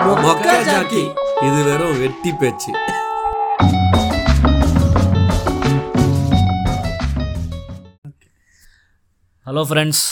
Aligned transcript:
மொக்கா 0.00 0.52
Jackie 0.66 1.02
இது 1.46 1.58
வெறும் 1.66 1.98
வெட்டி 2.02 2.30
பேச்சு. 2.40 2.70
ஹலோ 9.46 9.62
ஃப்ரெண்ட்ஸ் 9.68 10.02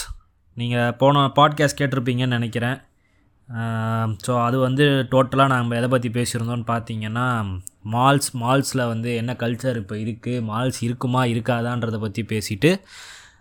நீங்கள் 0.56 0.95
போன 1.01 1.24
பாட்காஸ்ட் 1.38 1.79
கேட்டிருப்பீங்கன்னு 1.80 2.38
நினைக்கிறேன். 2.38 2.79
ஸோ 4.27 4.32
அது 4.46 4.56
வந்து 4.66 4.87
டோட்டலாக 5.12 5.53
நம்ம 5.53 5.77
எதை 5.81 5.89
பற்றி 5.95 6.11
பேசியிருந்தோம்னு 6.19 6.69
பார்த்தீங்கன்னா 6.73 7.27
மால்ஸ் 7.95 8.31
மால்ஸில் 8.43 8.89
வந்து 8.93 9.11
என்ன 9.21 9.35
கல்ச்சர் 9.45 9.81
இப்போ 9.83 9.97
இருக்குது 10.05 10.45
மால்ஸ் 10.51 10.81
இருக்குமா 10.89 11.23
இருக்காதான்றதை 11.35 12.01
பற்றி 12.07 12.25
பேசிட்டு 12.35 12.73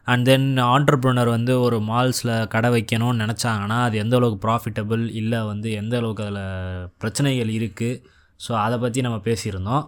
அண்ட் 0.08 0.26
தென் 0.26 0.58
ஆண்டர்ப்ரனர் 0.58 1.30
வந்து 1.30 1.62
ஒரு 1.62 1.78
மால்ஸில் 1.80 2.48
கடை 2.48 2.70
வைக்கணும்னு 2.70 3.24
நினச்சாங்கன்னா 3.24 3.78
அது 3.84 3.98
எந்த 3.98 4.16
அளவுக்கு 4.16 4.40
ப்ராஃபிட்டபிள் 4.48 5.12
இல்லை 5.12 5.40
வந்து 5.44 5.72
எந்த 5.72 5.98
அளவுக்கு 5.98 6.24
அதில் 6.24 6.90
பிரச்சனைகள் 6.98 7.52
இருக்குது 7.60 8.02
ஸோ 8.40 8.52
அதை 8.52 8.78
பற்றி 8.78 9.02
நம்ம 9.02 9.18
பேசியிருந்தோம். 9.18 9.84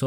ஸோ 0.00 0.06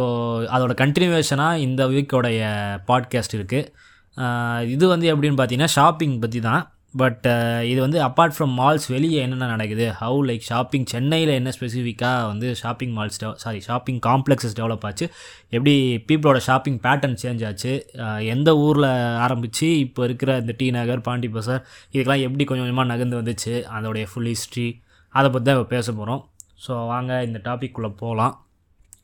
அதோட 0.55 0.73
கண்டினியூவேஷனாக 0.81 1.55
இந்த 1.57 1.87
வீக்கோடைய 1.87 2.41
பாட்காஸ்ட் 2.87 3.37
இருக்குது 3.37 4.69
இது 4.69 4.87
வந்து 4.87 5.15
எப்படின்னு 5.15 5.39
பார்த்தீங்கன்னா 5.39 5.73
ஷாப்பிங் 5.77 6.19
பற்றி 6.19 6.39
தான் 6.39 6.63
பட் 6.93 7.25
uh, 7.33 7.59
இது 7.71 7.79
வந்து 7.83 7.99
அப்பார்ட் 8.05 8.33
ஃப்ரம் 8.35 8.53
மால்ஸ் 8.59 8.85
வெளியே 8.93 9.19
என்னென்ன 9.25 9.45
நடக்குது? 9.53 9.85
ஹவு 9.99 10.17
லைக் 10.29 10.43
ஷாப்பிங் 10.49 10.87
சென்னையில் 10.93 11.31
என்ன 11.37 11.51
ஸ்பெசிஃபிக்காக 11.57 12.25
வந்து 12.31 12.47
ஷாப்பிங் 12.61 12.93
மால்ஸ் 12.97 13.19
டெவ 13.21 13.31
சாரி 13.43 13.59
ஷாப்பிங் 13.67 14.01
காம்ப்ளெக்ஸஸ் 14.07 14.57
டெவலப் 14.59 14.83
ஆச்சு? 14.89 15.05
எப்படி 15.49 15.75
பீப்புளோட 16.09 16.41
ஷாப்பிங் 16.49 16.79
பேட்டர்ன் 16.85 17.17
சேஞ்ச் 17.23 17.45
ஆச்சு? 17.49 17.73
Uh, 18.03 18.19
எந்த 18.33 18.49
ஊரில் 18.65 18.89
ஆரம்பித்து 19.25 19.69
இப்போ 19.85 20.03
இருக்கிற 20.09 20.37
இந்த 20.37 20.55
டி 20.59 20.67
நகர் 20.79 21.05
பாண்டி 21.07 21.29
பசார் 21.37 21.63
இதுக்கெல்லாம் 21.93 22.25
எப்படி 22.27 22.45
கொஞ்சம் 22.45 22.65
கொஞ்சமாக 22.65 22.91
நகர்ந்து 22.93 23.19
வந்துச்சு? 23.21 23.55
அதோடைய 23.77 24.07
ஃபுல் 24.13 24.31
ஹிஸ்ட்ரி 24.33 24.69
அதை 25.15 25.27
பற்றி 25.31 25.49
தான் 25.51 25.73
பேச 25.75 25.87
போகிறோம் 25.91 26.21
ஸோ 26.65 26.73
வாங்க 26.93 27.11
இந்த 27.23 27.39
டாபிக் 27.47 27.75
குள்ளே 27.77 27.91
போகலாம் 28.03 28.35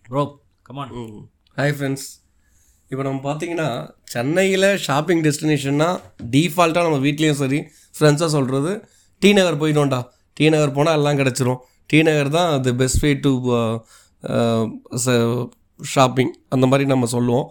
ப்ரோ 0.09 0.23
கமான் 0.63 0.93
ஹாய் 1.57 1.75
ஃப்ரெண்ட்ஸ் 1.77 2.07
இப்போ 2.91 3.03
நம்ம 3.07 3.19
பார்த்தீங்கன்னா 3.27 3.69
சென்னையில் 4.13 4.67
ஷாப்பிங் 4.85 5.21
டெஸ்டினேஷன்னா 5.25 5.87
டீஃபால்ட்டாக 6.33 6.85
நம்ம 6.87 6.99
வீட்லேயும் 7.07 7.39
சரி 7.41 7.59
ஃப்ரெண்ட்ஸாக 7.97 8.29
சொல்கிறது 8.35 8.71
டி 9.21 9.29
நகர் 9.39 9.59
போயிட்டோம்டா 9.61 9.99
டி 10.37 10.45
நகர் 10.53 10.75
போனால் 10.77 10.97
எல்லாம் 10.99 11.19
கிடச்சிரும். 11.21 11.59
டி 11.89 11.99
நகர் 12.07 12.29
தான் 12.37 12.49
the 12.65 12.71
best 12.81 13.01
way 13.03 13.11
to 13.25 13.31
shopping 15.93 16.31
அந்த 16.55 16.65
மாதிரி 16.69 16.85
நம்ம 16.93 17.07
சொல்லுவோம். 17.15 17.47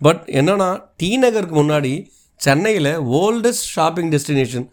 பட் 0.00 0.22
என்னென்னா 0.40 0.68
டி 1.00 1.10
நகருக்கு 1.24 1.56
முன்னாடி 1.62 1.92
சென்னையில் 2.40 2.92
ஓல்டஸ்ட் 3.20 3.66
ஷாப்பிங் 3.76 4.10
டெஸ்டினேஷன் 4.14 4.66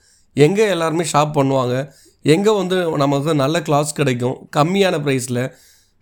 எங்கே 0.45 0.65
எல்லாருமே 0.75 1.05
ஷாப் 1.13 1.37
பண்ணுவாங்க. 1.39 1.75
எங்கே 2.35 2.51
வந்து 2.61 2.77
நமக்கு 3.03 3.33
நல்ல 3.43 3.57
கிளாஸ் 3.67 3.91
கிடைக்கும் 3.99 4.37
கம்மியான 4.57 4.95
ப்ரைஸில் 5.05 5.43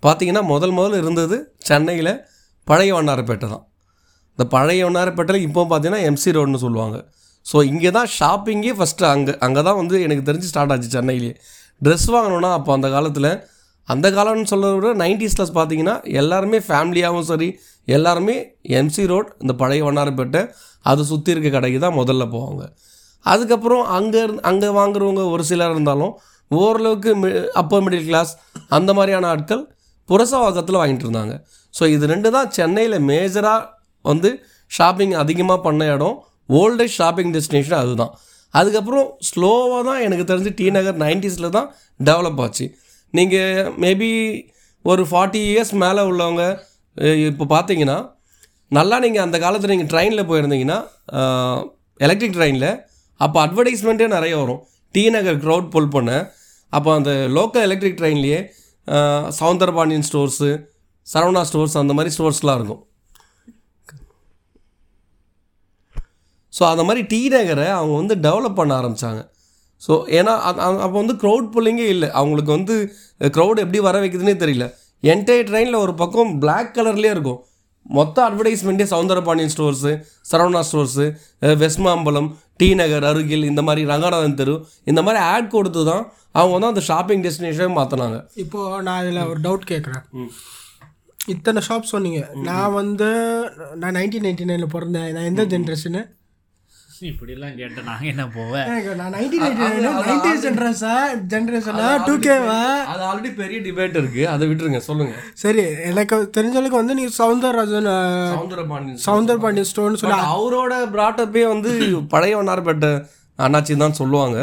பார்த்தீங்கன்னா 0.04 0.44
முதல் 0.54 0.76
முதல்ல 0.78 1.02
இருந்தது 1.04 1.38
சென்னையில் 1.70 2.14
பழைய 2.68 2.92
வண்ணாரப்பேட்டை 2.98 3.48
தான். 3.54 3.66
இந்த 4.38 4.46
பழைய 4.56 4.88
ஒன்னாரப்பேட்டையில் 4.88 5.46
இப்போ 5.48 5.62
பார்த்தீங்கன்னா 5.70 6.02
எம்சி 6.10 6.32
ரோடுன்னு 6.38 6.60
சொல்லுவாங்க. 6.64 6.98
ஸோ 7.46 7.58
இங்கே 7.72 7.92
தான் 7.98 8.10
ஷாப்பிங்கே 8.18 8.74
ஃபஸ்ட்டு 8.78 9.06
அங்கே 9.12 9.34
அங்கே 9.46 9.62
தான் 9.68 9.78
வந்து 9.80 9.96
எனக்கு 10.06 10.24
தெரிஞ்சு 10.30 10.48
ஸ்டார்ட் 10.52 10.74
ஆச்சு 10.74 10.90
சென்னையிலேயே 10.96 11.36
ட்ரெஸ் 11.82 12.08
வாங்கணுன்னா 12.16 12.50
அப்போ 12.58 12.72
அந்த 12.78 12.88
காலத்தில் 12.96 13.30
அந்த 13.88 14.08
காலம்னு 14.18 14.50
சொல்கிறத 14.52 14.74
விட 14.78 14.90
நைன்டிஸில் 15.02 15.54
பார்த்தீங்கன்னா 15.58 15.96
எல்லாருமே 16.22 16.58
ஃபேமிலியாகவும் 16.68 17.28
சரி 17.30 17.48
எல்லாருமே 17.88 18.36
எம்சி 18.80 19.04
ரோட் 19.12 19.30
இந்த 19.44 19.54
பழைய 19.62 19.84
வண்ணாரப்பேட்டை 19.88 20.42
அது 20.92 21.04
சுற்றி 21.12 21.34
இருக்க 21.36 21.50
கடைக்கு 21.56 21.80
தான் 21.86 21.98
முதல்ல 22.00 22.24
போவாங்க. 22.34 22.64
அதுக்கப்புறம் 23.26 23.86
அங்கே 23.98 24.24
அங்கே 24.50 24.70
வாங்குறவங்க 24.80 25.24
ஒரு 25.34 25.46
சிலர் 25.52 25.74
இருந்தாலும் 25.76 26.14
ஓரளவுக்கு 26.52 27.14
மி 27.22 27.30
அப்பர் 27.62 27.84
மிடில் 27.86 28.06
கிளாஸ் 28.10 28.34
அந்த 28.78 28.92
மாதிரியான 28.98 29.28
ஆட்கள் 29.34 29.64
புரசவாக்கத்தில் 30.10 30.80
வாங்கிட்டு 30.82 31.06
இருந்தாங்க. 31.08 31.34
ஸோ 31.74 31.84
இது 31.96 32.06
ரெண்டு 32.14 32.30
தான் 32.36 32.52
சென்னையில் 32.58 32.98
மேஜராக 33.10 33.64
வந்து 34.12 34.30
ஷாப்பிங் 34.72 35.14
அதிகமாக 35.24 35.60
பண்ண 35.68 35.84
இடம் 35.95 36.18
ஓல்டஸ்ட் 36.60 36.98
ஷாப்பிங் 37.02 37.32
டெஸ்டினேஷன் 37.36 37.80
அதுதான். 37.84 38.14
அதுக்கப்புறம் 38.54 39.08
ஸ்லோவாக 39.30 39.82
தான் 39.90 40.02
எனக்கு 40.08 40.26
தெரிஞ்சு 40.32 40.52
டி 40.60 40.68
நகர் 40.78 41.00
நைன்டிஸில் 41.06 41.56
தான் 41.58 41.68
டெவலப் 42.10 42.40
ஆச்சு. 42.46 42.66
நீங்கள் 43.14 43.72
மேபி 43.84 44.10
ஒரு 44.86 45.04
ஃபார்ட்டி 45.10 45.42
இயர்ஸ் 45.52 45.73
மேலே 45.84 46.02
உள்ளவங்க 46.12 46.44
இப்போ 47.30 47.46
பார்த்தீங்கன்னா 47.56 47.98
நல்லா 48.78 48.96
நீங்கள் 49.06 49.26
அந்த 49.26 49.38
காலத்தில் 49.44 49.73
நீங்கள் 49.73 49.92
ட்ரெயினில் 49.92 50.28
போயிருந்தீங்கன்னா 50.30 50.80
எலக்ட்ரிக் 52.06 52.36
ட்ரெயினில் 52.38 52.72
அப்போ 53.26 53.38
அட்வர்டைஸ்மெண்ட்டே 53.46 54.08
நிறைய 54.16 54.34
வரும். 54.42 54.62
டி 54.96 55.04
நகர் 55.16 55.38
க்ரௌட் 55.44 55.70
புல் 55.76 55.94
பண்ண. 55.96 56.12
அப்போ 56.73 56.90
அந்த 56.98 57.12
லோக்கல் 57.38 57.66
எலக்ட்ரிக் 57.67 58.00
ட்ரெயின்லேயே 58.00 58.40
சவுந்தரபாண்டியன் 59.40 60.06
ஸ்டோர்ஸு 60.10 60.50
சரவணா 61.08 61.42
ஸ்டோர்ஸ் 61.50 61.78
அந்த 61.82 61.94
மாதிரி 61.98 62.14
ஸ்டோர்ஸ்லாம் 62.17 62.58
இருக்கும். 62.60 62.82
ஸோ 66.58 66.64
அந்த 66.72 66.84
மாதிரி 66.90 67.02
டி 67.14 67.22
நகரை 67.38 67.68
அவங்க 67.80 67.95
வந்து 68.02 68.16
டெவலப் 68.28 68.60
பண்ண 68.60 68.73
ஆரம்பித்தாங்க 68.82 69.22
ஸோ 69.86 69.94
ஏன்னா 70.20 70.34
அப்போ 70.86 70.95
வந்து 71.02 71.16
க்ரௌட் 71.23 71.48
புல்லிங்கே 71.56 71.88
இல்லை. 71.95 72.08
அவங்களுக்கு 72.20 72.52
வந்து 72.58 72.76
க்ரௌட் 73.36 73.62
எப்படி 73.64 73.80
வர 73.88 73.98
வைக்குதுன்னே 74.04 74.36
தெரியல. 74.44 74.66
என்டையர் 75.14 75.48
ட்ரெயினில் 75.50 75.84
ஒரு 75.86 75.94
பக்கம் 76.02 76.32
Black 76.44 76.67
கலர்லேயே 76.78 77.12
இருக்கும். 77.16 77.42
மொத்த 77.98 78.17
அட்வர்டைஸ்மெண்ட்டே 78.28 78.86
Soundarapandian 78.94 79.52
stores 79.54 79.92
Saravana 80.30 80.62
stores 80.70 81.06
West Mambalam 81.62 82.30
T 82.62 82.67
Nagar 82.80 83.06
அருகில் 83.10 83.46
இந்த 83.52 83.62
மாதிரி 83.67 83.82
ரங்கநாதன் 83.92 84.38
தெரு 84.40 84.56
இந்த 84.92 85.02
மாதிரி 85.06 85.20
ஆட் 85.34 85.54
கொடுத்து 85.56 85.82
தான் 85.92 86.04
அவங்க 86.40 86.54
வந்து 86.56 86.72
அந்த 86.72 86.84
ஷாப்பிங் 86.90 87.23
டெஸ்டினேஷனே 87.26 87.70
மாற்றினாங்க 87.78 88.17
இப்போ 88.44 88.60
நான் 88.88 89.02
இதில் 89.04 89.22
ஒரு 89.32 89.40
டவுட் 89.46 89.70
கேட்குறேன். 89.72 90.04
இத்தனை 91.34 91.62
ஷாப் 91.67 91.92
சொன்னீங்க. 91.94 92.20
நான் 92.50 92.76
வந்து 92.82 93.10
நான் 93.82 93.96
நைன்டீன் 94.00 94.26
நைன்டி 94.28 94.48
நைனில் 94.52 94.73
பிறந்தேன். 94.76 95.10
நான் 95.16 95.30
எந்த 95.32 95.46
ஜென்ரேஷனு 95.54 96.04
இப்படிலாம் 97.10 97.56
கேட்டேன் 97.60 97.88
நாங்கள் 97.90 98.12
என்ன 98.12 98.24
போவேன் 98.36 98.68
நான் 99.02 99.14
நைன்டி 99.16 99.40
நைன் 99.42 99.60
நைன்டி 100.08 100.32
ஜென்ரேஷா 100.46 100.94
ஜென்ரேஷனா 101.34 101.90
டூ 102.08 102.14
கேவா 102.26 102.60
அது 102.94 103.04
ஆல்ரெடி 103.10 103.32
பெரிய 103.42 103.60
டிபேட் 103.68 104.00
இருக்குது 104.02 104.30
அதை 104.34 104.48
விட்டுருங்க 104.50 104.82
சொல்லுங்கள் 104.88 105.22
சரி 105.44 105.66
எனக்கு 105.90 106.18
தெரிஞ்சவளுக்கு 106.38 106.82
வந்து 106.82 106.98
நீங்கள் 107.00 107.18
சவுந்தரராஜன் 107.22 107.92
சவுந்தரபாண்டியன் 108.34 109.04
சவுந்தர் 109.08 109.44
பாண்டியன் 109.46 109.70
ஸ்டோர்னு 109.72 110.02
சொல்லி 110.04 110.20
அவரோட 110.38 110.74
பிராட்டப்பே 110.96 111.46
வந்து 111.54 111.74
பழைய 112.16 112.36
வண்ணாரப்பேட்டை 112.42 112.92
அண்ணாச்சி 113.40 113.74
தான் 113.84 114.00
சொல்லுவாங்க. 114.00 114.38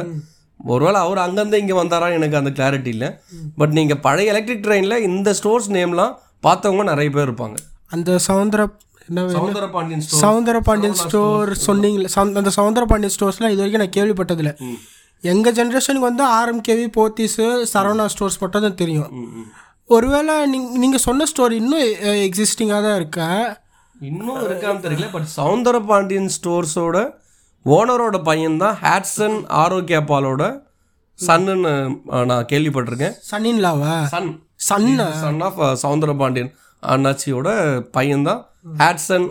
ஒருவேளை 0.61 0.99
அவர் 1.05 1.21
அங்கேருந்து 1.23 1.61
இங்கே 1.63 1.77
வந்தாரான்னு 1.79 2.19
எனக்கு 2.19 2.39
அந்த 2.41 2.51
கிளாரிட்டி 2.59 2.91
இல்லை. 2.97 3.09
பட் 3.61 3.75
நீங்கள் 3.79 4.01
பழைய 4.05 4.33
எலக்ட்ரிக் 4.33 4.63
ட்ரெயினில் 4.67 5.05
இந்த 5.09 5.31
ஸ்டோர்ஸ் 5.39 5.69
நேம்லாம் 5.77 6.13
பார்த்தவங்க 6.47 6.85
நிறைய 6.91 7.11
பேர் 7.17 7.27
இருப்பாங்க. 7.29 7.57
அந்த 7.95 8.11
சவுந்தர 8.29 8.63
சவுந்தர 9.37 9.65
பாண்டியன் 9.77 10.03
சவுந்தர 10.25 10.59
பாண்டியன் 10.69 10.99
ஸ்டோர் 11.05 11.51
சொன்னீங்களே. 11.69 12.11
அந்த 12.41 12.53
சவுந்தர 12.59 12.85
பாண்டியன் 12.91 13.15
ஸ்டோர்ஸ்லாம் 13.17 13.53
இது 13.55 13.63
வரைக்கும் 13.63 13.83
நான் 13.85 13.97
கேள்விப்பட்டதில்ல. 13.97 14.53
எங்கள் 15.33 15.57
ஜென்ரேஷனுக்கு 15.59 16.09
வந்து 16.11 16.25
ஆர்எம்கேவி 16.39 16.87
போத்தீஸு 16.97 17.45
சரவணா 17.73 18.07
ஸ்டோர்ஸ் 18.15 18.41
மட்டும் 18.43 18.65
தான் 18.67 18.81
தெரியும். 18.81 19.11
ஒருவேளை 19.91 20.35
நீங்க 20.53 20.79
நீங்கள் 20.83 21.05
சொன்ன 21.07 21.27
ஸ்டோர் 21.33 21.55
இன்னும் 21.61 21.85
எக்ஸிஸ்டிங்காக 22.29 22.81
தான் 22.87 22.99
இருக்கா? 23.01 23.29
இன்னும் 24.11 24.41
இருக்கான்னு 24.47 24.85
தெரியல 24.87 25.07
பட் 25.15 25.29
சவுந்தர 25.39 25.77
பாண்டியன் 25.91 26.31
ஸ்டோர்ஸோட 26.37 26.99
ஓனரோட 27.67 28.17
பையன் 28.29 28.61
தான் 28.63 28.77
ஹேட்சன் 28.85 29.37
ஆரோக்கியா 29.63 30.01
பாலோட 30.11 30.43
சன்னுன்னு 31.19 31.73
நான் 32.31 32.49
கேள்விப்பட்டிருக்கேன். 32.53 33.15
சன்னின்லாவா 33.31 33.95
சன் 34.15 34.31
சன்னா 34.69 35.07
சன் 35.23 35.43
ஆஃப் 35.49 35.61
சவுந்தர 35.83 36.13
பாண்டியன் 36.23 36.53
அண்ணாச்சியோட 36.93 37.49
பையன் 37.97 38.27
தான் 38.29 38.41
ஹேட்சன் 38.81 39.27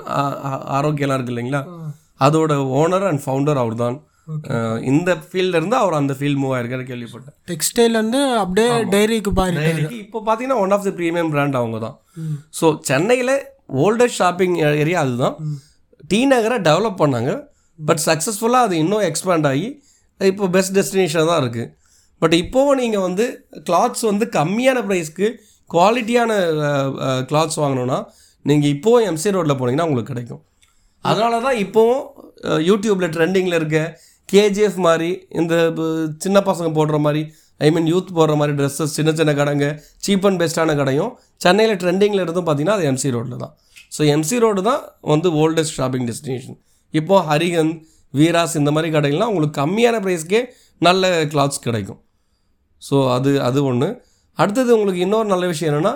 ஆரோக்கியெல்லாம் 0.78 1.18
இருக்கு 1.20 1.34
இல்லைங்களா? 1.34 1.62
அதோட 2.26 2.54
ஓனர் 2.80 3.06
அண்ட் 3.10 3.24
ஃபவுண்டர் 3.26 3.62
அவர் 3.64 3.78
தான் 3.84 3.96
இந்த 4.92 5.12
ஃபீல்ட்ல 5.30 5.58
இருந்து 5.60 5.78
அவர் 5.82 5.96
அந்த 6.00 6.14
ஃபீல்ட் 6.20 6.40
மூவ் 6.42 6.54
ஆயிருக்காரு 6.56 6.84
கேள்விப்பட்டேன். 6.92 7.36
டெக்ஸ்டைல் 7.52 7.96
வந்து 8.02 8.20
அப்படியே 8.44 8.70
டைரிக்கு 8.94 9.32
டைரிக்கு 9.60 9.98
இப்போ 10.06 10.20
பார்த்தீங்கன்னா 10.28 10.60
one 10.64 10.74
of 10.76 10.86
the 10.88 10.94
premium 11.00 11.32
brand 11.34 11.58
அவங்க 11.62 11.80
தான் 11.86 11.96
ஸோ 12.60 12.68
சென்னையில் 12.90 13.34
ஓல்டஸ்ட் 13.86 14.20
ஷாப்பிங் 14.22 14.56
ஏரியா 14.84 15.02
அதுதான். 15.06 15.36
டி 16.12 16.20
நகரை 16.34 16.60
டெவலப் 16.70 17.02
பண்ணாங்க. 17.04 17.32
பட் 17.80 18.02
சக்ஸஸ்ஃபுல்லாக 18.08 18.68
அது 18.68 18.76
இன்னும் 18.84 19.06
எக்ஸ்பேண்ட் 19.10 19.48
ஆகி 19.52 19.68
இப்போ 20.22 20.48
பெஸ்ட் 20.56 20.76
டெஸ்டினேஷன் 20.78 21.30
தான் 21.30 21.42
இருக்குது 21.44 21.70
பட் 22.22 22.36
இப்போவும் 22.42 22.80
நீங்கள் 22.82 23.06
வந்து 23.08 23.26
கிளாத்ஸ் 23.70 24.04
வந்து 24.10 24.26
கம்மியான 24.38 24.82
ப்ரைஸ்க்கு 24.90 25.28
குவாலிட்டியான 25.72 26.32
கிளாத்ஸ் 27.30 27.60
வாங்கினோன்னா 27.64 28.00
நீங்கள் 28.46 28.72
இப்போவும் 28.76 29.06
எம்சி 29.10 29.34
ரோட்டில் 29.36 29.60
போனீங்கன்னா 29.60 29.88
உங்களுக்கு 29.90 30.14
கிடைக்கும். 30.14 30.42
அதனால 31.06 31.40
தான் 31.46 31.58
இப்போவும் 31.66 32.04
யூடியூப்பில் 32.70 33.14
ட்ரெண்டிங்கில் 33.16 33.58
இருக்க 33.60 33.80
கேஜிஎஃப் 34.30 34.80
மாதிரி 34.88 35.10
இந்த 35.40 35.54
சின்ன 36.24 36.38
பசங்க 36.50 36.70
போடுற 36.78 36.98
மாதிரி 37.06 37.22
ஐ 37.66 37.70
மீன் 37.76 37.88
யூத் 37.94 38.14
போடுற 38.18 38.36
மாதிரி 38.42 38.54
ட்ரெஸ்ஸஸ் 38.60 38.96
சின்ன 38.98 39.10
சின்ன 39.20 39.32
கடைங்க 39.40 39.68
சீப் 40.06 40.26
அண்ட் 40.30 40.40
பெஸ்ட்டான 40.42 40.76
கடையும் 40.82 41.12
சென்னையில் 41.46 41.80
ட்ரெண்டிங்கில் 41.84 42.24
இருந்தும் 42.26 42.48
பார்த்தீங்கன்னா 42.48 42.78
அது 42.80 42.88
எம்சி 42.92 43.10
ரோட்டில் 43.16 43.42
தான். 43.44 43.54
ஸோ 43.96 44.02
எம்சி 44.14 44.38
ரோடு 44.44 44.62
தான் 44.70 44.82
வந்து 45.14 45.28
ஓல்டஸ்ட் 45.42 45.76
ஷாப்பிங் 45.80 46.08
டெஸ்டினேஷன் 46.10 46.58
இப்போது 46.94 47.26
ஹரிகந்த் 47.30 47.76
வீராஸ் 48.14 48.56
இந்த 48.62 48.72
மாதிரி 48.76 48.90
கடைகள்லாம் 48.96 49.32
உங்களுக்கு 49.34 49.58
கம்மியான 49.62 50.00
ப்ரைஸ்க்கே 50.06 50.42
நல்ல 50.82 51.12
கிளாத்ஸ் 51.34 51.64
கிடைக்கும். 51.68 52.00
ஸோ 52.82 52.96
அது 53.16 53.32
அது 53.48 53.60
ஒன்று 53.70 53.90
அடுத்தது 54.40 54.72
உங்களுக்கு 54.76 55.02
இன்னொரு 55.06 55.28
நல்ல 55.34 55.46
விஷயம் 55.52 55.70
என்னென்னா 55.72 55.94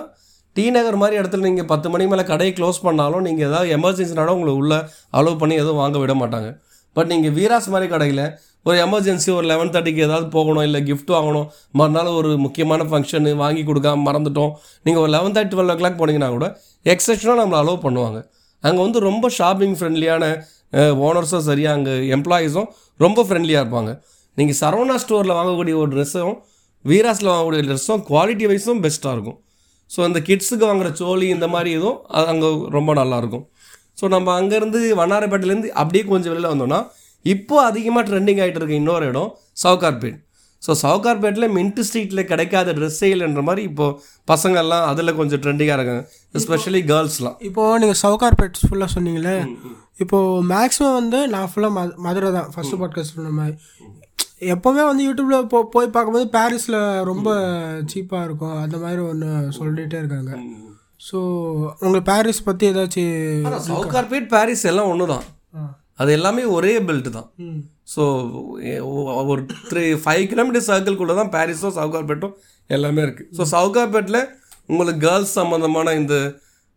டி 0.56 0.64
நகர் 0.76 0.98
மாதிரி 1.02 1.16
இடத்துல 1.20 1.44
நீங்கள் 1.48 1.68
பத்து 1.70 1.88
மணி 1.92 2.04
மேலே 2.10 2.24
கடையை 2.30 2.52
க்ளோஸ் 2.58 2.78
பண்ணாலும் 2.86 3.24
நீங்கள் 3.26 3.46
ஏதாவது 3.48 3.68
எமர்ஜென்சினாலும் 3.76 4.36
உங்களை 4.36 4.52
உள்ளே 4.60 4.78
அலோவ் 5.18 5.40
பண்ணி 5.42 5.54
எதுவும் 5.62 5.80
வாங்க 5.82 5.98
விட 6.02 6.14
மாட்டாங்க. 6.20 6.48
பட் 6.96 7.10
நீங்கள் 7.12 7.34
வீராஸ் 7.38 7.68
மாதிரி 7.74 7.88
கடையில் 7.94 8.22
ஒரு 8.66 8.76
எமர்ஜென்சி 8.84 9.30
ஒரு 9.38 9.46
லெவன் 9.50 9.72
தேர்ட்டிக்கு 9.74 10.02
ஏதாவது 10.06 10.26
போகணும் 10.36 10.64
இல்லை 10.68 10.80
கிஃப்ட் 10.88 11.12
வாங்கணும் 11.16 11.46
மறுநாள் 11.80 12.10
ஒரு 12.20 12.30
முக்கியமான 12.44 12.86
ஃபங்க்ஷனு 12.90 13.32
வாங்கி 13.42 13.62
கொடுக்காம 13.68 14.02
மறந்துட்டோம் 14.08 14.52
நீங்கள் 14.86 15.02
ஒரு 15.04 15.12
லெவன் 15.16 15.34
தேர்ட்டி 15.36 15.54
டுவெல் 15.54 15.72
ஓ 15.74 15.76
கிளாக் 15.80 16.00
போனீங்கன்னா 16.00 16.30
கூட 16.36 16.48
எக்ஸப்ஷனாக 16.94 17.38
நம்மளை 17.40 17.58
அலோவ் 17.62 17.80
பண்ணுவாங்க. 17.86 18.18
அங்கே 18.64 18.80
வந்து 18.86 19.00
ரொம்ப 19.08 19.28
ஷாப்பிங் 19.38 19.76
ஃப்ரெண்ட்லியான 19.78 20.24
ஓனர்ஸும் 21.08 21.46
சரியாக 21.50 21.76
அங்கே 21.78 21.94
எம்ப்ளாயீஸும் 22.16 22.68
ரொம்ப 23.04 23.22
ஃப்ரெண்ட்லியாக 23.28 23.62
இருப்பாங்க. 23.64 23.90
நீங்கள் 24.38 24.58
சரவணா 24.62 24.96
ஸ்டோரில் 25.04 25.36
வாங்கக்கூடிய 25.38 25.74
ஒரு 25.82 25.90
ட்ரெஸ்ஸும் 25.94 26.36
வீராஸில் 26.84 27.30
வாங்கக்கூடிய 27.32 27.62
ட்ரெஸ்ஸும் 27.68 28.02
குவாலிட்டி 28.10 28.46
வைஸும் 28.50 28.82
பெஸ்ட்டாக 28.84 29.14
இருக்கும். 29.16 29.38
ஸோ 29.90 30.00
இந்த 30.08 30.20
கிட்ஸுக்கு 30.28 30.64
வாங்குற 30.70 30.88
சோலி 31.00 31.26
இந்த 31.34 31.46
மாதிரி 31.54 31.70
இதுவும் 31.78 31.98
அது 32.16 32.26
அங்கே 32.32 32.48
ரொம்ப 32.76 32.90
நல்லாயிருக்கும் 33.00 33.44
ஸோ 34.00 34.08
நம்ம 34.14 34.28
அங்கேருந்து 34.40 34.80
வண்ணாரப்பேட்டையிலேருந்து 35.02 35.70
அப்படியே 35.82 36.04
கொஞ்சம் 36.12 36.32
வெளியில் 36.32 36.52
வந்தோம்னா 36.52 36.80
இப்போ 37.24 37.56
அதிகமாக 37.68 38.02
ட்ரெண்டிங் 38.08 38.40
ஆகிட்டு 38.42 38.60
இருக்க 38.60 38.74
இன்னொரு 38.80 39.06
இடம் 39.12 39.30
சவுகார்பேட். 39.62 40.18
ஸோ 40.62 40.72
சவுகார்பேட்டில் 40.82 41.46
மின்ட் 41.56 41.80
ஸ்ட்ரீட்டில் 41.88 42.28
கிடைக்காத 42.30 42.72
ட்ரெஸ் 42.78 43.00
சேல்ன்ற 43.02 43.42
மாதிரி 43.48 43.62
இப்போது 43.70 43.96
பசங்கள்லாம் 44.32 44.86
அதில் 44.90 45.16
கொஞ்சம் 45.20 45.40
ட்ரெண்டிங்காக 45.44 45.78
இருக்காங்க. 45.78 46.02
எஸ்பெஷலி 46.38 46.80
கேர்ள்ஸ்லாம் 46.90 47.36
இப்போது 47.48 47.78
நீங்கள் 47.82 48.00
சவுகார்பேட் 48.04 48.58
ஃபுல்லாக 48.68 48.90
சொன்னீங்களே 48.96 49.36
இப்போது 50.04 50.42
மேக்ஸிமம் 50.54 50.96
வந்து 51.00 51.20
நான் 51.34 51.50
ஃபுல்லாக 51.52 51.84
மதுரை 52.06 52.30
தான். 52.38 52.48
ஃபஸ்ட்டு 52.54 52.80
பாட்காஸ்ட் 52.82 53.14
சொன்ன 53.16 53.34
மாதிரி. 53.40 53.56
எப்போவுமே 54.54 54.82
வந்து 54.88 55.02
யூடியூப்பில் 55.06 55.48
போ 55.52 55.58
போய் 55.74 55.94
பார்க்கும்போது 55.94 56.26
பாரிஸில் 56.36 56.78
ரொம்ப 57.08 57.28
சீப்பாக 57.92 58.26
இருக்கும். 58.26 58.56
அந்த 58.64 58.76
மாதிரி 58.82 59.00
ஒன்று 59.10 59.28
சொல்லிகிட்டே 59.56 59.98
இருக்காங்க. 60.02 60.32
ஸோ 61.08 61.18
உங்களுக்கு 61.82 62.06
பாரிஸ் 62.12 62.46
பற்றி 62.48 62.66
ஏதாச்சும் 62.70 63.66
சவுகார்பேட் 63.68 64.28
பாரிஸ் 64.34 64.64
எல்லாம் 64.70 64.90
ஒன்று 64.92 65.06
தான். 65.14 65.26
அது 66.02 66.10
எல்லாமே 66.18 66.42
ஒரே 66.56 66.72
பெல்ட் 66.88 67.08
தான். 67.18 67.28
ஸோ 67.94 68.02
ஒரு 69.32 69.42
த்ரீ 69.70 69.84
ஃபைவ் 70.04 70.24
கிலோமீட்டர் 70.32 70.66
சர்க்கிள்குள்ளே 70.68 71.16
தான் 71.20 71.32
பாரிஸும் 71.36 71.76
சவுகார்பேட்டும் 71.78 72.34
எல்லாமே 72.76 73.02
இருக்குது 73.06 73.30
ஸோ 73.38 73.44
சவுகார்பேட்டில் 73.54 74.20
உங்களுக்கு 74.70 75.02
கேர்ள்ஸ் 75.06 75.34
சம்மந்தமான 75.40 75.94
இந்த 76.00 76.16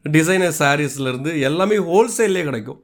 டிசைனர் 0.05 0.57
சாரீஸ்லேருந்து 0.61 1.31
எல்லாமே 1.49 1.77
ஹோல்சேல்லே 1.89 2.43
கிடைக்கும். 2.49 2.79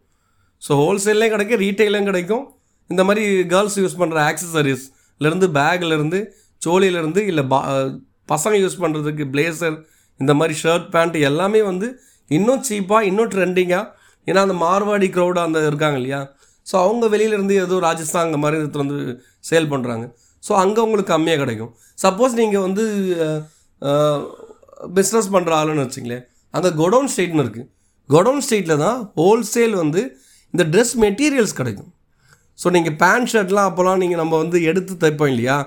ஸோ 0.62 0.72
ஹோல்சேல்லையும் 0.82 1.34
கிடைக்கும் 1.36 1.62
ரீட்டைலையும் 1.66 2.10
கிடைக்கும். 2.12 2.46
இந்த 2.90 3.02
மாதிரி 3.08 3.24
கேர்ள்ஸ் 3.54 3.78
யூஸ் 3.84 4.00
பண்ணுற 4.02 4.18
ஆக்சசரிஸ்லேருந்து 4.32 5.48
பேக்லேருந்து 5.58 6.20
சோழியிலேருந்து 6.62 7.22
இல்லை 7.32 7.44
பா 7.54 7.60
பசங்க 8.34 8.56
யூஸ் 8.64 8.82
பண்ணுறதுக்கு 8.84 9.26
பிளேசர் 9.34 9.78
இந்த 10.20 10.34
மாதிரி 10.40 10.54
ஷர்ட் 10.64 10.88
பேண்ட் 10.94 11.18
எல்லாமே 11.30 11.62
வந்து 11.72 11.88
இன்னும் 12.38 12.64
சீப்பாக 12.70 13.08
இன்னும் 13.10 13.32
ட்ரெண்டிங்காக 13.34 13.86
ஏன்னா 14.28 14.42
அந்த 14.46 14.56
மார்வாடி 14.64 15.08
க்ரௌடாக 15.16 15.48
அந்த 15.50 15.60
இருக்காங்க 15.70 15.98
இல்லையா? 16.02 16.22
ஸோ 16.68 16.76
அவங்க 16.86 17.06
வெளியிலேருந்து 17.14 17.56
ஏதோ 17.66 17.76
ராஜஸ்தான் 17.88 18.28
அந்த 18.28 18.40
மாதிரி 18.44 18.58
இடத்துல 18.62 18.84
வந்து 18.86 18.98
சேல் 19.50 19.70
பண்ணுறாங்க 19.74 20.06
ஸோ 20.44 20.54
அங்கே 20.64 20.82
உங்களுக்கு 20.86 21.14
கம்மியாக 21.14 21.40
கிடைக்கும். 21.44 21.72
சப்போஸ் 22.04 22.34
நீங்கள் 22.42 22.66
வந்து 22.68 22.84
பிஸ்னஸ் 24.98 25.30
பண்ணுற 25.36 25.52
ஆளுன்னு 25.60 25.86
வச்சுங்களேன். 25.86 26.24
அங்கே 26.54 26.70
கொடவுன் 26.82 27.10
ஸ்ட்ரீட்னு 27.14 27.44
இருக்குது 27.46 27.68
கொடவுன் 28.10 28.44
ஸ்ட்ரீட்டில் 28.46 28.82
தான் 28.86 29.00
ஹோல்சேல் 29.22 29.76
வந்து 29.84 30.02
இந்த 30.54 30.64
ட்ரெஸ் 30.74 30.94
மெட்டீரியல்ஸ் 31.06 31.58
கிடைக்கும். 31.60 31.90
ஸோ 32.60 32.68
நீங்கள் 32.76 32.96
பேண்ட் 33.02 33.30
ஷர்ட்லாம் 33.34 33.68
அப்போல்லாம் 33.70 34.02
நீங்கள் 34.04 34.22
நம்ம 34.22 34.38
வந்து 34.44 34.58
எடுத்து 34.70 34.94
தைப்போம் 35.04 35.32
இல்லையா? 35.34 35.58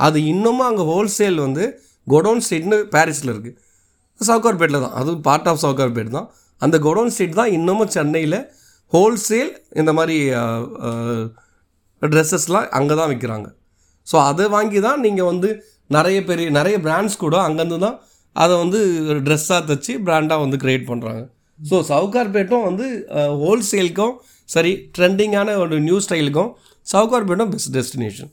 அது 0.00 0.18
இன்னமும் 0.32 0.68
அங்கே 0.70 0.84
ஹோல்சேல் 0.92 1.38
வந்து 1.46 1.64
கொடவுன் 2.06 2.42
ஸ்ட்ரீட்னு 2.46 2.78
பாரிஸில் 2.94 3.32
இருக்குது 3.34 3.56
சவுகார்பேட்டில் 4.20 4.82
தான். 4.84 4.94
அதுவும் 5.00 5.24
பார்ட் 5.28 5.48
ஆஃப் 5.50 5.62
சவுகார்பேட் 5.64 6.14
தான். 6.18 6.28
அந்த 6.62 6.76
கொடவுன் 6.86 7.12
ஸ்ட்ரீட் 7.14 7.38
தான் 7.40 7.52
இன்னமும் 7.58 7.92
சென்னையில் 7.96 8.38
ஹோல்சேல் 8.92 9.50
இந்த 9.80 9.90
மாதிரி 9.98 10.16
ட்ரெஸ்ஸஸ்லாம் 12.02 12.68
அங்கே 12.78 12.94
தான் 13.00 13.10
விற்கிறாங்க 13.12 13.48
ஸோ 14.06 14.16
அதை 14.30 14.44
வாங்கி 14.54 14.80
தான் 14.86 15.00
நீங்கள் 15.06 15.28
வந்து 15.32 15.48
நிறைய 15.96 16.18
பெரிய 16.28 16.46
நிறைய 16.58 16.76
பிராண்ட்ஸ் 16.86 17.16
கூட 17.24 17.36
அங்கேருந்து 17.46 17.78
தான் 17.86 17.96
அதை 18.36 18.54
வந்து 18.62 18.80
ட்ரெஸ்ஸாக 19.26 19.60
தைச்சி 19.68 19.92
பிராண்டாக 20.06 20.42
வந்து 20.44 20.58
க்ரியேட் 20.62 20.86
பண்ணுறாங்க 20.90 21.22
ஸோ 21.58 21.76
சவுகார்பேட்டும் 21.90 22.66
வந்து 22.68 22.86
ஹோல்சேலுக்கும் 23.42 24.14
சரி 24.48 24.72
ட்ரெண்டிங்கான 24.96 25.56
ஒரு 25.62 25.76
நியூ 25.86 25.98
ஸ்டைலுக்கும் 26.06 26.50
சவுகார்பேட்டும் 26.86 27.50
பெஸ்ட் 27.54 27.72
டெஸ்டினேஷன் 27.76 28.30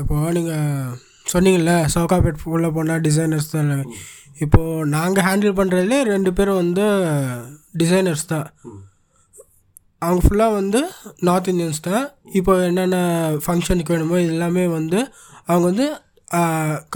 இப்போ 0.00 0.16
நீங்கள் 0.36 0.92
சொன்னீங்கல்ல 1.32 1.72
சவுகாபேட் 1.94 2.44
உள்ளே 2.54 2.68
போனால் 2.76 3.02
டிசைனர்ஸ் 3.06 3.50
தான். 3.52 3.62
எல்லாமே. 3.64 3.84
இப்போது 4.44 4.86
நாங்கள் 4.94 5.24
ஹேண்டில் 5.26 5.58
பண்ணுறதுலே 5.58 5.98
ரெண்டு 6.12 6.30
பேரும் 6.36 6.60
வந்து 6.62 6.84
டிசைனர்ஸ் 7.82 8.24
தான். 8.32 8.46
அவங்க 10.02 10.22
ஃபுல்லாக 10.26 10.56
வந்து 10.60 10.80
நார்த் 11.28 11.50
இந்தியன்ஸ் 11.52 11.82
தான். 11.88 12.04
இப்போ 12.38 12.52
என்னென்ன 12.68 12.96
ஃபங்க்ஷனுக்கு 13.44 13.94
வேணுமோ 13.94 14.16
இது 14.22 14.32
எல்லாமே 14.36 14.64
வந்து 14.78 15.00
அவங்க 15.50 15.64
வந்து 15.70 15.86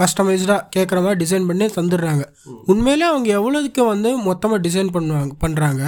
கஸ்டமைஸ்டாக 0.01 0.61
கேட்குற 0.75 0.99
மாதிரி 1.05 1.19
டிசைன் 1.23 1.47
பண்ணி 1.49 1.65
தந்துடுறாங்க. 1.77 2.23
உண்மையிலே 2.71 3.05
அவங்க 3.11 3.29
எவ்வளோதுக்கு 3.39 3.83
வந்து 3.93 4.11
மொத்தமாக 4.29 4.59
டிசைன் 4.67 4.93
பண்ணுவாங்க 4.97 5.33
பண்ணுறாங்க 5.45 5.83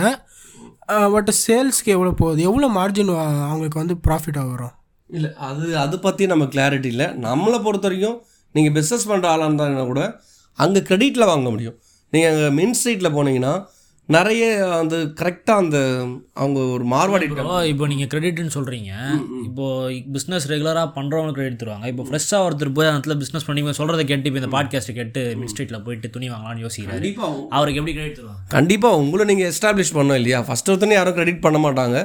பட் 1.15 1.29
சேல்ஸ்க்கு 1.45 1.93
எவ்வளோ 1.95 2.11
போகுது? 2.21 2.41
எவ்வளோ 2.49 2.67
மார்ஜின் 2.79 3.11
அவங்களுக்கு 3.49 3.81
வந்து 3.81 3.95
ப்ராஃபிட்டாக 4.07 4.45
வரும்? 4.53 4.73
இல்லை 5.09 5.29
அது 5.49 5.65
அது 5.83 5.95
பற்றி 5.99 6.23
நம்ம 6.31 6.45
கிளாரிட்டி 6.55 6.89
இல்லை. 6.93 7.07
நம்மளை 7.27 7.57
பொறுத்த 7.67 7.87
வரைக்கும் 7.87 8.17
நீங்கள் 8.55 8.75
பிஸ்னஸ் 8.77 9.07
பண்ணுற 9.11 9.27
ஆளாக 9.33 9.47
இருந்தாங்கன்னா 9.49 9.85
கூட 9.91 10.03
அங்கே 10.63 10.79
கிரெடிட்டில் 10.89 11.29
வாங்க 11.31 11.49
முடியும். 11.49 11.77
நீங்கள் 12.13 12.31
அங்கே 12.31 12.47
மின் 12.59 12.75
ஸ்ட்ரீட்டில் 12.79 13.15
போனீங்கன்னா 13.17 13.53
நிறைய 14.15 14.43
அந்த 14.81 14.95
கரெக்டாக 15.19 15.61
அந்த 15.63 15.79
அவங்க 16.41 16.59
ஒரு 16.75 16.85
மார்வாடி 16.93 17.25
இப்போ 17.71 17.87
நீங்கள் 17.91 18.09
கிரெடிட்னு 18.11 18.53
சொல்கிறீங்க 18.55 18.91
இப்போ 19.47 19.65
பிஸ்னஸ் 20.15 20.47
ரெகுலராக 20.51 20.87
பண்ணுறவங்களுக்கு 20.95 21.39
கிரெடிட் 21.39 21.59
தருவாங்க. 21.63 21.87
இப்போ 21.91 22.03
ஃப்ரெஷ்ஷாக 22.07 22.45
ஒருத்தர் 22.47 22.71
போய் 22.77 22.89
அந்த 22.91 22.97
இடத்துல 22.99 23.17
பிஸ்னஸ் 23.23 23.45
பண்ணி 23.49 23.63
சொல்கிறத 23.79 24.05
கேட்டு 24.11 24.29
இப்போ 24.31 24.41
இந்த 24.41 24.51
பாட்காஸ்ட்டை 24.55 24.95
கேட்டு 24.99 25.21
மிட் 25.41 25.51
ஸ்ட்ரீட்டில் 25.53 25.83
போயிட்டு 25.87 26.09
துணி 26.15 26.27
வாங்கலாம்னு 26.33 26.65
யோசிக்கிறாரு. 26.65 26.97
கண்டிப்பாக 26.97 27.45
அவருக்கு 27.57 27.81
எப்படி 27.81 27.95
கிரெடிட் 27.97 28.17
தருவாங்க? 28.19 28.41
கண்டிப்பாக 28.55 29.01
உங்களை 29.03 29.25
நீங்கள் 29.31 29.49
எஸ்டாப்ளிஷ் 29.53 29.95
பண்ணோம் 29.99 30.19
இல்லையா? 30.21 30.41
ஃபஸ்ட் 30.49 30.71
ஒருத்தனே 30.73 30.97
யாரும் 30.99 31.17
கிரெடிட் 31.19 31.43
பண்ண 31.47 31.59
மாட்டாங்க. 31.67 31.99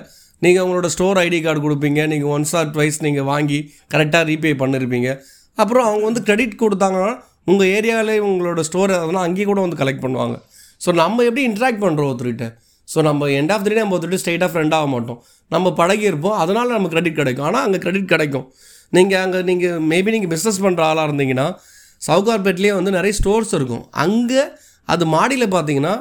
நீங்கள் 0.46 0.64
உங்களோட 0.66 0.90
ஸ்டோர் 0.96 1.20
ஐடி 1.26 1.40
கார்டு 1.46 1.66
கொடுப்பீங்க. 1.66 2.00
நீங்கள் 2.14 2.32
ஒன்ஸ் 2.36 2.54
ஆர் 2.60 2.72
ட்வைஸ் 2.76 2.98
நீங்கள் 3.06 3.28
வாங்கி 3.32 3.60
கரெக்டாக 3.94 4.28
ரீபே 4.32 4.52
பண்ணிருப்பீங்க. 4.64 5.10
அப்புறம் 5.62 5.86
அவங்க 5.90 6.04
வந்து 6.10 6.24
கிரெடிட் 6.28 6.62
கொடுத்தாங்கன்னா 6.64 7.12
உங்கள் 7.52 7.70
ஏரியாவிலே 7.76 8.18
உங்களோட 8.30 8.60
ஸ்டோர் 8.70 8.92
அதெல்லாம் 8.98 9.26
அங்கேயே 9.28 9.46
கூட 9.52 9.60
வந்து 9.66 9.80
கலெக்ட் 9.80 10.04
பண்ணுவாங்க. 10.04 10.36
ஸோ 10.84 10.92
நம்ம 11.02 11.24
எப்படி 11.28 11.44
இன்ட்ராக்ட் 11.50 11.82
பண்ணுறோம் 11.84 12.10
ஒருத்தர்கிட்ட? 12.12 12.48
ஸோ 12.88 12.98
நம்ம 13.08 13.28
எண்ட் 13.38 13.52
ஆஃப் 13.54 13.62
த 13.66 13.68
டே 13.72 13.76
நம்ம 13.82 13.96
ஒருத்தர் 13.96 14.20
ஸ்ட்ரைட்டாக 14.22 14.50
ஃப்ரெண்ட் 14.54 14.74
ஆக 14.78 14.86
மாட்டோம். 14.94 15.20
நம்ம 15.54 15.72
பழகி 15.80 16.04
இருப்போம் 16.10 16.36
அதனால் 16.42 16.74
நமக்கு 16.76 16.94
கிரெடிட் 16.94 17.20
கிடைக்கும். 17.20 17.46
ஆனால் 17.50 17.62
அங்கே 17.66 17.78
கிரெடிட் 17.84 18.10
கிடைக்கும். 18.14 18.46
நீங்கள் 18.96 19.22
அங்கே 19.24 19.38
நீங்கள் 19.50 19.78
மேபி 19.92 20.10
நீங்கள் 20.16 20.32
பிஸ்னஸ் 20.34 20.60
பண்ணுற 20.64 20.82
ஆளாக 20.88 21.06
இருந்தீங்கன்னா 21.08 21.46
சவுகார்பேட்லேயே 22.08 22.74
வந்து 22.78 22.90
நிறைய 22.98 23.12
ஸ்டோர்ஸ் 23.20 23.54
இருக்கும். 23.58 23.84
அங்கே 24.04 24.42
அது 24.94 25.04
மாடியில் 25.16 25.46
பார்த்தீங்கன்னா 25.56 25.94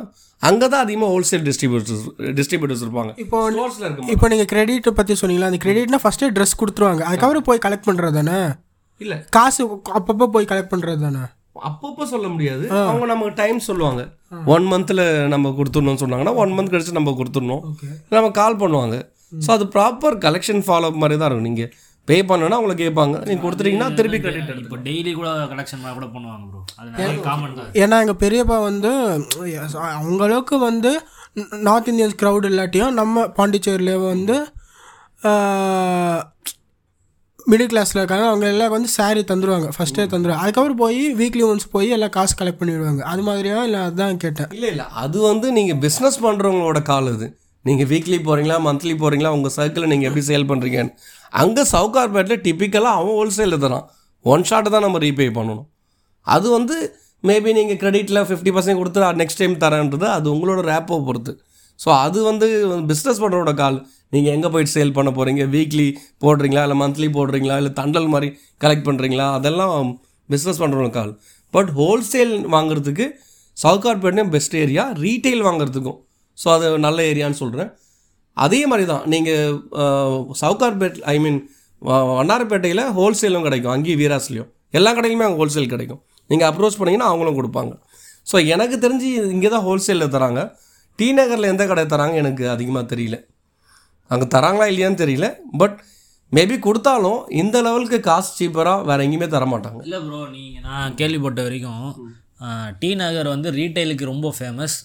அங்கே 0.48 0.68
தான் 0.72 0.84
அதிகமாக 0.86 1.10
ஹோல்சேல் 1.14 1.44
டிஸ்ட்ரிபியூட்டர்ஸ் 1.48 2.04
டிஸ்ட்ரிபியூட்டர்ஸ் 2.40 2.84
இருப்பாங்க. 2.86 3.12
இப்போ 3.24 3.38
ஸ்டோர்ஸில் 3.54 3.86
இருக்கும் 3.88 4.10
இப்போ 4.16 4.28
நீங்கள் 4.34 4.50
கிரெடிட்டை 4.54 4.92
பற்றி 4.98 5.16
சொன்னீங்களா? 5.22 5.50
அந்த 5.52 5.60
கிரெடிட்னா 5.66 6.00
ஃபஸ்ட்டே 6.06 6.30
ட்ரெஸ் 6.38 6.60
கொடுத்துருவாங்க. 6.62 7.04
அதுக்கப்புறம் 7.10 7.48
போய் 7.50 7.64
கலெக்ட் 7.66 7.88
பண்ணுறது 7.90 8.18
தானே 8.20 8.40
இல்லை. 9.04 9.18
காசு 9.38 9.62
அப்பப்போ 10.00 10.28
போய் 10.36 10.50
கலெக்ட் 10.52 10.74
பண்ணுறது 10.74 11.02
தானே 11.08 11.24
அப்பப்போ 11.70 12.04
சொல்ல 12.12 12.28
முடியாது. 12.34 12.66
அவங்க 12.90 13.06
நமக்கு 13.14 13.34
டைம் 13.42 13.60
சொல்லுவாங்க. 13.70 14.02
ஒன் 14.54 14.66
மந்தில் 14.72 15.04
நம்ம 15.34 15.54
கொடுத்துடணும்னு 15.60 16.02
சொன்னாங்கன்னா 16.04 16.36
ஒன் 16.44 16.54
மந்த் 16.58 16.74
கழிச்சு 16.74 17.00
நம்ம 17.00 17.16
கொடுத்துடணும். 17.22 17.64
நம்ம 18.18 18.32
கால் 18.42 18.62
பண்ணுவாங்க. 18.64 18.98
ஸோ 19.46 19.50
அது 19.58 19.66
ப்ராப்பர் 19.76 20.16
கலெக்ஷன் 20.26 20.64
ஃபாலோ 20.68 20.90
மாதிரி 21.02 21.18
தான் 21.20 21.30
இருக்கும். 21.30 21.50
நீங்கள் 21.50 21.72
பே 22.10 22.16
பண்ணனா 22.30 22.58
அவங்களை 22.58 22.76
கேட்பாங்க. 22.82 23.16
நீங்கள் 23.28 23.44
கொடுத்துட்டீங்கன்னா 23.46 23.90
திருப்பி 23.98 24.18
கிரெடிட் 24.24 24.50
இப்போ 24.64 24.80
டெய்லி 24.88 25.12
கூட 25.20 25.30
கலெக்ஷன் 25.52 25.84
கூட 25.98 26.08
பண்ணுவாங்க 26.16 26.44
ப்ரோ 26.50 26.62
அது 26.80 26.90
நிறைய 26.98 27.20
காமன் 27.28 27.56
தான். 27.60 27.70
ஏன்னா 27.84 28.00
எங்கள் 28.04 28.20
பெரியப்பா 28.24 28.58
வந்து 28.70 28.92
அவங்க 30.00 30.22
அளவுக்கு 30.28 30.58
வந்து 30.70 30.92
நார்த் 31.68 31.90
இந்தியன்ஸ் 31.92 32.20
க்ரௌட் 32.22 32.50
இல்லாட்டியும் 32.52 32.98
நம்ம 33.02 33.26
பாண்டிச்சேரியில 33.38 33.94
வந்து 34.10 34.38
மிடில் 37.52 37.70
கிளாஸில் 37.72 38.00
இருக்காங்க. 38.02 38.26
அவங்க 38.32 38.46
எல்லாம் 38.54 38.74
வந்து 38.74 38.90
சாரீ 38.96 39.22
தந்துடுவாங்க 39.30 39.70
ஃபஸ்ட்டே 39.76 40.04
தந்துடுவாங்க 40.12 40.44
அதுக்கப்புறம் 40.44 40.80
போய் 40.84 41.02
வீக்லி 41.22 41.44
ஒன்ஸ் 41.50 41.68
போய் 41.76 41.90
எல்லாம் 41.96 42.14
காசு 42.18 42.34
கலெக்ட் 42.42 42.60
பண்ணிடுவாங்க. 42.62 43.02
அது 43.12 43.22
மாதிரியா 43.30 43.58
இல்லை 43.68 43.80
அதுதான் 43.88 44.20
கேட்டேன். 44.24 44.50
இல்லை 44.58 44.70
இல்லை. 44.74 44.86
அது 45.04 45.18
வந்து 45.30 45.48
நீங்கள் 45.58 45.80
பிஸ்னஸ் 45.86 46.20
பண்ணுறவங்களோட 46.26 46.82
கால் 46.92 47.10
இது 47.16 47.28
நீங்கள் 47.66 47.90
வீக்லி 47.92 48.18
போகிறீங்களா 48.28 48.58
மந்த்லி 48.68 48.94
போகிறீங்களா 49.04 49.32
உங்கள் 49.38 49.54
சர்க்கிளில் 49.58 49.92
நீங்கள் 49.94 50.10
எப்படி 50.10 50.24
சேல் 50.32 50.50
பண்ணுறீங்கன்னு 50.52 50.94
அங்கே 51.42 51.64
சவுகார்பேட்டில் 51.74 52.42
டிப்பிக்கலாக 52.46 53.00
அவன் 53.00 53.16
ஹோல்சேலில் 53.20 53.62
தரான். 53.66 53.86
ஒன் 54.26 54.46
ஷாட்டை 54.50 54.70
தான் 54.76 54.86
நம்ம 54.86 55.00
ரீபே 55.06 55.28
பண்ணணும். 55.38 55.66
அது 56.28 56.48
வந்து 56.58 56.76
மேபி 57.30 57.52
நீங்கள் 57.58 57.80
கிரெடிட்டில் 57.82 58.22
ஃபிஃப்டி 58.30 58.52
பர்சன்ட் 58.56 58.80
கொடுத்து 58.82 59.10
நெக்ஸ்ட் 59.22 59.42
டைம் 59.42 59.56
தரேன்றது 59.66 60.08
அது 60.18 60.28
உங்களோட 60.36 60.62
ரேப்போ 60.72 60.98
பொறுத்து. 61.10 61.34
ஸோ 61.80 61.90
அது 62.06 62.20
வந்து 62.30 62.48
பிஸ்னஸ் 62.90 63.22
பண்ணுறோட 63.24 63.52
கால். 63.62 63.78
நீங்கள் 64.14 64.34
எங்கே 64.38 64.50
போயிட்டு 64.54 64.74
சேல் 64.78 64.96
பண்ண 64.98 65.10
போகிறீங்க 65.18 65.44
வீக்லி 65.56 65.88
போடுறீங்களா? 66.24 66.64
இல்லை 66.68 66.78
மந்த்லி 66.84 67.08
போடுறீங்களா? 67.18 67.56
இல்லை 67.62 67.72
தண்டல் 67.80 68.10
மாதிரி 68.14 68.30
கலெக்ட் 68.64 68.88
பண்ணுறீங்களா 68.90 69.28
அதெல்லாம் 69.38 69.92
பிஸ்னஸ் 70.34 70.62
பண்ணுறவங்க 70.64 70.96
கால் 70.98 71.14
பட் 71.56 71.72
ஹோல்சேல் 71.80 72.36
வாங்குறதுக்கு 72.56 73.06
சவுகார்பேட்னே 73.58 74.24
பெஸ்ட் 74.36 74.56
ஏரியா 74.64 74.84
ரீட்டைல் 75.06 75.44
வாங்குறதுக்கும். 75.48 75.98
ஸோ 76.38 76.48
அது 76.54 76.68
நல்ல 76.86 77.00
ஏரியான்னு 77.12 77.40
சொல்கிறேன் 77.42 77.70
அதே 78.46 78.60
மாதிரி 78.70 78.86
தான் 78.92 79.04
நீங்கள் 79.14 80.32
சவுகார்பேட் 80.44 80.98
ஐ 81.14 81.16
மீன் 81.24 81.38
வண்ணாரப்பேட்டையில் 82.20 82.84
ஹோல்சேலும் 82.98 83.46
கிடைக்கும் 83.48 83.74
அங்கேயும் 83.74 84.00
வீராஸ்லேயும் 84.02 84.50
எல்லா 84.78 84.92
கடையிலுமே 84.98 85.26
அங்கே 85.28 85.40
ஹோல்சேல் 85.42 85.72
கிடைக்கும். 85.74 86.02
நீங்கள் 86.32 86.50
அப்ரோச் 86.50 86.78
பண்ணிங்கன்னா 86.80 87.10
அவங்களும் 87.12 87.38
கொடுப்பாங்க. 87.40 87.74
ஸோ 88.32 88.36
எனக்கு 88.56 88.78
தெரிஞ்சு 88.86 89.08
இங்கே 89.36 89.50
தான் 89.56 89.66
ஹோல்சேலில் 89.68 90.14
தராங்க. 90.16 90.42
டி 91.00 91.08
நகரில் 91.18 91.52
எந்த 91.54 91.64
கடை 91.72 91.84
தராங்க 91.94 92.16
எனக்கு 92.24 92.44
அதிகமாக 92.56 92.86
தெரியல. 92.94 93.18
அங்கே 94.12 94.26
தராங்களா 94.36 94.66
இல்லையான்னு 94.72 95.02
தெரியல. 95.04 95.28
பட் 95.62 95.78
மேபி 96.32 96.56
கொடுத்தாலும் 96.68 97.20
இந்த 97.42 97.58
லெவலுக்கு 97.66 97.98
காசு 98.10 98.30
சீப்பராக 98.38 98.86
வேறு 98.90 99.04
எங்கேயுமே 99.06 99.28
தர 99.34 99.46
மாட்டாங்க. 99.54 99.82
இல்லை 99.88 100.00
ப்ரோ 100.06 100.22
நீங்கள் 100.36 100.64
நான் 100.70 100.96
கேள்விப்பட்ட 101.02 101.42
வரைக்கும் 101.48 101.90
டி 102.80 102.90
நகர் 103.02 103.34
வந்து 103.34 103.50
ரீட்டைலுக்கு 103.60 104.06
ரொம்ப 104.14 104.30
ஃபேமஸ் 104.38 104.78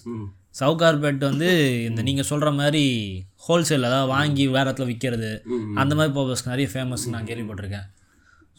சவுகார்பேட் 0.59 1.23
வந்து 1.29 1.49
இந்த 1.87 2.01
நீங்கள் 2.07 2.27
சொல்கிற 2.29 2.49
மாதிரி 2.59 2.83
ஹோல்சேல் 3.45 3.87
அதாவது 3.89 4.11
வாங்கி 4.15 4.45
வேற 4.55 4.65
இடத்துல 4.65 4.87
விற்கிறது 4.91 5.31
அந்த 5.81 5.93
மாதிரி 5.97 6.13
பர்பஸ்க்கு 6.17 6.53
நிறைய 6.53 6.69
ஃபேமஸ் 6.73 7.05
நான் 7.13 7.27
கேள்விப்பட்டிருக்கேன். 7.29 7.87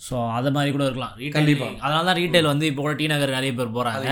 ஸோ 0.06 0.14
அது 0.36 0.50
மாதிரி 0.56 0.70
கூட 0.74 0.84
இருக்கலாம். 0.88 1.14
ரீட்டைல் 1.22 1.48
அதனால 1.84 2.02
தான் 2.08 2.18
ரீட்டைல் 2.20 2.50
வந்து 2.50 2.68
இப்போ 2.70 2.82
கூட 2.84 2.92
டி 3.00 3.06
நகர் 3.12 3.36
நிறைய 3.38 3.52
பேர் 3.58 3.74
போகிறாங்க 3.76 4.06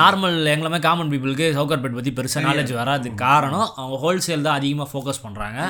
நார்மல் 0.00 0.38
எங்களை 0.54 0.68
மாதிரி 0.72 0.86
காமன் 0.86 1.10
பீப்புளுக்கு 1.12 1.48
சவுகார்பேட் 1.58 1.98
பற்றி 1.98 2.12
பெருசாக 2.18 2.46
நாலேஜ் 2.48 2.72
வராதுக்கு 2.80 3.22
காரணம் 3.28 3.68
அவங்க 3.80 3.98
ஹோல்சேல் 4.04 4.46
தான் 4.48 4.58
அதிகமாக 4.60 4.88
ஃபோக்கஸ் 4.92 5.22
பண்ணுறாங்க 5.26 5.60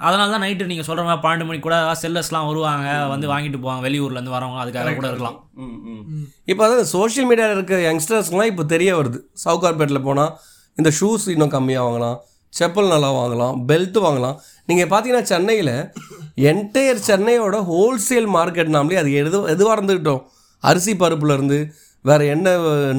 அதனால 0.00 0.26
தான் 0.32 0.44
நைட்டு 0.44 0.70
நீங்கள் 0.70 0.86
சொல்கிற 0.88 1.04
மாதிரி 1.06 1.22
பன்னெண்டு 1.22 1.46
மணிக்கு 1.46 1.66
கூட 1.68 1.78
செல்லர்ஸ்லாம் 2.02 2.48
வருவாங்க 2.48 2.88
வந்து 3.12 3.26
வாங்கிட்டு 3.32 3.58
போவாங்க 3.62 3.82
வெளியூர்லேருந்து 3.86 4.34
வரவங்க 4.34 4.60
அதுக்காக 4.64 4.92
கூட 4.98 5.08
இருக்கலாம். 5.10 5.38
இப்போ 6.50 6.62
அதாவது 6.66 6.84
சோஷியல் 6.92 7.28
மீடியாவில் 7.30 7.56
இருக்க 7.58 7.78
யங்ஸ்டர்ஸ்க்குலாம் 7.88 8.50
இப்போ 8.52 8.66
தெரிய 8.74 8.90
வருது. 8.98 9.18
சவுகார்பேட்டில் 9.44 10.06
போனால் 10.08 10.32
இந்த 10.78 10.92
ஷூஸ் 10.98 11.26
இன்னும் 11.34 11.54
கம்மியாக 11.56 11.86
வாங்கலாம் 11.88 12.18
செப்பல் 12.52 12.92
நல்லா 12.92 13.10
வாங்கலாம் 13.18 13.56
பெல்ட் 13.70 13.98
வாங்கலாம். 14.04 14.36
நீங்கள் 14.68 14.88
பார்த்தீங்கன்னா 14.90 15.28
சென்னையில் 15.32 15.74
என்டையர் 16.50 17.06
சென்னையோட 17.08 17.56
ஹோல்சேல் 17.70 18.28
மார்க்கெட் 18.36 18.74
நாமளே 18.74 18.98
அது 19.02 19.12
எது 19.20 19.38
எதுவாக 19.54 19.76
இருந்துக்கிட்டோம் 19.76 20.22
அரிசி 20.62 20.92
பருப்புலேருந்து 21.02 21.58
வேறு 22.04 22.24
என்ன 22.34 22.48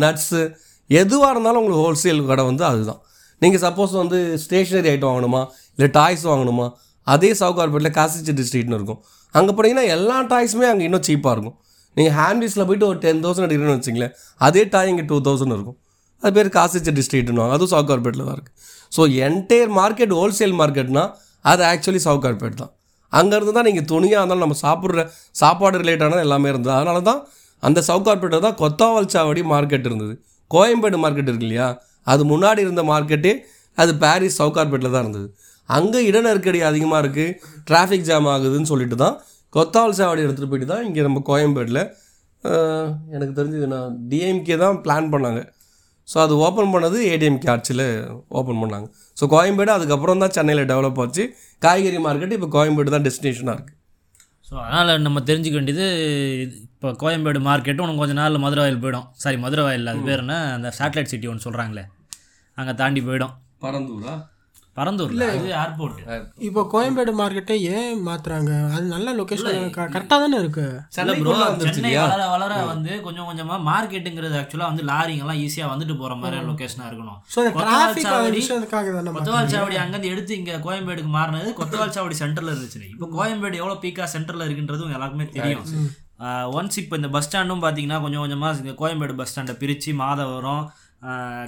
நட்ஸு 0.04 0.42
எதுவாக 0.90 1.32
இருந்தாலும் 1.34 1.60
உங்களுக்கு 1.62 1.84
ஹோல்சேல் 1.86 2.22
கடை 2.30 2.44
வந்து 2.50 2.64
அதுதான். 2.70 3.02
நீங்கள் 3.42 3.62
சப்போஸ் 3.66 3.94
வந்து 4.02 4.20
ஸ்டேஷ்னரி 4.44 4.90
ஐட்டம் 4.94 5.12
வாங்கணுமா? 5.12 5.42
இல்லை 5.78 5.90
டாய்ஸ் 5.98 6.24
வாங்கணுமா? 6.32 6.66
அதே 7.08 7.30
சவுகார்பேட்டில் 7.42 7.96
காசிச்செட்டி 8.00 8.44
ஸ்ட்ரீட்னு 8.48 8.78
இருக்கும். 8.80 9.00
அங்கே 9.36 9.54
போனீங்கன்னா 9.58 9.86
எல்லா 9.96 10.18
டாய்ஸுமே 10.34 10.68
அங்கே 10.72 10.86
இன்னும் 10.88 11.06
சீப்பாக 11.10 11.34
இருக்கும். 11.36 11.58
நீங்கள் 11.98 12.16
ஹேண்ட்பீஸில் 12.20 12.66
போயிட்டு 12.70 12.88
ஒரு 12.92 13.00
டென் 13.06 13.22
தௌசண்ட் 13.24 13.48
எடுக்கிறேன்னு 13.48 13.78
வச்சிங்களேன் 13.80 14.14
அதே 14.48 14.64
டாய் 14.74 14.92
இங்கே 14.94 15.06
டூ 15.12 15.18
தௌசண்ட் 15.28 15.56
இருக்கும். 15.58 15.78
அது 16.24 16.34
பேர் 16.38 16.50
காசிச்செட்டி 16.58 17.04
ஸ்ட்ரீட்னு 17.08 17.44
அதுவும் 17.56 17.74
சவுகார்பேட்டில் 17.76 18.26
தான் 18.28 18.38
இருக்குது 18.38 18.56
ஸோ 18.96 19.02
என்டையர் 19.28 19.72
மார்க்கெட் 19.80 20.14
ஹோல்சேல் 20.20 20.56
மார்க்கெட்னா 20.62 21.04
அது 21.46 21.62
ஆக்சுவலி 21.72 22.02
சவுகார்பேட் 22.08 22.60
தான். 22.62 22.72
அங்கேருந்து 23.14 23.54
தான் 23.58 23.68
நீங்கள் 23.70 23.88
துணியாக 23.92 24.22
இருந்தாலும் 24.22 24.46
நம்ம 24.46 24.58
சாப்பிட்ற 24.66 25.04
சாப்பாடு 25.42 25.76
ரிலேட்டானது 25.82 26.24
எல்லாமே 26.28 26.48
இருந்தது. 26.54 26.74
அதனால 26.80 27.00
தான் 27.10 27.22
அந்த 27.64 27.80
சவுகார்பேட்டில் 27.90 28.46
தான் 28.48 28.58
கொத்தாவல் 28.64 29.12
சாவடி 29.14 29.42
மார்க்கெட் 29.54 29.88
இருந்தது. 29.90 30.14
கோயம்பேடு 30.52 30.98
மார்க்கெட் 31.04 31.30
இருக்கு 31.32 31.48
இல்லையா? 31.48 31.70
அது 32.12 32.22
முன்னாடி 32.34 32.62
இருந்த 32.66 32.84
மார்க்கெட்டே 32.92 33.34
அது 33.78 33.92
பாரிஸ் 34.04 34.38
சவுகார்பேட்டில் 34.42 34.94
தான் 34.96 35.04
இருந்தது. 35.06 35.28
அங்கே 35.70 36.00
இட 36.10 36.18
நெருக்கடி 36.28 36.60
அதிகமாக 36.70 37.02
இருக்குது 37.04 37.36
டிராஃபிக் 37.68 38.08
ஜாம் 38.10 38.30
ஆகுதுன்னு 38.34 38.70
சொல்லிட்டு 38.72 38.98
தான் 39.04 39.18
கொத்தாவல் 39.56 39.98
சாவடி 40.00 40.24
எடுத்துகிட்டு 40.26 40.52
போயிட்டு 40.52 40.70
தான் 40.74 40.86
இங்கே 40.88 41.02
நம்ம 41.08 41.22
கோயம்பேட்டில் 41.30 41.82
எனக்கு 43.16 43.34
தெரிஞ்சது 43.40 43.68
நான் 43.76 43.96
டிஎம்கே 44.12 44.58
தான் 44.64 44.78
பிளான் 44.84 45.10
பண்ணாங்க. 45.14 45.42
ஸோ 46.12 46.18
அது 46.26 46.34
ஓப்பன் 46.46 46.72
பண்ணது 46.74 46.98
ஏடிஎம்கே 47.14 47.50
ஆட்சியில் 47.54 47.84
ஓப்பன் 48.40 48.62
பண்ணாங்க. 48.62 48.88
ஸோ 49.20 49.24
கோயம்பேடு 49.34 49.72
அதுக்கப்புறம் 49.78 50.22
தான் 50.24 50.34
சென்னையில் 50.38 50.64
டெவலப் 50.72 51.02
ஆச்சு. 51.04 51.24
காய்கறி 51.66 52.00
மார்க்கெட் 52.06 52.34
இப்போ 52.38 52.50
கோயம்பேடு 52.56 52.96
தான் 52.96 53.06
டெஸ்டினேஷனாக 53.08 53.56
இருக்குது 53.58 53.78
ஸோ 54.48 54.56
அதனால் 54.66 55.04
நம்ம 55.06 55.20
தெரிஞ்சுக்க 55.30 55.56
வேண்டியது 55.60 55.88
இப்போ 56.70 56.92
கோயம்பேடு 57.04 57.40
மார்க்கெட்டும் 57.50 57.86
உனக்கு 57.86 58.02
கொஞ்சம் 58.04 58.20
நாளில் 58.22 58.44
மதுரை 58.46 58.62
வாயில் 58.64 58.82
போயிடும். 58.84 59.08
சாரி 59.24 59.38
மதுரை 59.46 59.64
வாயில் 59.68 59.92
அது 59.92 60.02
பேர் 60.08 60.24
என்ன? 60.24 60.38
அந்த 60.58 60.70
சேட்டலைட் 60.80 61.12
சிட்டி 61.14 61.30
ஒன்று 61.32 61.46
சொல்கிறாங்களே 61.48 61.84
அங்கே 62.58 62.74
தாண்டி 62.82 63.02
போயிடும். 63.10 63.34
பரந்தூரா? 63.66 64.16
பரந்தூரில். 64.78 65.24
அது 65.34 65.48
ஏர்போர்ட் 65.62 66.00
இப்போ 66.48 66.62
கோயம்பேடு 66.74 67.12
மார்க்கெட்டை 67.20 67.56
ஏன் 67.76 68.02
மாத்துறாங்க? 68.08 68.52
அது 68.74 68.84
நல்ல 68.94 69.14
லொக்கேஷன் 69.20 69.74
கரெக்டாக 69.78 70.18
தானே 70.24 70.38
இருக்கு? 70.44 70.66
இல்லை 71.02 71.16
ப்ரோ 71.22 71.36
சென்னை 71.78 71.92
வளர 72.04 72.28
வளர 72.34 72.60
வந்து 72.72 72.92
கொஞ்சம் 73.06 73.28
கொஞ்சமாக 73.30 73.60
மார்க்கெட்டுங்கிறது 73.70 74.38
ஆக்சுவலாக 74.42 74.72
வந்து 74.72 74.86
லாரிங்கெல்லாம் 74.92 75.42
ஈஸியாக 75.46 75.72
வந்துட்டு 75.74 75.96
போகிற 76.02 76.18
மாதிரி 76.24 76.44
லொக்கேஷனாக 76.50 76.90
இருக்கணும். 76.92 77.20
கொத்தவால் 77.30 77.70
டிராஃபிக் 77.70 78.38
விஷயத்துக்காக 78.40 78.94
தானே 78.98 79.16
கொத்தவால் 79.18 79.54
சாவடி 79.56 79.80
அங்கேருந்து 79.86 80.14
எடுத்து 80.16 80.38
இங்கே 80.42 80.58
கோயம்பேடுக்கு 80.68 81.14
மாறினது 81.18 81.52
கொத்தவால் 81.62 81.96
சாவடி 81.98 82.18
சென்டரில் 82.24 82.54
இருந்துச்சு. 82.54 82.92
இப்போ 82.96 83.10
கோயம்பேடு 83.18 83.62
எவ்வளோ 83.64 83.78
பீக்கா 83.86 84.08
சென்டரில் 84.16 84.48
இருக்குன்றது 84.48 84.94
எல்லாருக்குமே 84.98 85.28
தெரியும். 85.38 85.66
ஒன்ஸ் 86.60 86.78
இப்போ 86.82 86.96
இந்த 87.00 87.10
பஸ் 87.16 87.26
ஸ்டாண்டும் 87.26 87.62
பார்த்தீங்கன்னா 87.64 87.98
கொஞ்சம் 88.04 88.24
கொஞ்சமாக 88.24 88.74
கோயம்பேடு 88.82 89.14
பஸ் 89.20 89.32
ஸ்டாண்டை 89.32 89.54
பிரித்து 89.62 89.92
மாதவரம் 90.02 90.64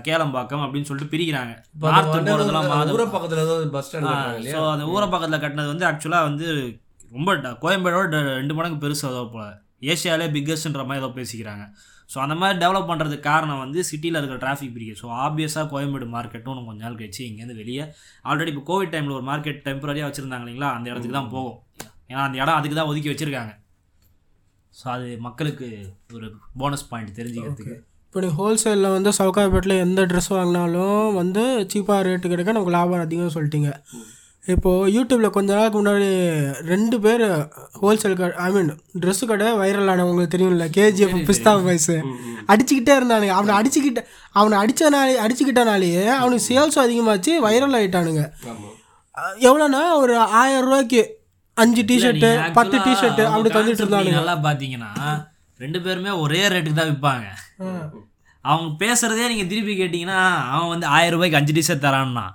கேளம்பாக்கம் 0.08 0.64
அப்படின்னு 0.66 0.90
சொல்லிட்டு 0.90 1.14
பிரிக்கிறாங்க. 1.14 1.54
நார்த்து 1.94 2.18
போகிறதெல்லாம் 2.28 2.70
மாதவரம் 2.72 2.98
ஊர 2.98 3.06
பக்கத்தில் 3.16 3.44
ஏதோ 3.46 3.56
பஸ் 3.76 3.88
ஸ்டாண்ட் 3.88 4.52
ஸோ 4.54 4.60
அந்த 4.74 4.86
ஊரை 4.94 5.08
பக்கத்தில் 5.14 5.44
கட்டினது 5.44 5.74
வந்து 5.74 5.88
ஆக்சுவலாக 5.90 6.28
வந்து 6.30 6.48
ரொம்ப 7.16 7.56
கோயம்பேடோட 7.64 8.20
ரெண்டு 8.42 8.56
மடங்கு 8.58 8.84
பெருசு 8.84 9.04
அதோ 9.10 9.24
போல. 9.34 9.48
ஏஷியாலே 9.92 10.28
பிக்கஸ்ட்ன்ற 10.36 10.84
மாதிரி 10.88 11.02
ஏதோ 11.04 11.10
பேசிக்கிறாங்க. 11.20 11.64
ஸோ 12.14 12.18
அந்த 12.24 12.36
மாதிரி 12.40 12.58
டெவலப் 12.64 12.90
பண்ணுறதுக்கு 12.90 13.28
காரணம் 13.32 13.62
வந்து 13.64 13.80
சிட்டியில் 13.90 14.20
இருக்கிற 14.20 14.38
டிராஃபிக் 14.44 14.74
பிரிக்க 14.76 15.02
ஸோ 15.02 15.08
ஆப்வியஸாக 15.26 15.66
கோயம்பேடு 15.74 16.08
மார்க்கெட்டும் 16.16 16.54
இன்னும் 16.54 16.70
கொஞ்ச 16.70 16.82
நாள் 16.86 16.98
கழிச்சு 17.02 17.22
இங்கேருந்து 17.28 17.60
வெளியே 17.62 17.84
ஆல்ரெடி 18.30 18.52
இப்போ 18.54 18.64
கோவிட் 18.72 18.94
டைமில் 18.96 19.18
ஒரு 19.20 19.26
மார்க்கெட் 19.32 19.62
டெம்பரரியாக 19.68 20.10
வச்சுருந்தாங்க 20.10 20.46
இல்லைங்களா? 20.46 20.72
அந்த 20.78 20.88
இடத்துக்கு 20.92 21.18
தான் 21.20 21.32
போகும். 21.36 21.58
ஏன்னா 22.12 22.24
அந்த 22.28 22.38
இடம் 22.44 22.58
அதுக்கு 22.60 22.78
தான் 22.80 22.90
ஒதுக்கி 22.92 23.12
வச்சுருக்காங்க. 23.12 23.54
ஸோ 24.80 24.86
அது 24.96 25.08
மக்களுக்கு 25.28 25.68
ஒரு 26.18 26.28
போனஸ் 26.62 26.90
பாயிண்ட் 26.92 27.18
தெரிஞ்சுக்கிறதுக்கு. 27.20 27.78
இப்போ 28.12 28.22
நீங்கள் 28.24 28.40
ஹோல்சேலில் 28.40 28.94
வந்து 28.94 29.10
சவுகார்பேட்டில் 29.18 29.74
எந்த 29.84 30.02
ட்ரெஸ் 30.12 30.28
வாங்கினாலும் 30.32 31.04
வந்து 31.18 31.44
சீப்பாக 31.72 32.00
ரேட்டு 32.08 32.32
கிடைக்க 32.32 32.56
நமக்கு 32.56 32.74
லாபம் 32.76 33.04
அதிகம் 33.04 33.32
சொல்லிட்டீங்க. 33.36 33.70
இப்போது 34.54 34.90
யூடியூப்பில் 34.96 35.34
கொஞ்ச 35.36 35.50
நாளுக்கு 35.58 35.78
முன்னாடி 35.80 36.10
ரெண்டு 36.72 36.98
பேர் 37.06 37.24
ஹோல்சேல் 37.84 38.18
கடை 38.22 38.34
ஐ 38.46 38.50
மீன் 38.56 38.72
ட்ரெஸ்ஸு 39.04 39.30
கடை 39.32 39.48
வைரல் 39.62 39.92
ஆன 39.94 40.08
உங்களுக்கு 40.10 40.34
தெரியும்ல 40.36 40.68
கேஜிஎஃப் 40.80 41.16
பிஸ்தா 41.30 41.54
வயசு 41.70 41.96
அடிச்சுக்கிட்டே 42.52 42.94
இருந்தானுங்க. 43.00 43.34
அவனை 43.40 43.56
அடிச்சுக்கிட்ட 43.60 44.04
அவனை 44.42 44.58
அடித்தனாலே 44.64 45.16
அடிச்சுக்கிட்டனாலேயே 45.26 46.06
அவனுக்கு 46.20 46.48
சேல்ஸும் 46.50 46.86
அதிகமாச்சு 46.86 47.34
வைரல் 47.48 47.80
ஆகிட்டானுங்க 47.82 48.26
எவ்வளோன்னா 49.50 49.84
ஒரு 50.04 50.16
ஆயிரம் 50.44 50.66
ரூபாய்க்கு 50.70 51.04
அஞ்சு 51.58 51.82
டிஷர்ட்டு 51.92 52.32
பத்து 52.60 52.78
டிஷர்ட்டு 52.88 53.24
அப்படி 53.34 53.50
தந்துட்டு 53.58 53.84
இருந்தானுங்க. 53.86 54.20
நல்லா 54.22 54.40
பார்த்தீங்கன்னா 54.48 54.92
ரெண்டு 55.62 55.80
பேருமே 55.86 56.12
ஒரே 56.24 56.42
ரேட்டுக்கு 56.52 56.80
தான் 56.80 56.92
விற்பாங்க 56.92 57.28
அவங்க 58.46 58.70
பேசுறதே 58.82 59.26
நீங்க 59.32 59.46
திருப்பி 59.50 59.74
கேட்டிங்கன்னா 59.76 60.20
அவன் 60.52 60.72
வந்து 60.72 60.88
ஆயிரம் 60.94 61.16
ரூபாய்க்கு 61.16 61.40
அஞ்சு 61.40 61.54
டிஷர்ட் 61.58 61.86
தரான்னா 61.86 62.26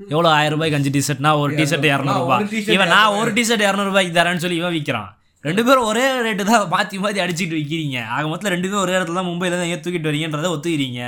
எவ்வளோ 0.00 0.28
ஆயிரம் 0.36 0.56
ரூபாய்க்கு 0.56 0.78
அஞ்சு 0.78 0.92
டிஷர்ட்னா 0.96 1.32
ஒரு 1.42 1.52
டிஷர்ட் 1.58 1.86
இரநூறுபா 1.90 2.36
இவன் 2.74 2.92
நான் 2.94 3.16
ஒரு 3.18 3.32
டிஷர்ட் 3.36 3.66
இரநூறுபாய்க்கு 3.66 4.16
தரேன்னு 4.18 4.42
சொல்லி 4.44 4.60
இவன் 4.60 4.76
விற்கிறான் 4.76 5.10
ரெண்டு 5.44 5.62
பேரும் 5.66 5.88
ஒரே 5.90 6.06
ரேட்டு 6.24 6.44
தான் 6.48 6.64
மாற்றி 6.72 6.96
மாற்றி 6.98 7.20
அடிச்சுட்டு 7.22 7.58
விற்கிறீங்க 7.58 7.98
ஆக 8.14 8.24
மொத்தம் 8.28 8.52
ரெண்டு 8.54 8.68
பேரும் 8.68 8.84
ஒரே 8.84 8.94
இடத்துல 8.98 9.18
தான் 9.20 9.28
மும்பையில் 9.30 9.56
தான் 9.56 9.70
ஏன் 9.72 9.82
தூக்கிட்டு 9.84 10.10
வரீங்கன்றதை 10.10 10.50
ஒத்துக்கிறீங்க. 10.54 11.00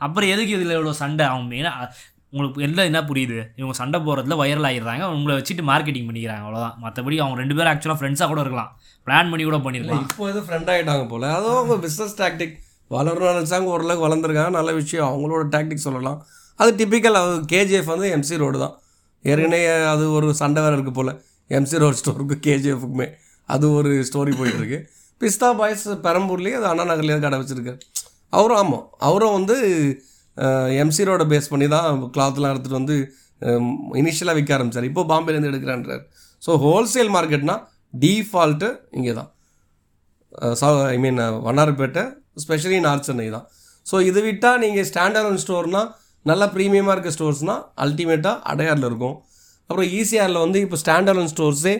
அப்புறம் 0.00 0.30
எதுக்கு 0.30 0.54
இதில் 0.56 0.74
இவ்வளோ 0.76 0.94
சண்டை? 1.00 1.24
அவன் 1.26 1.48
மெயினாக 1.50 1.88
உங்களுக்கு 2.34 2.62
எல்லாம் 2.66 2.88
என்ன 2.90 3.00
புரியுது? 3.08 3.38
இவங்க 3.58 3.74
சண்டை 3.80 3.98
போகிறதுல 4.06 4.36
வைரல் 4.40 4.66
ஆகிடுறாங்க 4.68 5.04
உங்களை 5.16 5.34
வச்சுட்டு 5.38 5.64
மார்க்கெட்டிங் 5.70 6.06
பண்ணிக்கிறாங்க 6.08 6.42
அவ்வளோதான் 6.44 6.76
மற்றபடி 6.84 7.16
அவங்க 7.22 7.36
ரெண்டு 7.42 7.56
பேரும் 7.56 7.72
ஆக்சுவலாக 7.72 7.98
ஃப்ரெண்ட்ஸாக 8.00 8.28
கூட 8.32 8.40
இருக்கலாம். 8.44 8.70
பிளான் 9.06 9.30
பண்ணி 9.32 9.44
கூட 9.48 9.58
பண்ணிடலாம் 9.66 10.02
இப்போ 10.06 10.28
எதுவும் 10.30 10.46
ஃப்ரெண்ட் 10.48 10.70
ஆகிட்டாங்க 10.72 11.04
போல். 11.12 11.26
அதுவும் 11.36 11.58
அவங்க 11.60 11.74
பிஸ்னஸ் 11.86 12.16
டாக்டிக் 12.22 12.54
வளரணும்னு 12.94 13.34
நினச்சாங்க 13.34 13.68
ஓரளவுக்கு 13.74 14.06
வளர்ந்துருக்காங்க. 14.06 14.52
நல்ல 14.58 14.72
விஷயம். 14.80 15.08
அவங்களோட 15.10 15.44
டாக்டிக் 15.54 15.86
சொல்லலாம். 15.88 16.18
அது 16.62 16.72
டிப்பிக்கல் 16.80 17.18
அது 17.20 17.36
கேஜிஎஃப் 17.52 17.92
வந்து 17.94 18.08
எம்சி 18.16 18.38
ரோடு 18.44 18.58
தான். 18.64 18.74
ஏற்கனவே 19.24 19.60
அது 19.92 20.06
ஒரு 20.16 20.26
சண்டை 20.40 20.62
வேறு 20.64 20.76
இருக்குது 20.78 20.98
போல். 21.00 21.12
எம்சி 21.58 21.78
ரோடு 21.84 22.00
ஸ்டோருக்கு 22.00 22.38
கேஜிஎஃப்க்குமே 22.48 23.08
அது 23.54 23.66
ஒரு 23.78 23.92
ஸ்டோரி 24.08 24.34
போயிட்டுருக்கு 24.40 24.80
பிஸ்தா 25.20 25.48
பாய்ஸ் 25.60 25.86
பெரம்பூர்லேயே 26.06 26.56
அது 26.60 26.66
அண்ணா 26.70 26.84
நகர்லேயே 26.90 27.18
கடை 27.24 27.38
வச்சுருக்காரு. 27.40 27.78
அவரும் 28.36 28.60
ஆமாம் 28.62 28.84
அவரும் 29.08 29.36
வந்து 29.38 29.56
எம்சி 30.82 31.04
ரோட 31.08 31.24
பேஸ் 31.32 31.50
பண்ணி 31.52 31.66
தான் 31.74 31.86
கிளாத்லாம் 32.14 32.52
எடுத்துகிட்டு 32.52 32.80
வந்து 32.80 32.96
இனிஷியலாக 34.00 34.36
விற்க 34.38 34.52
ஆரம்பிச்சார். 34.56 34.88
இப்போ 34.90 35.02
பாம்பேலேருந்து 35.12 35.50
எடுக்கிறான்றார். 35.52 36.02
ஸோ 36.46 36.52
ஹோல்சேல் 36.64 37.12
மார்க்கெட்னா 37.16 37.56
டீஃபால்ட்டு 38.04 38.68
இங்கே 38.98 39.14
தான். 39.20 39.30
I 40.94 40.96
mean 41.04 41.20
Vannarapettai 41.48 42.04
specially 42.44 42.78
north 42.86 43.08
Chennai 43.08 43.28
தான். 43.36 43.46
ஸோ 43.90 43.96
இது 44.10 44.20
விட்டால் 44.28 44.60
நீங்கள் 44.64 44.86
ஸ்டாண்டர்ட் 44.90 45.42
ஸ்டோர்னால் 45.44 45.90
நல்லா 46.30 46.46
ப்ரீமியமாக 46.54 46.94
இருக்க 46.96 47.10
ஸ்டோர்ஸ்னால் 47.16 47.62
அல்டிமேட்டாக 47.84 48.36
அடையாரில் 48.52 48.88
இருக்கும். 48.90 49.16
அப்புறம் 49.70 49.90
ஈசிஆரில் 49.98 50.44
வந்து 50.44 50.58
இப்போ 50.64 50.76
ஸ்டாண்டர்ட் 50.82 51.32
ஸ்டோர்ஸே 51.34 51.74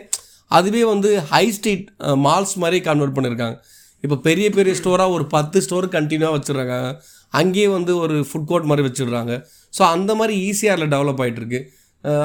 அதுவே 0.57 0.81
வந்து 0.91 1.09
ஹை 1.31 1.45
ஸ்ட்ரீட் 1.57 1.87
மால்ஸ் 2.25 2.55
மாதிரி 2.63 2.77
கன்வெர்ட் 2.87 3.15
பண்ணியிருக்காங்க 3.15 3.57
இப்போ 4.03 4.17
பெரிய 4.27 4.47
பெரிய 4.57 4.73
ஸ்டோராக 4.79 5.15
ஒரு 5.17 5.25
பத்து 5.35 5.63
ஸ்டோர் 5.65 5.87
கண்டினியூவாக 5.95 6.37
வச்சுருக்காங்க 6.37 6.89
அங்கேயே 7.33 7.69
வந்து 7.77 7.93
ஒரு 8.03 8.17
ஃபுட் 8.29 8.49
கோர்ட் 8.49 8.67
மாதிரி 8.71 8.83
வச்சுடுறாங்க. 8.87 9.33
ஸோ 9.77 9.81
அந்த 9.95 10.11
மாதிரி 10.19 10.35
ஈசிஆரில் 10.49 10.91
டெவலப் 10.95 11.21
ஆகிட்டு 11.23 11.41
இருக்கு 11.43 11.61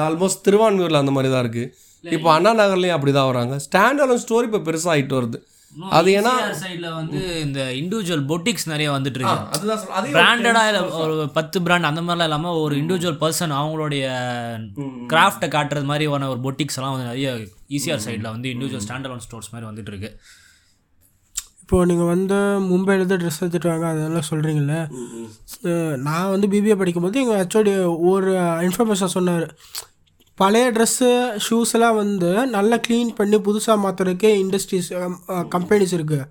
ஆல்மோஸ்ட் 0.07 0.43
திருவான்மியூரில் 0.47 1.01
அந்த 1.03 1.13
மாதிரி 1.15 1.31
தான் 1.33 1.43
இருக்குது 1.45 1.69
இப்போ 2.03 2.29
அண்ணா 2.35 2.51
நகர்லேயும் 2.59 2.97
அப்படி 2.97 3.11
தான் 3.17 3.29
வராங்க. 3.31 3.55
ஸ்டாண்டர்ட் 3.65 4.21
ஸ்டோர் 4.25 4.47
இப்போ 4.49 4.59
பெருசாக 4.67 4.93
ஆகிட்டு 4.93 5.17
வருது. 5.19 5.39
அது 5.97 6.09
ஏன்னா 6.19 6.31
சைடில் 6.61 6.87
வந்து 6.97 7.19
இந்த 7.43 7.59
இண்டிவிஜுவல் 7.81 8.23
பொட்டிக்ஸ் 8.31 8.65
நிறைய 8.71 8.87
வந்துட்டு 8.95 9.19
இருக்கு. 9.19 9.43
அதுதான் 9.55 9.83
பிராண்டடாக 10.15 10.81
ஒரு 11.03 11.13
பத்து 11.37 11.57
பிராண்ட் 11.65 11.89
அந்த 11.89 12.01
மாதிரிலாம் 12.07 12.29
இல்லாமல் 12.29 12.59
ஒரு 12.63 12.75
இண்டிவிஜுவல் 12.81 13.19
பர்சன் 13.23 13.53
அவங்களுடைய 13.59 14.05
கிராஃப்டை 15.13 15.49
காட்டுறது 15.55 15.89
மாதிரி 15.91 16.07
ஒரு 16.33 16.41
பொட்டிக்ஸ் 16.47 16.77
எல்லாம் 16.79 16.95
வந்து 16.95 17.09
நிறைய 17.11 17.31
ஈசிஆர் 17.77 18.05
சைடில் 18.07 18.33
வந்து 18.35 18.49
இண்டிவிஜுவல் 18.55 18.85
ஸ்டாண்டர்ட் 18.87 19.25
ஸ்டோர்ஸ் 19.27 19.51
மாதிரி 19.53 19.69
வந்துட்டு 19.69 19.93
இருக்கு. 19.93 20.11
இப்போது 21.71 21.95
நீங்கள் 21.95 22.07
வந்து 22.07 22.37
மும்பையில் 22.61 23.05
தான் 23.05 23.17
ட்ரெஸ் 23.17 23.37
எடுத்துட்டு 23.39 23.69
வாங்க 23.69 23.87
அதெல்லாம் 23.87 24.27
சொல்கிறீங்களே 24.29 24.79
நான் 25.97 26.29
வந்து 26.29 26.47
பிபிஏ 26.47 26.75
படிக்கும்போது 26.75 27.21
எங்கள் 27.21 27.45
ஹெச்ஓடி 27.45 27.99
ஒரு 27.99 28.31
இன்ஃபர்மேஷன் 28.37 29.13
சொன்னார். 29.15 29.45
பழைய 30.35 30.71
ட்ரெஸ்ஸு 30.71 31.09
ஷூஸ் 31.49 31.73
எல்லாம் 31.73 31.95
வந்து 31.95 32.47
நல்லா 32.47 32.75
க்ளீன் 32.87 33.15
பண்ணி 33.15 33.37
புதுசாக 33.37 33.79
மாற்றுறதுக்கே 33.83 34.31
இண்டஸ்ட்ரீஸ் 34.35 34.93
கம்பெனிஸ் 35.55 35.95
இருக்குது 35.97 36.25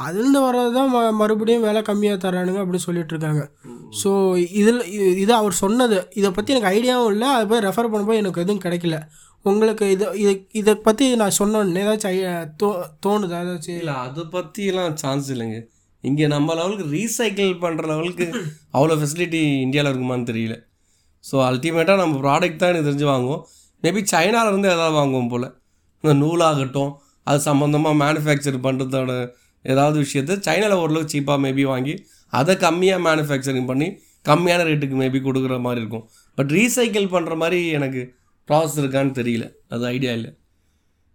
அதுலேருந்து 0.00 0.40
வர்றது 0.40 0.72
தான் 0.72 0.94
ம 0.94 1.12
மறுபடியும் 1.12 1.62
விலை 1.62 1.82
கம்மியாக 1.82 2.18
தரானுங்க 2.18 2.58
அப்படி 2.58 2.78
சொல்லிட்டு 2.78 3.14
இருக்காங்க. 3.14 3.42
ஸோ 4.02 4.10
இதில் 4.52 4.80
இது- 4.80 5.16
இது 5.16 5.34
அவர் 5.34 5.52
சொன்னது. 5.52 6.08
இதை 6.14 6.30
பற்றி 6.30 6.54
எனக்கு 6.54 6.76
ஐடியாவும் 6.76 7.10
இல்லை. 7.10 7.28
அதை 7.28 7.46
போய் 7.46 7.60
ரெஃபர் 7.60 7.90
பண்ணும்போது 7.92 8.14
எனக்கு 8.14 8.40
எதுவும் 8.40 8.62
கிடைக்கல. 8.62 8.98
உங்களுக்கு 9.44 9.84
இது 9.94 10.06
இது 10.22 10.32
இதை 10.60 10.72
பற்றி 10.86 11.04
நான் 11.20 11.36
சொன்னோன்னே 11.38 11.82
ஏதாச்சும் 11.84 12.48
தோ 12.60 12.68
தோணுதா 13.04 13.38
ஏதாச்சும்? 13.44 13.78
இல்லை 13.82 13.94
அதை 14.06 14.22
பற்றிலாம் 14.34 14.96
சான்ஸ் 15.02 15.28
இல்லைங்க. 15.34 15.58
இங்கே 16.04 16.26
நம்ம 16.34 16.54
லெவலுக்கு 16.58 16.86
ரீசைக்கிள் 16.96 17.52
பண்ணுற 17.62 17.86
லெவலுக்கு 17.92 18.26
அவ்வளோ 18.76 18.96
ஃபெசிலிட்டி 19.00 19.40
இந்தியாவில் 19.64 19.90
இருக்குமான்னு 19.92 20.28
தெரியல. 20.30 20.56
ஸோ 21.24 21.36
அல்டிமேட்டாக 21.46 21.98
நம்ம 22.02 22.14
ப்ராடக்ட் 22.24 22.60
தான் 22.60 22.70
எனக்கு 22.72 22.88
தெரிஞ்சு 22.90 23.08
வாங்குவோம். 23.12 23.42
மேபி 23.82 24.02
சைனாவிலேருந்து 24.12 24.70
ஏதாவது 24.76 24.96
வாங்குவோம் 25.00 25.32
போல். 25.32 25.48
இந்த 26.04 26.14
நூலாகட்டும் 26.22 26.92
அது 27.30 27.40
சம்மந்தமாக 27.48 27.96
மேனுஃபேக்சர் 28.04 28.58
பண்ணுறதோட 28.66 29.12
ஏதாவது 29.64 29.96
விஷயத்த 30.04 30.38
சைனாவில் 30.46 30.80
ஓரளவுக்கு 30.82 31.14
சீப்பாக 31.14 31.38
மேபி 31.46 31.64
வாங்கி 31.72 31.94
அதை 32.32 32.54
கம்மியாக 32.66 33.00
மேனுஃபேக்சரிங் 33.08 33.68
பண்ணி 33.70 33.88
கம்மியான 34.26 34.64
ரேட்டுக்கு 34.68 34.96
மேபி 35.02 35.18
கொடுக்குற 35.26 35.54
மாதிரி 35.66 35.80
இருக்கும். 35.82 36.04
பட் 36.38 36.50
ரீசைக்கிள் 36.58 37.12
பண்ணுற 37.14 37.34
மாதிரி 37.42 37.60
எனக்கு 37.78 38.02
ப்ராசஸ் 38.50 38.78
இருக்கான்னு 38.78 39.18
தெரியல. 39.20 39.52
அது 39.68 39.86
ஐடியா 39.86 40.12
இல்லை. 40.12 40.36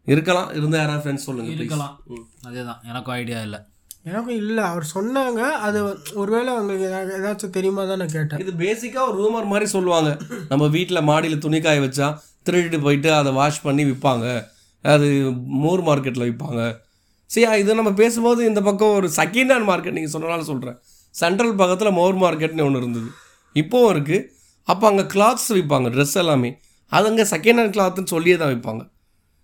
இருக்கலாம். 0.06 0.50
இருந்தால் 0.56 0.80
யாராவது 0.80 1.12
ஃப்ரெண்ட்ஸ் 1.12 1.28
சொல்லுங்கள் 1.28 1.56
இருக்கலாம். 1.56 2.04
அதேதான். 2.48 2.88
எனக்கும் 2.88 3.14
ஐடியா 3.14 3.42
இல்லை. 3.42 3.60
எனக்கும் 4.04 4.36
இல்லை. 4.36 4.64
அவர் 4.64 4.92
சொன்னாங்க. 4.96 5.42
அது 5.42 5.98
ஒருவேளை 6.14 6.54
உங்களுக்கு 6.54 6.88
ஏதா- 6.88 7.22
ஏதாச்சும் 7.22 7.50
தெரியுமா 7.50 7.86
தான் 7.86 7.98
நான் 7.98 8.08
கேட்டேன். 8.08 8.40
இது 8.40 8.52
பேசிக்காக 8.52 9.12
ஒரு 9.12 9.24
ரூமர் 9.24 9.46
மாதிரி 9.46 9.66
சொல்லுவாங்க. 9.66 10.18
நம்ம 10.50 10.68
வீட்டில் 10.68 11.02
மாடியில் 11.02 11.40
துணி 11.40 11.62
காய 11.62 11.80
வச்சா 11.80 12.20
திருடிட்டு 12.50 12.82
போயிட்டு 12.82 13.14
அதை 13.14 13.32
வாஷ் 13.32 13.62
பண்ணி 13.62 13.84
விற்பாங்க 13.84 14.46
அது 14.82 15.32
மூர் 15.46 15.84
மார்க்கெட்டில் 15.84 16.32
விற்பாங்க 16.32 16.78
சரி 17.26 17.60
இது 17.60 17.76
நம்ம 17.76 17.94
பேசும்போது 17.94 18.46
இந்த 18.46 18.62
பக்கம் 18.62 18.94
ஒரு 18.94 19.08
செகண்ட் 19.16 19.52
ஹேண்ட் 19.52 19.68
மார்க்கெட் 19.68 19.92
நீங்கள் 19.92 20.22
சொன்னனால 20.22 20.42
சொல்கிறேன் 20.42 20.78
சென்ட்ரல் 21.10 21.56
பக்கத்தில் 21.56 21.92
மோர் 21.92 22.16
மார்க்கெட்னு 22.16 22.64
ஒன்று 22.64 22.78
இருந்தது. 22.78 23.06
இப்போவும் 23.54 23.96
இருக்குது 23.96 24.26
அப்போ 24.64 24.88
அங்கே 24.88 25.02
கிளாத்ஸ் 25.02 25.54
விற்பாங்க 25.54 25.90
ட்ரெஸ் 25.90 26.14
எல்லாமே. 26.14 26.60
அது 26.92 27.08
அங்கே 27.12 27.26
செகண்ட் 27.34 27.60
ஹேண்ட் 27.60 27.76
கிளாத்துன்னு 27.76 28.12
சொல்லியே 28.16 28.36
தான் 28.42 28.52
வைப்பாங்க 28.54 28.84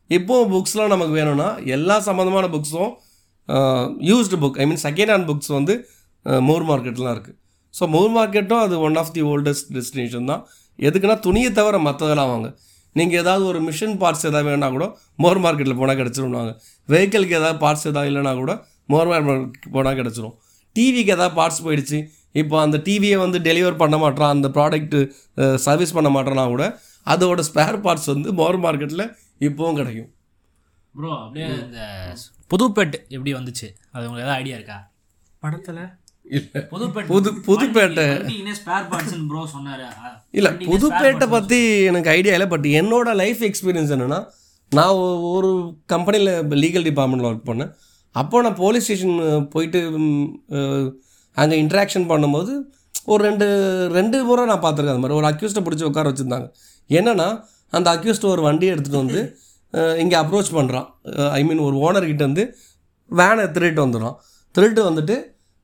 இப்போது 0.09 0.47
புக்ஸ்லாம் 0.53 0.93
நமக்கு 0.93 1.13
வேணும்னா 1.19 1.49
எல்லா 1.75 1.95
சம்மந்தமான 2.07 2.47
புக்ஸும் 2.55 2.91
used 4.09 4.39
book 4.43 4.57
I 4.63 4.65
mean 4.71 4.81
second 4.87 5.11
hand 5.13 5.27
books 5.29 5.51
வந்து 5.57 5.73
மோர் 6.49 6.65
மார்க்கெட்லாம் 6.71 7.13
இருக்குது 7.15 7.37
ஸோ 7.73 7.83
மோர் 7.95 8.11
மார்க்கெட்டும் 8.17 8.63
அது 8.65 8.75
one 8.87 8.97
of 9.01 9.11
the 9.15 9.21
oldest 9.31 9.69
destination 9.75 10.27
தான். 10.31 10.41
எதுக்குன்னா 10.87 11.15
துணியை 11.25 11.49
தவிர 11.59 11.75
மற்றதெல்லாம் 11.87 12.31
வாங்க. 12.33 12.47
நீங்கள் 12.95 13.19
ஏதாவது 13.23 13.43
ஒரு 13.51 13.59
மிஷின் 13.67 13.95
பார்ட்ஸ் 14.01 14.25
ஏதாவது 14.29 14.47
வேணா 14.49 14.69
கூட 14.75 14.85
மோர் 15.23 15.39
மார்க்கெட்டில் 15.43 15.79
போனால் 15.81 15.99
கிடச்சிருவாங்க 16.01 16.53
வெஹிக்கிளுக்கு 16.89 17.35
ஏதாவது 17.39 17.59
பார்ட்ஸ் 17.63 17.85
ஏதாவது 17.91 18.09
இல்லைனா 18.11 18.33
கூட 18.41 18.53
மோர் 18.93 19.09
மார்க்கெட் 19.11 19.73
போனால் 19.75 19.97
கிடச்சிரும். 19.99 20.35
டிவிக்கு 20.75 21.13
ஏதாவது 21.15 21.33
பார்ட்ஸ் 21.39 21.61
போயிடுச்சு. 21.65 21.99
இப்போ 22.41 22.55
அந்த 22.65 22.77
டிவியை 22.87 23.17
வந்து 23.23 23.37
டெலிவர் 23.47 23.81
பண்ண 23.81 23.95
மாட்டான் 24.03 24.31
அந்த 24.35 24.47
ப்ராடக்ட்டு 24.57 24.99
சர்வீஸ் 25.67 25.95
பண்ண 25.97 26.09
மாட்டேன்னா 26.15 26.45
கூட 26.53 26.65
அதோட 27.07 27.43
ஸ்பேர் 27.49 27.77
பார்ட்ஸ் 27.85 28.11
வந்து 28.13 28.29
மோர் 28.39 28.57
மார்க்கெட்டில் 28.65 29.05
இப்போவும் 29.47 29.79
கிடைக்கும். 29.79 30.11
ப்ரோ 30.95 31.09
அப்படியே 31.23 31.47
இந்த 31.63 31.81
புதுப்பேட் 32.53 32.95
எப்படி 33.15 33.31
வந்துச்சு? 33.39 33.67
அது 33.93 34.05
உங்களுக்கு 34.07 34.25
ஏதாவது 34.25 34.39
ஐடியா 34.41 34.55
இருக்கா? 34.59 34.77
படத்தில்? 35.43 35.83
இல்லை. 36.37 36.61
புதுப்பேட் 36.73 37.07
புது 37.13 37.29
புதுப்பேட்டை. 37.47 38.05
ஸ்பேர் 38.59 38.85
பார்ட்ஸ் 38.91 39.15
ப்ரோ 39.29 39.43
சொன்னாரு. 39.53 39.85
இல்லை 40.39 40.51
புதுப்பேட்டை 40.71 41.27
பற்றி 41.35 41.59
எனக்கு 41.91 42.11
ஐடியா 42.17 42.35
இல்லை 42.37 42.49
பட் 42.53 42.67
என்னோட 42.81 43.13
லைஃப் 43.21 43.41
எக்ஸ்பீரியன்ஸ் 43.49 43.93
என்னென்னா 43.95 44.19
நான் 44.71 44.99
ஒரு 45.35 45.49
கம்பெனியில் 45.93 46.33
லீகல் 46.63 46.85
டிபார்ட்மெண்ட்டில் 46.89 47.29
ஒர்க் 47.29 47.49
பண்ணேன். 47.49 47.71
அப்போ 48.21 48.41
நான் 48.45 48.59
போலீஸ் 48.61 48.85
ஸ்டேஷன் 48.85 49.17
போயிட்டு 49.53 49.79
அங்கே 51.37 51.57
இன்ட்ராக்ஷன் 51.63 52.05
பண்ணும்போது 52.11 52.53
ஒரு 53.11 53.21
ரெண்டு 53.27 53.45
ரெண்டு 53.97 54.17
முறை 54.29 54.43
நான் 54.51 54.63
பார்த்துருக்கேன். 54.63 54.95
அந்த 54.95 55.03
மாதிரி 55.03 55.19
ஒரு 55.19 55.27
அக்யூஸ்ட்டை 55.31 55.63
பிடிச்சி 55.65 55.85
உட்கார 55.89 56.09
வச்சுருந்தாங்க. 56.11 56.47
என்னென்னா 56.99 57.29
அந்த 57.77 57.87
அக்யூஸ்ட் 57.95 58.31
ஒரு 58.33 58.41
வண்டியை 58.47 58.71
எடுத்துகிட்டு 58.73 59.03
வந்து 59.03 59.21
இங்கே 60.03 60.17
அப்ரோச் 60.21 60.49
பண்ணுறான் 60.57 60.87
ஐ 61.37 61.41
மீன் 61.49 61.61
ஒரு 61.67 61.77
ஓனர்கிட்ட 61.85 62.23
வந்து 62.29 62.43
வேனை 63.19 63.45
திருட்டு 63.55 63.81
வந்துடுறான். 63.85 64.17
திருட்டு 64.55 64.81
வந்துட்டு 64.89 65.15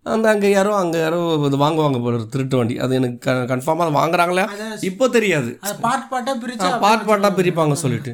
அந்த 0.06 0.26
அங்கே 0.34 0.50
யாரோ 0.56 0.72
அங்கே 0.82 1.00
யாரோ 1.04 1.20
இது 1.48 1.58
வாங்குவாங்க 1.64 2.00
போல 2.04 2.20
திருட்டு 2.34 2.56
வண்டி. 2.60 2.76
அது 2.84 2.94
எனக்கு 3.00 3.18
க 3.26 3.34
கன்ஃபார்மாக 3.52 3.96
வாங்குறாங்களா? 4.00 4.46
இப்போ 4.90 5.06
தெரியாது. 5.16 5.52
பார்ட் 5.86 6.08
பார்ட்டாக 6.14 6.36
பிரித்து 6.44 6.70
பார்ட் 6.86 7.06
பார்ட்டாக 7.10 7.32
பிரிப்பாங்க 7.40 7.76
சொல்லிட்டு. 7.84 8.14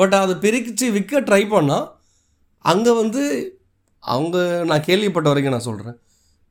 பட் 0.00 0.16
அது 0.22 0.34
பிரித்து 0.44 0.88
விற்க 0.96 1.22
ட்ரை 1.28 1.42
பண்ணால் 1.54 1.86
அங்கே 2.72 2.92
வந்து 3.02 3.22
அவங்க 4.02 4.36
நான் 4.70 4.86
கேள்விப்பட்ட 4.88 5.28
வரைக்கும் 5.30 5.56
நான் 5.56 5.68
சொல்கிறேன் 5.70 5.96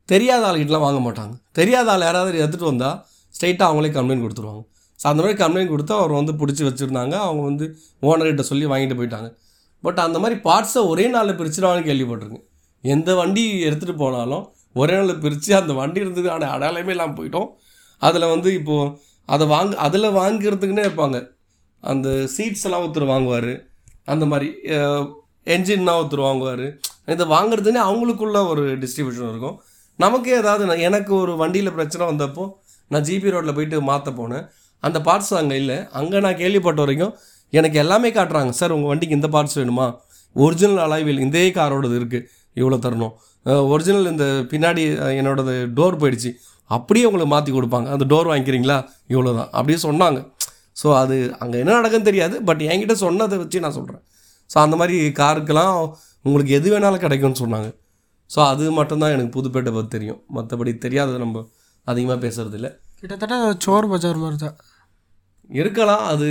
தெரியாத 0.08 0.42
ஆள்கிட்டலாம் 0.50 0.86
வாங்க 0.86 1.00
மாட்டாங்க. 1.06 1.34
தெரியாத 1.58 1.90
ஆள் 1.92 2.08
யாராவது 2.08 2.42
எடுத்துகிட்டு 2.42 2.72
வந்தால் 2.72 2.96
ஸ்ட்ரைட்டாக 3.34 3.68
அவங்களே 3.70 3.92
கம்ப்ளைண்ட் 3.96 4.24
கொடுத்துருவாங்க. 4.26 4.62
ஸோ 5.00 5.06
அந்த 5.10 5.20
மாதிரி 5.22 5.36
கம்ப்ளைண்ட் 5.42 5.72
கொடுத்து 5.74 5.94
அவர் 6.00 6.12
வந்து 6.20 6.32
பிடிச்சி 6.40 6.62
வச்சுருந்தாங்க. 6.68 7.14
அவங்க 7.26 7.42
வந்து 7.50 7.66
ஓனர்கிட்ட 8.08 8.44
சொல்லி 8.50 8.66
வாங்கிட்டு 8.72 8.98
போயிட்டாங்க. 9.00 9.28
பட் 9.84 10.00
அந்த 10.06 10.18
மாதிரி 10.22 10.36
பார்ட்ஸை 10.48 10.80
ஒரே 10.92 11.04
நாளில் 11.14 11.38
பிரிச்சிருவாங்கன்னு 11.40 11.88
கேள்விப்பட்டிருக்கேன். 11.90 12.44
எந்த 12.84 13.10
வண்டி 13.20 13.44
எடுத்துகிட்டு 13.68 13.96
போனாலும் 14.02 14.44
ஒரே 14.80 14.94
நாளில் 14.98 15.22
பிரித்து 15.24 15.52
அந்த 15.60 15.72
வண்டி 15.80 16.00
இருந்ததுக்கான 16.04 16.48
அடையாளமே 16.54 16.92
இல்லாமல் 16.94 17.18
போயிட்டோம். 17.20 17.48
அதில் 18.02 18.32
வந்து 18.34 18.50
இப்போது 18.58 18.92
அதை 19.34 19.44
வாங்க 19.54 19.74
அதில் 19.86 20.08
வாங்கிறதுக்குன்னே 20.20 20.84
இருப்பாங்க. 20.88 21.18
அந்த 21.82 22.08
சீட்ஸ் 22.34 22.64
எல்லாம் 22.68 22.84
ஒருத்தர் 22.84 23.12
வாங்குவார். 23.14 23.52
அந்த 24.12 24.24
மாதிரி 24.32 24.48
என்ஜின்னா 25.54 25.92
ஒருத்தர் 26.00 26.26
வாங்குவார். 26.28 26.66
இதை 27.14 27.24
வாங்குறதுன்னே 27.34 27.80
அவங்களுக்குள்ள 27.88 28.38
ஒரு 28.52 28.64
டிஸ்ட்ரிபியூஷன் 28.82 29.30
இருக்கும். 29.32 29.56
நமக்கே 30.04 30.34
ஏதாவது 30.42 30.82
எனக்கு 30.88 31.12
ஒரு 31.22 31.32
வண்டியில் 31.42 31.76
பிரச்சனை 31.78 32.04
வந்தப்போ 32.10 32.44
நான் 32.90 33.04
ஜிபி 33.08 33.32
ரோட்டில் 33.32 33.56
போயிட்டு 33.56 33.78
மாற்ற 33.88 34.10
போனேன். 34.20 34.44
அந்த 34.86 34.98
பார்ட்ஸ் 35.08 35.32
அங்கே 35.40 35.56
இல்லை. 35.62 35.78
அங்கே 36.00 36.18
நான் 36.26 36.38
கேள்விப்பட்ட 36.42 36.80
வரைக்கும் 36.84 37.12
எனக்கு 37.58 37.76
எல்லாமே 37.84 38.10
காட்டுறாங்க. 38.18 38.52
சார் 38.60 38.74
உங்கள் 38.76 38.90
வண்டிக்கு 38.92 39.18
இந்த 39.18 39.28
பார்ட்ஸ் 39.34 39.58
வேணுமா? 39.60 39.86
ஒரிஜினல் 40.36 40.82
அலைவில் 40.86 41.20
இதே 41.26 41.44
காரோடது 41.58 41.96
இருக்குது 42.00 42.26
இவ்வளோ 42.60 42.78
தரணும். 42.86 43.14
ஒரிஜினல் 43.72 44.08
இந்த 44.12 44.26
பின்னாடி 44.52 44.82
என்னோடது 45.20 45.54
டோர் 45.78 46.00
போயிடுச்சு. 46.02 46.30
அப்படியே 46.76 47.04
உங்களுக்கு 47.08 47.32
மாற்றி 47.34 47.50
கொடுப்பாங்க. 47.56 47.88
அந்த 47.94 48.04
டோர் 48.12 48.30
வாங்கிக்கிறீங்களா? 48.30 48.78
இவ்வளோ 49.12 49.32
தான் 49.38 49.50
அப்படியே 49.58 49.78
சொன்னாங்க. 49.86 50.20
ஸோ 50.80 50.88
அது 51.02 51.16
அங்கே 51.42 51.56
என்ன 51.62 51.76
நடக்குன்னு 51.78 52.08
தெரியாது. 52.10 52.34
பட் 52.48 52.62
என்கிட்ட 52.70 52.94
சொன்னதை 53.04 53.36
வச்சு 53.42 53.64
நான் 53.64 53.76
சொல்கிறேன் 53.78 54.02
ஸோ 54.52 54.56
அந்த 54.64 54.76
மாதிரி 54.80 54.96
காருக்கெல்லாம் 55.20 55.74
உங்களுக்கு 56.26 56.52
எது 56.58 56.68
வேணாலும் 56.72 57.02
கிடைக்கும்னு 57.04 57.40
சொன்னாங்க. 57.42 57.68
ஸோ 58.30 58.38
அது 58.52 58.64
மட்டும்தான் 58.78 59.14
எனக்கு 59.16 59.32
புதுப்பேட்டை 59.36 59.72
பற்றி 59.76 59.90
தெரியும். 59.96 60.20
மற்றபடி 60.36 60.72
தெரியாதது 60.84 61.18
நம்ம 61.24 61.44
அதிகமாக 61.86 62.18
பேசுகிறதில்ல 62.24 62.68
கிட்டத்தட்ட 63.00 63.36
சோர் 63.64 63.88
பஜார் 63.92 64.22
மாதிரி 64.22 64.38
தான். 64.44 64.56
இருக்கலாம். 65.58 66.04
அது 66.12 66.28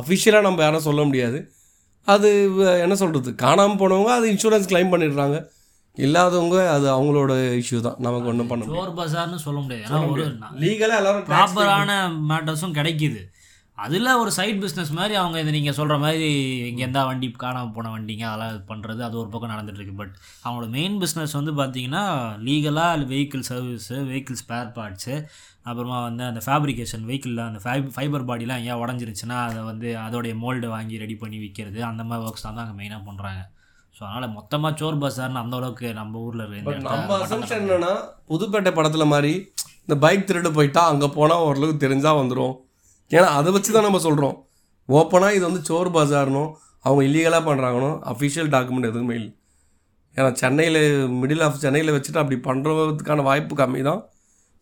அஃபிஷியலாக 0.00 0.46
நம்ம 0.46 0.62
யாரும் 0.62 0.86
சொல்ல 0.88 1.02
முடியாது. 1.08 1.38
அது 2.14 2.30
என்ன 2.84 2.94
சொல்கிறது 3.02 3.30
காணாமல் 3.42 3.80
போனவங்க 3.82 4.12
அது 4.18 4.26
இன்சூரன்ஸ் 4.32 4.70
க்ளைம் 4.70 4.92
பண்ணிடுறாங்க. 4.94 5.36
இல்லாதவங்க 5.96 6.56
அது 6.74 6.86
அவங்களோட 6.94 7.32
இஷ்யூ 7.60 7.78
தான். 7.86 7.98
நமக்கு 8.06 8.30
ஒன்றும் 8.30 8.50
பண்ண 8.50 8.64
சோர் 8.70 8.94
பஜார்னு 8.98 9.38
சொல்ல 9.44 9.58
முடியாது. 9.60 9.84
ஏன்னா 9.86 10.00
ஒரு 10.12 10.24
லீகலாக 10.62 11.00
எல்லாரும் 11.02 11.26
ப்ராப்பரான 11.30 11.90
மேட்டர்ஸும் 12.30 12.76
கிடைக்குது. 12.78 13.20
அதில் 13.78 14.08
ஒரு 14.14 14.30
சைட் 14.30 14.60
பிஸ்னஸ் 14.62 14.90
மாதிரி 14.90 15.14
அவங்க 15.14 15.36
இது 15.40 15.50
நீங்கள் 15.50 15.76
சொல்கிற 15.78 15.94
மாதிரி 15.98 16.26
இங்கே 16.68 16.82
எந்த 16.86 17.00
வண்டி 17.04 17.28
காணாமல் 17.36 17.72
போன 17.72 17.90
வண்டிங்க 17.90 18.24
அதெல்லாம் 18.26 18.50
இது 18.50 18.60
பண்ணுறது 18.68 19.00
அது 19.02 19.16
ஒரு 19.18 19.28
பக்கம் 19.28 19.52
நடந்துட்டுருக்கு 19.54 19.94
பட் 19.94 20.12
அவங்களோட 20.44 20.68
மெயின் 20.70 20.96
பிஸ்னஸ் 21.00 21.34
வந்து 21.34 21.52
பார்த்தீங்கன்னா 21.52 22.02
லீகலாக 22.40 23.08
vehicle 23.10 23.44
service 23.48 23.96
vehicle 24.04 24.38
spare 24.42 24.70
parts 24.76 25.14
அப்புறமா 25.66 25.98
வந்து 26.02 26.24
அந்த 26.24 26.40
ஃபேப்ரிகேஷன் 26.46 27.04
வெஹிக்கிளில் 27.04 27.44
அந்த 27.46 27.60
ஃபை 27.64 27.76
ஃபைபர் 27.94 28.26
பாடிலாம் 28.28 28.60
எங்கேயா 28.60 28.78
உடஞ்சிருச்சுன்னா 28.80 29.38
அதை 29.44 29.60
வந்து 29.62 29.90
அதோடைய 30.02 30.34
மோல்டு 30.40 30.68
வாங்கி 30.68 30.96
ரெடி 30.98 31.16
பண்ணி 31.16 31.38
விற்கிறது 31.38 31.82
அந்த 31.82 32.04
மாதிரி 32.04 32.26
ஒர்க்ஸ் 32.26 32.46
தான் 32.46 32.64
அங்கே 32.64 32.76
மெயினாக 32.80 33.02
பண்ணுறாங்க 33.08 33.42
ஸோ 33.96 34.02
அதனால் 34.04 34.34
மொத்தமாக 34.34 34.72
சோர் 34.76 35.00
பஸார்னு 35.02 35.40
அந்த 35.40 35.56
அளவுக்கு 35.56 35.88
நம்ம 35.94 36.20
ஊரில் 36.20 36.44
இருக்க 36.46 36.92
நம்ம 36.92 37.18
அசம்ஷன் 37.20 37.64
என்னன்னா 37.64 37.92
புதுப்பேட்டை 38.28 38.72
படத்தில் 38.72 39.12
மாதிரி 39.12 39.32
இந்த 39.82 39.96
பைக் 40.00 40.28
திருடு 40.28 40.50
போயிட்டா 40.52 40.84
அங்கே 40.86 41.10
போனால் 41.14 41.44
ஓரளவுக்கு 41.44 41.82
தெரிஞ்சால் 41.82 42.20
வந்துடும் 42.20 42.54
ஏன்னா 43.16 43.28
அதை 43.38 43.50
வச்சு 43.56 43.70
தான் 43.76 43.86
நம்ம 43.88 44.00
சொல்கிறோம் 44.06 44.36
ஓப்பனாக 44.88 45.36
இது 45.36 45.44
வந்து 45.48 45.62
சோர் 45.68 45.90
பஜார்னும் 45.96 46.50
அவங்க 46.86 47.02
இல்லீகலாக 47.08 47.42
பண்ணுறாங்கனோ 47.48 47.90
அஃபிஷியல் 48.12 48.50
டாக்குமெண்ட் 48.54 48.90
எதுவுமே 48.90 49.14
இல்லை. 49.20 49.32
ஏன்னா 50.16 50.30
சென்னையில் 50.40 50.80
மிடில் 51.20 51.44
ஆஃப் 51.46 51.62
சென்னையில் 51.64 51.94
வச்சுட்டு 51.96 52.20
அப்படி 52.22 52.36
பண்ணுறதுக்கான 52.48 53.24
வாய்ப்பு 53.28 53.54
கம்மி 53.60 53.80
தான் 53.90 54.00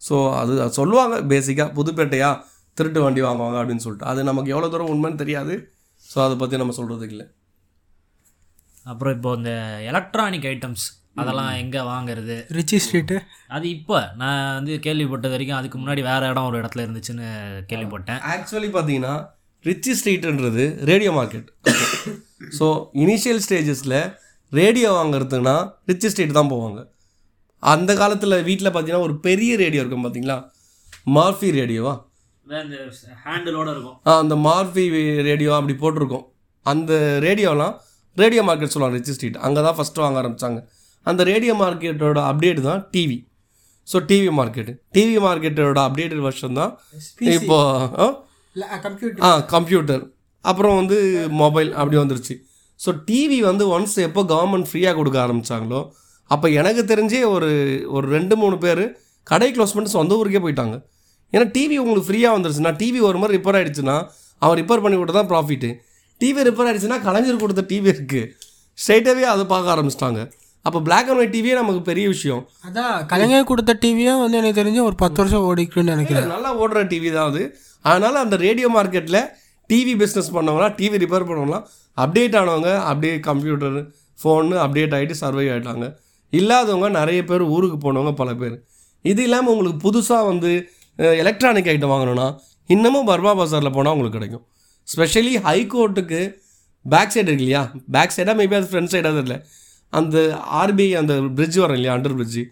ஸோ 0.07 0.17
அது 0.41 0.53
அது 0.65 0.73
சொல்லுவாங்க 0.81 1.17
பேசிக்காக 1.33 1.71
புதுப்பேட்டையா 1.79 2.31
திருட்டு 2.79 3.01
வண்டி 3.05 3.21
வாங்குவாங்க 3.27 3.59
அப்படின்னு 3.61 3.85
சொல்லிட்டு. 3.85 4.09
அது 4.13 4.21
நமக்கு 4.31 4.53
எவ்வளோ 4.55 4.69
தூரம் 4.73 4.93
உண்மைன்னு 4.93 5.21
தெரியாது. 5.23 5.55
ஸோ 6.11 6.17
அதை 6.27 6.37
பற்றி 6.43 6.61
நம்ம 6.63 6.75
சொல்கிறதுக்கு 6.79 7.15
இல்லை. 7.17 7.27
அப்புறம் 8.93 9.15
இப்போ 9.17 9.31
இந்த 9.41 9.53
எலக்ட்ரானிக் 9.91 10.47
ஐட்டம்ஸ் 10.55 10.87
அதெல்லாம் 11.21 11.51
எங்கே 11.63 11.81
வாங்குறது? 11.91 12.37
Ritchie 12.57 12.77
street? 12.85 13.17
அது 13.57 13.67
இப்போ. 13.77 13.99
நான் 14.21 14.41
வந்து 14.59 14.75
கேள்விப்பட்டது 14.87 15.35
வரைக்கும் 15.35 15.59
அதுக்கு 15.59 15.79
முன்னாடி 15.81 16.03
வேறு 16.11 16.31
இடம் 16.33 16.49
ஒரு 16.51 16.57
இடத்துல 16.61 16.85
இருந்துச்சுன்னு 16.85 17.27
கேள்விப்பட்டேன். 17.71 18.21
ஆக்சுவலி 18.35 18.71
பார்த்தீங்கன்னா 18.77 19.15
ரிச்சி 19.69 19.93
ஸ்ட்ரீட்ன்றது 19.99 20.65
ரேடியோ 20.91 21.11
மார்க்கெட் 21.19 21.49
ஸோ 22.59 22.67
இனிஷியல் 23.03 23.43
ஸ்டேஜஸில் 23.47 23.99
ரேடியோ 24.61 24.89
வாங்குறதுக்குன்னா 24.99 25.57
ரிச்சி 25.91 26.09
ஸ்ட்ரீட் 26.13 26.39
தான் 26.39 26.53
போவாங்க. 26.55 26.81
அந்த 27.63 27.91
காலத்தில் 28.01 28.37
வீட்டில் 28.49 28.71
பார்த்தீங்கன்னா 28.73 29.07
ஒரு 29.09 29.15
பெரிய 29.29 29.53
ரேடியோ 29.65 29.83
இருக்கும் 29.83 30.05
பார்த்தீங்களா 30.07 30.39
மார்ஃபி 31.17 31.51
ரேடியோவா 31.61 31.95
ஹேண்டிலோட 33.27 33.69
இருக்கும். 33.75 33.97
ஆ 34.09 34.19
அந்த 34.23 34.35
மார்ஃபி 34.49 34.85
ரேடியோ 35.29 35.51
அப்படி 35.59 35.75
போட்டிருக்கோம். 35.83 36.25
அந்த 36.67 36.93
ரேடியோலாம் 37.27 37.75
ரேடியோ 38.17 38.43
மார்க்கெட் 38.49 38.73
சொல்லுவாங்க 38.73 38.99
ரிச்சி 38.99 39.15
ஸ்ட்ரீட். 39.17 39.39
அங்கே 39.47 39.61
தான் 39.67 39.77
ஃபஸ்ட்டு 39.79 40.03
வாங்க 40.05 40.19
ஆரம்பித்தாங்க 40.23 40.61
அந்த 41.07 41.23
ரேடியோ 41.25 41.55
மார்க்கெட்டோட 41.61 42.19
அப்டேட் 42.31 42.61
தான் 42.63 42.83
TV 42.93 43.19
so 43.89 43.99
TV 44.09 44.29
market 44.39 44.73
TV 44.95 45.17
மார்க்கெட்டோட 45.25 45.79
அப்டேட்டட் 45.87 46.25
வருஷன் 46.27 46.59
தான் 46.61 46.73
இப்போ 47.37 47.59
ஆ? 47.99 48.07
கம்ப்யூட்டர் 48.85 49.23
ஆ 49.27 49.41
கம்ப்யூட்டர் 49.53 50.03
அப்புறம் 50.45 50.77
வந்து 50.77 50.97
மொபைல் 51.41 51.71
அப்படி 51.75 51.97
வந்துருச்சு. 51.97 52.35
ஸோ 52.81 52.91
டிவி 53.09 53.39
வந்து 53.43 53.65
ஒன்ஸ் 53.75 53.97
எப்போ 54.07 54.23
கவர்மெண்ட் 54.31 54.69
ஃப்ரீயாக 54.71 54.97
கொடுக்க 54.97 55.19
ஆரம்பித்தாங்களோ 55.23 55.81
அப்போ 56.31 56.47
எனக்கு 56.53 56.83
தெரிஞ்சே 56.85 57.21
ஒரு 57.35 57.49
ஒரு 57.95 58.07
ரெண்டு 58.09 58.35
மூணு 58.37 58.57
பேர் 58.59 58.83
கடை 59.27 59.49
க்ளோஸ் 59.51 59.75
பண்ணிட்டு 59.75 59.97
சொந்த 59.97 60.19
ஊருக்கே 60.19 60.43
போயிட்டாங்க. 60.45 60.77
ஏன்னா 61.33 61.47
டிவி 61.55 61.77
உங்களுக்கு 61.79 62.09
ஃப்ரீயாக 62.09 62.37
வந்துருச்சுன்னா 62.37 62.73
டிவி 62.81 63.01
ஒரு 63.01 63.19
மாதிரி 63.19 63.37
ரிப்பேர் 63.37 63.59
ஆயிடுச்சுன்னா 63.59 63.97
அவன் 64.43 64.59
ரிப்பேர் 64.61 64.83
பண்ணி 64.85 64.97
கொடுத்தா 64.97 65.19
தான் 65.19 65.31
ப்ராஃபிட்டு 65.33 65.71
டிவி 66.21 66.43
ரிப்பேர் 66.49 66.69
ஆயிடுச்சுன்னா 66.69 66.99
கலைஞர் 67.07 67.43
கொடுத்த 67.43 67.65
டிவி 67.71 67.89
இருக்குது 67.93 68.23
ஸ்ட்ரைட்டாகவே 68.79 69.25
அதை 69.33 69.45
பார்க்க 69.47 69.75
ஆரம்பிச்சிட்டாங்க. 69.75 70.21
அப்போ 70.67 70.79
Black 70.89 71.07
அண்ட் 71.09 71.21
ஒயிட் 71.21 71.35
டிவியே 71.37 71.55
நமக்கு 71.61 71.81
பெரிய 71.91 72.07
விஷயம். 72.15 72.43
அதான் 72.67 72.93
கலைஞர் 73.13 73.49
கொடுத்த 73.51 73.73
டிவியும் 73.85 74.21
வந்து 74.25 74.39
எனக்கு 74.41 74.59
தெரிஞ்சு 74.61 74.83
ஒரு 74.89 74.97
பத்து 75.03 75.19
வருஷம் 75.23 75.47
ஓடிக்குன்னு 75.49 75.93
நினைக்கிறேன். 75.95 76.29
நல்லா 76.35 76.51
ஓடுற 76.63 76.83
டிவி 76.93 77.11
தான் 77.17 77.31
அது. 77.31 77.43
அதனால் 77.85 78.19
அந்த 78.25 78.37
ரேடியோ 78.47 78.69
மார்க்கெட்டில் 78.77 79.21
டிவி 79.71 79.95
பிஸ்னஸ் 80.03 80.31
பண்ணவங்களாம் 80.37 80.75
டிவி 80.81 80.97
ரிப்பேர் 81.05 81.27
பண்ணவங்களாம் 81.31 81.65
அப்டேட் 82.05 82.37
ஆனவங்க 82.41 82.71
அப்படியே 82.91 83.15
கம்ப்யூட்டர் 83.29 83.79
ஃபோனு 84.19 84.57
அப்டேட் 84.65 84.95
ஆகிட்டு 84.99 85.17
சர்வை 85.23 85.47
ஆகிட்டாங்க 85.55 85.87
இல்லாதவங்க 86.33 86.89
நிறைய 86.99 87.21
பேர் 87.31 87.43
ஊருக்கு 87.55 87.79
போனவங்க 87.85 88.13
பல 88.21 88.31
பேர். 88.43 88.55
இது 89.05 89.21
இல்லாமல் 89.27 89.53
உங்களுக்கு 89.55 89.81
புதுசாக 89.87 90.29
வந்து 90.31 90.53
எலக்ட்ரானிக் 91.23 91.71
ஐட்டம் 91.73 91.93
வாங்கணும்னா 91.93 92.29
இன்னமும் 92.75 93.09
பர்மா 93.11 93.33
பஜாரில் 93.41 93.75
போனால் 93.77 93.95
உங்களுக்கு 93.97 94.19
கிடைக்கும். 94.19 94.45
ஸ்பெஷலி 94.89 95.35
ஹைகோர்ட்டுக்கு 95.49 96.21
பேக் 96.85 97.13
சைடு 97.15 97.29
இருக்கு 97.31 97.45
இல்லையா? 97.47 97.63
பேக் 97.95 98.15
சைடாக 98.17 98.35
மேபி 98.41 98.57
அது 98.59 98.69
ஃப்ரண்ட் 98.71 98.93
சைடாக 98.95 99.13
தெரியல. 99.19 99.37
அந்த 99.99 100.17
ஆர்பிஐ 100.63 100.93
அந்த 101.03 101.15
பிரிட்ஜ் 101.39 101.59
வரும் 101.63 101.79
இல்லையா 101.79 101.95
அண்டர் 101.97 102.17
பிரிட்ஜு 102.19 102.43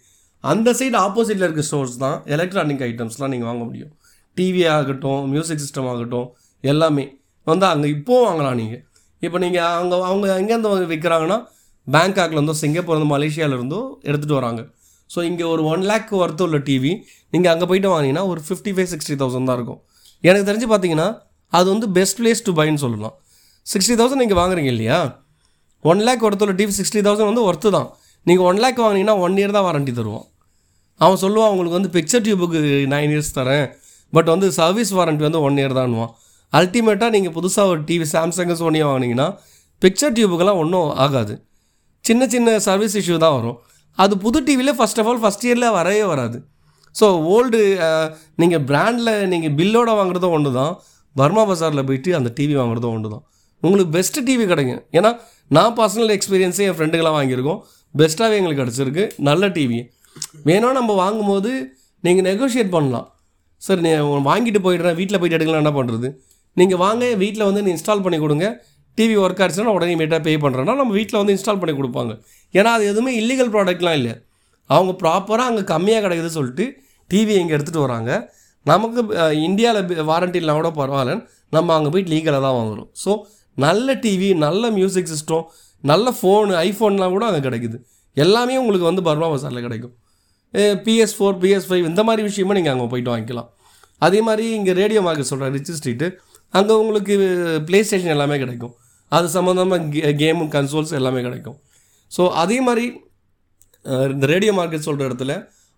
அந்த 0.50 0.74
சைடு 0.78 0.96
ஆப்போசிட்டில் 1.06 1.46
இருக்க 1.46 1.62
ஸ்டோர்ஸ் 1.68 1.96
தான் 2.04 2.16
எலக்ட்ரானிக் 2.34 2.82
ஐட்டம்ஸ்லாம் 2.88 3.32
நீங்கள் 3.34 3.50
வாங்க 3.50 3.62
முடியும். 3.68 3.92
டிவி 4.36 4.62
ஆகட்டும் 4.74 5.22
மியூசிக் 5.32 5.62
சிஸ்டம் 5.64 5.88
ஆகட்டும் 5.92 6.28
எல்லாமே 6.72 7.04
வந்து 7.50 7.66
அங்கே 7.72 7.88
இப்போவும் 7.96 8.26
வாங்கலாம் 8.28 8.58
நீங்கள் 8.60 8.82
இப்போ 9.26 9.38
நீங்கள் 9.44 9.68
அங்கே 9.80 9.96
அவங்க 10.10 10.26
எங்கேருந்து 10.40 10.70
வந்து 10.72 10.90
விற்கிறாங்கன்னா 10.92 11.38
பேங்காக்லேருந்தோ 11.86 12.54
இருந்தோ 12.94 13.08
மலேசியாவிலேருந்தோ 13.14 13.80
எடுத்துகிட்டு 14.08 14.38
வராங்க. 14.40 14.60
ஸோ 15.10 15.20
இங்கே 15.30 15.44
ஒரு 15.52 15.62
ஒன் 15.72 15.84
லேக் 15.90 16.10
ஒர்த்து 16.22 16.44
உள்ள 16.46 16.58
டிவி 16.68 16.92
நீங்கள் 17.32 17.52
அங்கே 17.52 17.66
போயிட்டு 17.70 17.88
வாங்கினீங்கன்னா 17.92 18.24
ஒரு 18.32 18.40
ஃபிஃப்டி 18.46 18.72
ஃபைவ் 18.76 18.90
சிக்ஸ்டி 18.92 19.14
தௌசண்ட் 19.22 19.48
தான் 19.50 19.58
இருக்கும். 19.58 19.80
எனக்கு 20.28 20.46
தெரிஞ்சு 20.50 20.68
பார்த்தீங்கன்னா 20.72 21.08
அது 21.58 21.66
வந்து 21.74 21.86
பெஸ்ட் 21.96 22.18
பிளேஸ் 22.20 22.44
டு 22.48 22.52
பைன்னு 22.58 22.82
சொல்லலாம். 22.84 23.14
சிக்ஸ்டி 23.66 23.94
தௌசண்ட் 24.00 24.22
நீங்கள் 24.24 24.40
வாங்குறீங்க 24.40 24.70
இல்லையா? 24.74 24.98
ஒன் 25.84 26.00
லேக் 26.06 26.24
ஒருத்தர் 26.28 26.56
டிவி 26.60 26.72
சிக்ஸ்டி 26.78 27.00
தௌசண்ட் 27.06 27.30
வந்து 27.30 27.44
ஒர்த்து 27.50 27.68
தான். 27.76 27.88
நீங்கள் 28.26 28.46
ஒன் 28.50 28.58
லேக் 28.64 28.80
வாங்கினீங்கன்னா 28.84 29.16
ஒன் 29.26 29.36
இயர் 29.40 29.54
தான் 29.56 29.66
வாரண்டி 29.66 29.92
தருவோம். 29.98 30.26
அவன் 31.04 31.20
சொல்லுவான் 31.24 31.52
உங்களுக்கு 31.52 31.78
வந்து 31.78 31.92
பிக்சர் 31.96 32.24
டியூபுக்கு 32.26 32.60
நைன் 32.94 33.12
இயர்ஸ் 33.14 33.32
தரேன். 33.38 33.66
பட் 34.12 34.28
வந்து 34.34 34.46
சர்வீஸ் 34.58 34.92
வாரண்ட்டி 34.98 35.24
வந்து 35.28 35.40
ஒன் 35.46 35.58
இயர் 35.60 35.76
தான்வான் 35.78 36.12
அல்டிமேட்டாக 36.58 37.10
நீங்கள் 37.16 37.34
புதுசாக 37.38 37.72
ஒரு 37.72 37.80
டிவி 37.88 38.06
சாம்சங் 38.14 38.52
சோனியை 38.60 38.86
வாங்கினீங்கன்னா 38.90 39.28
பிக்சர் 39.82 40.14
டியூபுக்கெல்லாம் 40.16 40.60
ஒன்றும் 40.62 40.88
ஆகாது. 41.04 41.34
சின்ன 42.04 42.26
சின்ன 42.34 42.58
சர்வீஸ் 42.68 42.96
இஷ்யூ 43.00 43.16
தான் 43.24 43.34
வரும். 43.38 43.58
அது 43.98 44.14
புது 44.24 44.38
டிவியில் 44.48 44.76
ஃபஸ்ட் 44.78 45.00
ஆஃப் 45.00 45.08
ஆல் 45.10 45.22
ஃபஸ்ட் 45.24 45.44
இயரில் 45.46 45.74
வரவே 45.78 46.04
வராது. 46.12 46.38
ஸோ 46.94 47.06
ஓல்டு 47.34 47.58
நீங்கள் 48.42 48.62
பிராண்டில் 48.70 49.12
நீங்கள் 49.32 49.54
பில்லோட 49.58 49.90
வாங்குறதும் 49.98 50.34
ஒன்று 50.36 50.50
தான் 50.60 50.72
பர்மா 51.16 51.42
பஜாரில் 51.50 51.86
போயிட்டு 51.88 52.10
அந்த 52.18 52.28
டிவி 52.38 52.54
வாங்குறதும் 52.60 52.94
ஒன்று 52.96 53.10
தான் 53.14 53.24
உங்களுக்கு 53.62 53.92
பெஸ்ட்டு 53.96 54.24
டிவி 54.28 54.44
கிடைக்கும். 54.52 54.82
ஏன்னா 54.98 55.10
நான் 55.56 55.72
பர்சனல் 55.78 56.12
எக்ஸ்பீரியன்ஸே 56.14 56.64
என் 56.70 56.76
ஃப்ரெண்டுகளாக 56.78 57.14
வாங்கியிருக்கோம். 57.18 57.60
பெஸ்ட்டாகவே 58.00 58.34
எங்களுக்கு 58.40 58.62
கிடச்சிருக்கு. 58.62 59.04
நல்ல 59.28 59.44
டிவி 59.56 59.78
வேணால் 60.48 60.76
நம்ம 60.78 60.92
வாங்கும்போது 61.00 61.50
நீங்கள் 62.06 62.26
நெகோஷியேட் 62.28 62.70
பண்ணலாம். 62.74 63.06
சார் 63.62 63.80
நீ 63.86 63.90
வாங்கிட்டு 64.28 64.60
போயிடுறேன் 64.66 64.96
வீட்டில் 65.00 65.18
போயிட்டு 65.20 65.38
எடுக்கலாம் 65.38 65.62
என்ன 65.64 65.72
பண்ணுறது 65.78 66.08
நீங்கள் 66.60 66.80
வாங்க 66.84 67.08
வீட்டில் 67.22 67.46
வந்து 67.48 67.62
நீ 67.64 67.70
இன்ஸ்டால் 67.76 68.04
பண்ணி 68.04 68.18
கொடுங்க. 68.24 68.46
டிவி 68.98 69.16
ஒர்க் 69.24 69.42
ஆச்சுன்னா 69.44 69.74
உடனே 69.78 69.96
மீட்டாக 70.02 70.22
பே 70.28 70.32
பண்ணுறேன்னா 70.44 70.76
நம்ம 70.82 70.94
வீட்டில் 70.98 71.20
வந்து 71.20 71.34
இன்ஸ்டால் 71.36 71.60
பண்ணி 71.62 71.74
கொடுப்பாங்க. 71.80 72.12
ஏன்னா 72.54 72.70
அது 72.76 72.86
எதுவுமே 72.92 73.12
இல்லீகல் 73.22 73.52
ப்ராடக்ட்லாம் 73.56 73.98
இல்லை. 74.00 74.14
அவங்க 74.70 74.92
ப்ராப்பராக 75.02 75.50
அங்கே 75.50 75.64
கம்மியாக 75.72 76.02
கிடைக்குதுன்னு 76.04 76.38
சொல்லிட்டு 76.38 76.66
டிவி 77.10 77.34
இங்கே 77.42 77.54
எடுத்துகிட்டு 77.56 77.84
வராங்க. 77.86 78.10
நமக்கு 78.66 79.00
இந்தியாவில் 79.48 80.08
வாரண்டி 80.12 80.40
இல்லாமல் 80.42 80.62
கூட 80.62 80.72
பரவாயில்ல 80.80 81.18
நம்ம 81.56 81.74
அங்கே 81.78 81.90
போய் 81.94 82.08
லீகலாக 82.14 82.42
தான் 82.46 82.56
வாங்குறோம். 82.60 82.88
ஸோ 83.02 83.10
நல்ல 83.64 83.94
டிவி 84.04 84.28
நல்ல 84.46 84.70
மியூசிக் 84.78 85.10
சிஸ்டம் 85.14 85.44
நல்ல 85.90 86.06
ஃபோனு 86.18 86.54
ஐஃபோன்லாம் 86.66 87.14
கூட 87.16 87.24
அங்கே 87.30 87.42
கிடைக்குது. 87.48 87.76
எல்லாமே 88.24 88.54
உங்களுக்கு 88.62 88.86
வந்து 88.90 89.02
பர்மா 89.08 89.26
பசாரில் 89.32 89.64
கிடைக்கும். 89.66 89.94
பிஎஸ் 90.86 91.14
ஃபோர் 91.16 91.36
பிஎஸ் 91.42 91.66
ஃபைவ் 91.68 91.84
இந்த 91.90 92.02
மாதிரி 92.08 92.22
விஷயமா 92.28 92.54
நீங்கள் 92.58 92.74
அங்கே 92.74 92.86
போயிட்டு 92.92 93.12
வாங்கிக்கலாம். 93.12 93.48
அதே 94.06 94.20
மாதிரி 94.28 94.44
இங்கே 94.58 94.72
ரேடியோ 94.80 95.00
மார்க்கெட் 95.06 95.30
சொல்கிறேன் 95.32 95.54
ரிச் 95.56 95.72
ஸ்ட்ரீட்டு 95.78 96.06
அங்கே 96.58 96.74
உங்களுக்கு 96.82 97.14
ப்ளே 97.68 97.78
ஸ்டேஷன் 97.88 98.14
எல்லாமே 98.16 98.36
கிடைக்கும். 98.42 98.74
அது 99.16 99.26
சம்மந்தமாக 99.36 99.88
கே 99.94 100.10
கேமு 100.22 100.44
கன்சோல்ஸ் 100.56 100.92
எல்லாமே 100.98 101.20
கிடைக்கும். 101.28 101.56
ஸோ 102.16 102.22
அதே 102.42 102.58
மாதிரி 102.68 102.84
இந்த 104.14 104.24
ரேடியோ 104.32 104.52
மார்க்கெட் 104.58 104.86
சொல்கிற 104.88 105.04
இடத்துல 105.10 105.34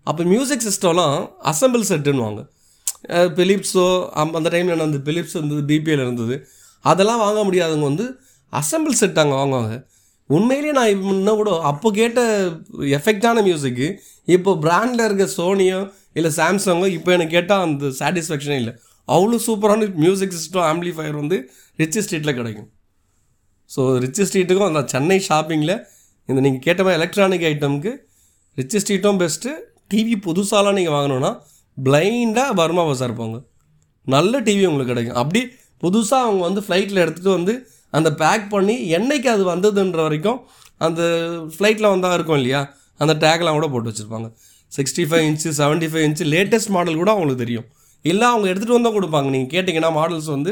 அப்போ 0.09 0.21
மியூசிக் 0.33 0.65
சிஸ்டம்லாம் 0.69 1.15
அசம்பிள் 1.51 1.89
செட்டுன்னுவாங்க 1.91 2.41
பிலிப்ஸோ 3.37 3.85
அந்த 4.21 4.47
டைமில் 4.53 4.73
என்ன 4.75 4.87
அந்த 4.89 4.99
பிலிப்ஸ் 5.07 5.35
இருந்தது 5.37 5.61
பிபிஎல் 5.69 6.03
இருந்தது. 6.05 6.35
அதெல்லாம் 6.91 7.21
வாங்க 7.25 7.39
முடியாதவங்க 7.47 7.87
வந்து 7.91 8.05
அசம்பிள் 8.53 8.99
செட் 9.01 9.21
அங்கே 9.23 9.37
வாங்குவாங்க. 9.41 9.75
உண்மையிலேயே 10.29 10.73
நான் 10.77 10.91
இன்னும் 11.13 11.39
கூட 11.41 11.51
அப்போ 11.71 11.87
கேட்ட 11.99 12.19
எஃபெக்டான 12.97 13.41
மியூசிக்கு 13.47 13.87
இப்போ 14.35 14.51
பிராண்டில் 14.65 15.05
இருக்க 15.07 15.25
சோனியோ 15.39 15.79
இல்லை 16.17 16.31
சாம்சங்கோ 16.39 16.87
இப்போ 16.97 17.11
எனக்கு 17.15 17.35
கேட்டால் 17.37 17.63
அந்த 17.67 17.87
சாட்டிஸ்ஃபேக்ஷனே 17.99 18.57
இல்லை. 18.61 18.73
அவ்வளோ 19.07 19.37
சூப்பரான 19.47 19.87
மியூசிக் 20.03 20.35
சிஸ்டம் 20.37 20.67
ஆம்பிளிஃபயர் 20.71 21.17
வந்து 21.21 21.37
ரிச்சி 21.81 22.01
ஸ்ட்ரீட்டில் 22.05 22.37
கிடைக்கும். 22.39 22.69
ஸோ 23.69 23.81
ரிச்சி 24.03 24.23
ஸ்ட்ரீட்டுக்கும் 24.27 24.69
அந்த 24.69 24.81
சென்னை 24.93 25.17
ஷாப்பிங்கில் 25.29 25.75
இந்த 26.29 26.39
நீங்கள் 26.45 26.63
கேட்ட 26.67 26.81
மாதிரி 26.85 26.99
எலக்ட்ரானிக் 26.99 27.45
ஐட்டமுக்கு 27.51 27.91
ரிச்சி 28.57 28.79
ஸ்ட்ரீட்டும் 28.83 29.19
பெஸ்ட்டு 29.23 29.51
டிவி 29.91 30.15
புதுசாலாம் 30.27 30.77
நீங்கள் 30.79 30.95
வாங்கினோன்னா 30.95 31.31
பிளைண்டாக 31.77 32.51
பர்மா 32.59 32.83
பசார் 32.89 33.19
போங்க. 33.19 33.37
நல்ல 34.07 34.39
டிவி 34.47 34.63
உங்களுக்கு 34.69 34.93
கிடைக்கும். 34.93 35.19
அப்படி 35.21 35.41
புதுசாக 35.83 36.25
அவங்க 36.27 36.41
வந்து 36.47 36.61
ஃப்ளைட்டில் 36.65 37.01
எடுத்துகிட்டு 37.03 37.37
வந்து 37.37 37.53
அந்த 37.97 38.09
பேக் 38.21 38.45
பண்ணி 38.55 38.75
என்றைக்கு 38.97 39.29
அது 39.35 39.43
வந்ததுன்ற 39.53 39.99
வரைக்கும் 40.07 40.39
அந்த 40.85 41.01
ஃப்ளைட்டில் 41.55 41.91
வந்தால் 41.93 42.15
இருக்கும் 42.17 42.39
இல்லையா? 42.39 42.61
அந்த 42.99 43.13
டேக்லாம் 43.23 43.57
கூட 43.57 43.67
போட்டு 43.73 43.89
வச்சுருப்பாங்க. 43.91 44.27
Sixty 44.71 45.03
five 45.09 45.25
inch 45.29 45.49
seventy 45.61 45.87
five 45.91 46.05
inch 46.07 46.25
latest 46.33 46.71
model 46.75 47.01
கூட 47.01 47.11
அவங்களுக்கு 47.15 47.43
தெரியும். 47.43 47.67
இல்லை 48.05 48.25
அவங்க 48.31 48.47
எடுத்துகிட்டு 48.51 48.77
வந்தால் 48.77 48.95
கொடுப்பாங்க. 48.97 49.29
நீங்கள் 49.35 49.51
கேட்டிங்கன்னா 49.55 49.91
மாடல்ஸ் 49.99 50.29
வந்து 50.35 50.51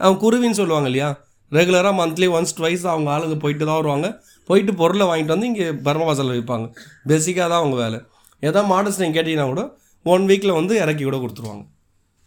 அவங்க 0.00 0.18
குருவின்னு 0.24 0.58
சொல்லுவாங்க 0.60 0.88
இல்லையா? 0.90 1.08
ரெகுலராக 1.52 1.94
மந்த்லி 2.00 2.28
ஒன்ஸ் 2.36 2.54
ட்வைஸ் 2.58 2.84
அவங்க 2.92 3.08
ஆளுங்க 3.14 3.36
போயிட்டு 3.44 3.64
தான் 3.68 3.78
வருவாங்க. 3.80 4.08
போயிட்டு 4.48 4.72
பொருளை 4.80 5.04
வாங்கிட்டு 5.10 5.34
வந்து 5.34 5.48
இங்கே 5.52 5.66
பர்மவாசலில் 5.86 6.34
வைப்பாங்க 6.36 6.66
விற்பாங்க 6.66 6.66
பேசிக்காக 7.10 7.46
தான் 7.52 7.60
அவங்க 7.62 7.76
வேலை. 7.84 7.98
எதாவது 8.42 8.68
மாடல்ஸ் 8.72 9.00
நீங்கள் 9.02 9.16
கேட்டிங்கன்னா 9.18 9.48
கூட 9.52 9.62
ஒன் 10.06 10.24
வீக்கில் 10.30 10.58
வந்து 10.58 10.74
இறக்கி 10.84 11.04
கூட 11.04 11.18
கொடுத்துருவாங்க. 11.22 11.64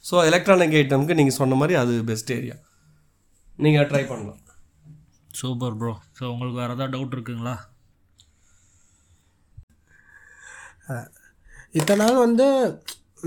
ஸோ 0.09 0.15
எலக்ட்ரானிக் 0.29 0.77
ஐட்டமுக்கு 0.81 1.17
நீங்கள் 1.19 1.39
சொன்ன 1.39 1.57
மாதிரி 1.61 1.75
அது 1.81 1.95
பெஸ்ட் 2.11 2.31
ஏரியா 2.37 2.55
நீங்கள் 3.63 3.89
ட்ரை 3.89 4.03
பண்ணலாம். 4.11 4.39
சூப்பர் 5.39 5.75
ப்ரோ 5.81 5.91
ஸோ 6.17 6.23
உங்களுக்கு 6.33 6.59
வேறு 6.61 6.75
ஏதாவது 6.75 6.93
டவுட் 6.95 7.15
இருக்குங்களா? 7.15 7.55
இத்தனை 11.79 11.99
நாள் 12.01 12.23
வந்து 12.25 12.45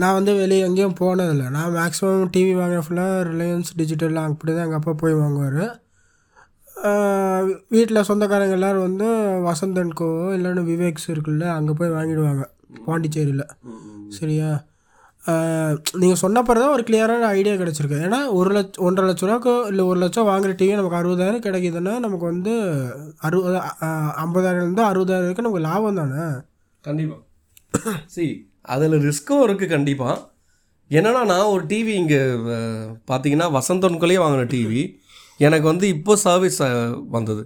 நான் 0.02 0.16
வந்து 0.18 0.32
வெளியே 0.40 0.62
எங்கேயும் 0.68 0.96
போனதில்லை. 1.00 1.46
நான் 1.56 1.74
மேக்ஸிமம் 1.78 2.32
டிவி 2.34 2.52
வாங்கின 2.60 2.84
ஃபுல்லாக 2.86 3.20
ரிலையன்ஸ் 3.30 3.70
டிஜிட்டல் 3.80 4.18
அப்படி 4.22 4.52
தான் 4.52 4.66
எங்கள் 4.66 4.80
அப்பா 4.80 4.92
போய் 5.02 5.20
வாங்குவார். 5.22 5.62
வீட்டில் 7.74 8.06
சொந்தக்காரங்க 8.10 8.56
எல்லோரும் 8.58 8.86
வந்து 8.88 9.08
வசந்தன் 9.48 9.96
கோ 10.00 10.08
இல்லைன்னு 10.36 10.62
விவேக்ஸ் 10.70 11.08
இருக்குல்ல 11.14 11.46
அங்கே 11.56 11.74
போய் 11.80 11.96
வாங்கிடுவாங்க 11.98 12.44
பாண்டிச்சேரியில். 12.86 13.44
சரியா? 14.18 14.50
நீங்கள் 16.02 16.20
சொன்ன 16.22 16.42
பிறகு 16.46 16.62
தான் 16.62 16.74
ஒரு 16.76 16.84
கிளியரான 16.88 17.26
ஐடியா 17.38 17.54
கிடச்சிருக்கு. 17.60 17.98
ஏன்னா 18.06 18.18
ஒரு 18.38 18.50
லட்ச 18.56 18.80
ஒன்றரை 18.86 19.04
லட்ச 19.08 19.24
ரூபாக்கு 19.26 19.52
இல்லை 19.70 19.82
ஒரு 19.90 19.98
லட்சம் 20.04 20.28
வாங்குற 20.30 20.52
டிவி 20.60 20.78
நமக்கு 20.80 20.98
அறுபதாயிரம் 21.00 21.44
கிடைக்குதுன்னா 21.46 21.92
நமக்கு 22.06 22.26
வந்து 22.32 22.54
அறுபது 23.26 23.60
ஐம்பதாயிரம்லேருந்து 24.24 24.84
அறுபதாயிரம் 24.90 25.26
வரைக்கும் 25.26 25.46
நமக்கு 25.48 25.66
லாபம் 25.68 26.00
தானே? 26.00 26.24
கண்டிப்பாக 26.84 27.94
சி 28.14 28.26
அதில் 28.74 28.96
ரிஸ்க்கும் 29.08 29.44
இருக்குது 29.46 29.72
கண்டிப்பாக 29.74 30.16
என்னன்னா 30.98 31.22
நான் 31.32 31.52
ஒரு 31.52 31.62
டிவி 31.70 31.92
இங்கே 32.02 32.20
பார்த்தீங்கன்னா 33.10 33.48
வசந்தன்குள்ளேயே 33.58 34.22
வாங்கின 34.22 34.48
டிவி 34.54 34.82
எனக்கு 35.46 35.66
வந்து 35.70 35.86
இப்போ 35.94 36.12
சர்வீஸ் 36.24 36.58
வந்தது. 37.14 37.42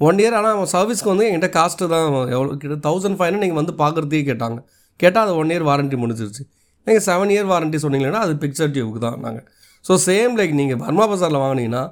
ஒன் 0.00 0.18
இயர் 0.22 0.36
ஆனால் 0.38 0.68
சர்வீஸ்க்கு 0.74 1.12
வந்து 1.12 1.26
என்கிட்ட 1.28 1.48
காஸ்ட்டு 1.56 1.88
தான். 1.92 2.06
எவ்வளோ 2.34 2.56
கிட்ட 2.62 2.76
தௌசண்ட் 2.88 3.18
ஃபைவ் 3.18 3.40
நீங்கள் 3.44 3.60
வந்து 3.60 3.74
பார்க்குறதே 3.82 4.20
கேட்டாங்க. 4.30 4.58
கேட்டால் 5.02 5.24
அது 5.26 5.38
ஒன் 5.42 5.52
இயர் 5.54 5.66
வாரண்ட்டி 5.70 5.96
முடிஞ்சிருச்சு. 6.02 6.44
நீங்கள் 6.86 7.04
செவன் 7.08 7.32
இயர் 7.34 7.50
வாரண்ட்டி 7.52 7.78
சொன்னீங்கன்னா 7.84 8.22
அது 8.26 8.32
பிக்சர் 8.42 8.72
டியூக்கு 8.74 9.00
தான் 9.06 9.18
நாங்கள் 9.26 9.46
ஸோ 9.84 9.94
சேம் 10.08 10.34
லைக் 10.40 10.54
நீங்கள் 10.60 10.80
பர்மா 10.82 11.04
பசாரில் 11.10 11.42
வாங்கினீங்கன்னா 11.44 11.82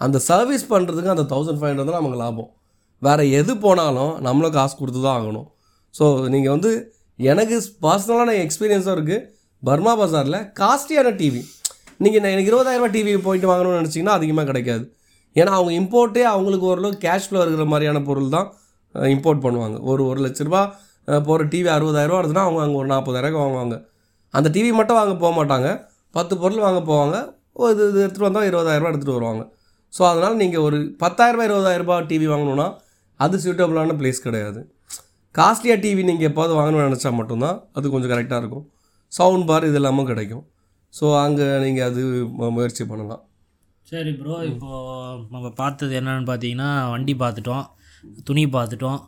அந்த 0.00 0.16
சர்வீஸ் 0.30 0.64
பண்ணுறதுக்கு 0.72 1.12
அந்த 1.14 1.24
தௌசண்ட் 1.32 1.58
ஃபைவ் 1.60 1.70
ஹண்ட்ரட் 1.70 1.90
தான் 1.90 2.00
நமக்கு 2.00 2.18
லாபம். 2.24 2.50
வேறு 3.02 3.24
எது 3.40 3.52
போனாலும் 3.64 4.12
நம்மளும் 4.26 4.54
காசு 4.58 4.74
கொடுத்து 4.80 5.00
தான் 5.06 5.16
ஆகணும். 5.20 5.46
ஸோ 5.94 6.04
நீங்கள் 6.34 6.54
வந்து 6.54 6.70
எனக்கு 7.18 7.56
பர்சனலான 7.84 8.34
எக்ஸ்பீரியன்ஸும் 8.44 8.94
இருக்குது 8.96 9.24
பர்மா 9.62 9.92
பஜாரில் 10.00 10.38
காஸ்ட்லியான 10.60 11.12
டிவி 11.20 11.42
நீங்கள் 12.04 12.32
எனக்கு 12.34 12.50
இருபதாயிரரூபா 12.52 12.90
டிவி 12.96 13.12
போயிட்டு 13.26 13.48
வாங்கணும்னு 13.50 13.80
நினச்சிங்கன்னா 13.80 14.16
அதிகமாக 14.18 14.46
கிடைக்காது. 14.50 14.84
ஏன்னா 15.36 15.52
அவங்க 15.58 15.72
இம்போர்ட்டே 15.80 16.24
அவங்களுக்கு 16.34 16.66
ஓரளவு 16.72 16.94
கேஷ் 17.04 17.26
ஃப்ளோ 17.28 17.40
இருக்கிற 17.44 17.64
மாதிரியான 17.72 18.02
பொருள் 18.08 18.34
தான் 18.36 18.48
இம்போர்ட் 19.14 19.44
பண்ணுவாங்க. 19.46 19.76
ஒரு 19.90 20.02
ஒரு 20.10 20.20
லட்ச 20.26 20.46
ரூபா 20.48 20.62
போகிற 21.28 21.46
டிவி 21.52 21.68
அறுபதாயிரரூபா 21.76 22.20
இருந்ததுன்னா 22.20 22.46
அவங்க 22.46 22.60
அங்கே 22.66 22.78
ஒரு 22.82 22.88
நாற்பதாயிரம் 22.94 23.42
வாங்குவாங்க. 23.42 23.76
அந்த 24.36 24.48
டிவி 24.54 24.70
மட்டும் 24.78 24.98
வாங்க 25.00 25.14
போக 25.22 25.32
மாட்டாங்க. 25.38 25.68
பத்து 26.16 26.34
பொருள் 26.42 26.64
வாங்க 26.66 26.80
போவாங்க. 26.90 27.16
ஒரு 27.60 27.70
இது 27.74 27.84
இது 27.90 27.98
எடுத்துகிட்டு 28.04 28.28
வந்தால் 28.28 28.48
இருபதாயிரரூபா 28.50 28.90
எடுத்துகிட்டு 28.90 29.18
வருவாங்க. 29.18 29.42
ஸோ 29.92 30.02
அதனால் 30.10 30.36
நீங்கள் 30.42 30.64
ஒரு 30.66 30.78
பத்தாயிரரூபா 31.02 31.46
இருபதாயிரரூபா 31.48 31.96
டிவி 32.10 32.26
வாங்கணுன்னா 32.32 32.66
அது 33.24 33.36
சூட்டபுளான 33.44 33.94
ப்ளேஸ் 34.00 34.26
கிடையாது. 34.26 34.60
காஸ்ட்லியாக 35.38 35.80
டிவி 35.84 36.02
நீங்கள் 36.10 36.28
எப்போது 36.30 36.52
வாங்கணும்னு 36.58 36.88
நினச்சா 36.88 37.10
மட்டும்தான் 37.20 37.56
அது 37.76 37.92
கொஞ்சம் 37.94 38.12
கரெக்டாக 38.12 38.42
இருக்கும். 38.42 38.66
சவுண்ட் 39.12 39.46
பார் 39.50 39.68
இது 39.70 39.78
எல்லாமும் 39.80 40.08
கிடைக்கும். 40.10 40.44
ஸோ 40.94 41.06
அங்கே 41.24 41.46
நீங்கள் 41.64 41.86
அது 41.90 42.02
முயற்சி 42.56 42.84
பண்ணலாம். 42.92 43.22
சரி 43.90 44.12
ப்ரோ 44.20 44.36
இப்போது 44.52 45.20
நம்ம 45.34 45.46
பார்த்தது 45.60 45.92
என்னன்னு 46.00 46.26
பார்த்தீங்கன்னா 46.30 46.70
வண்டி 46.94 47.14
பார்த்துட்டோம் 47.22 47.66
துணி 48.28 48.44
பார்த்துட்டோம் 48.56 48.98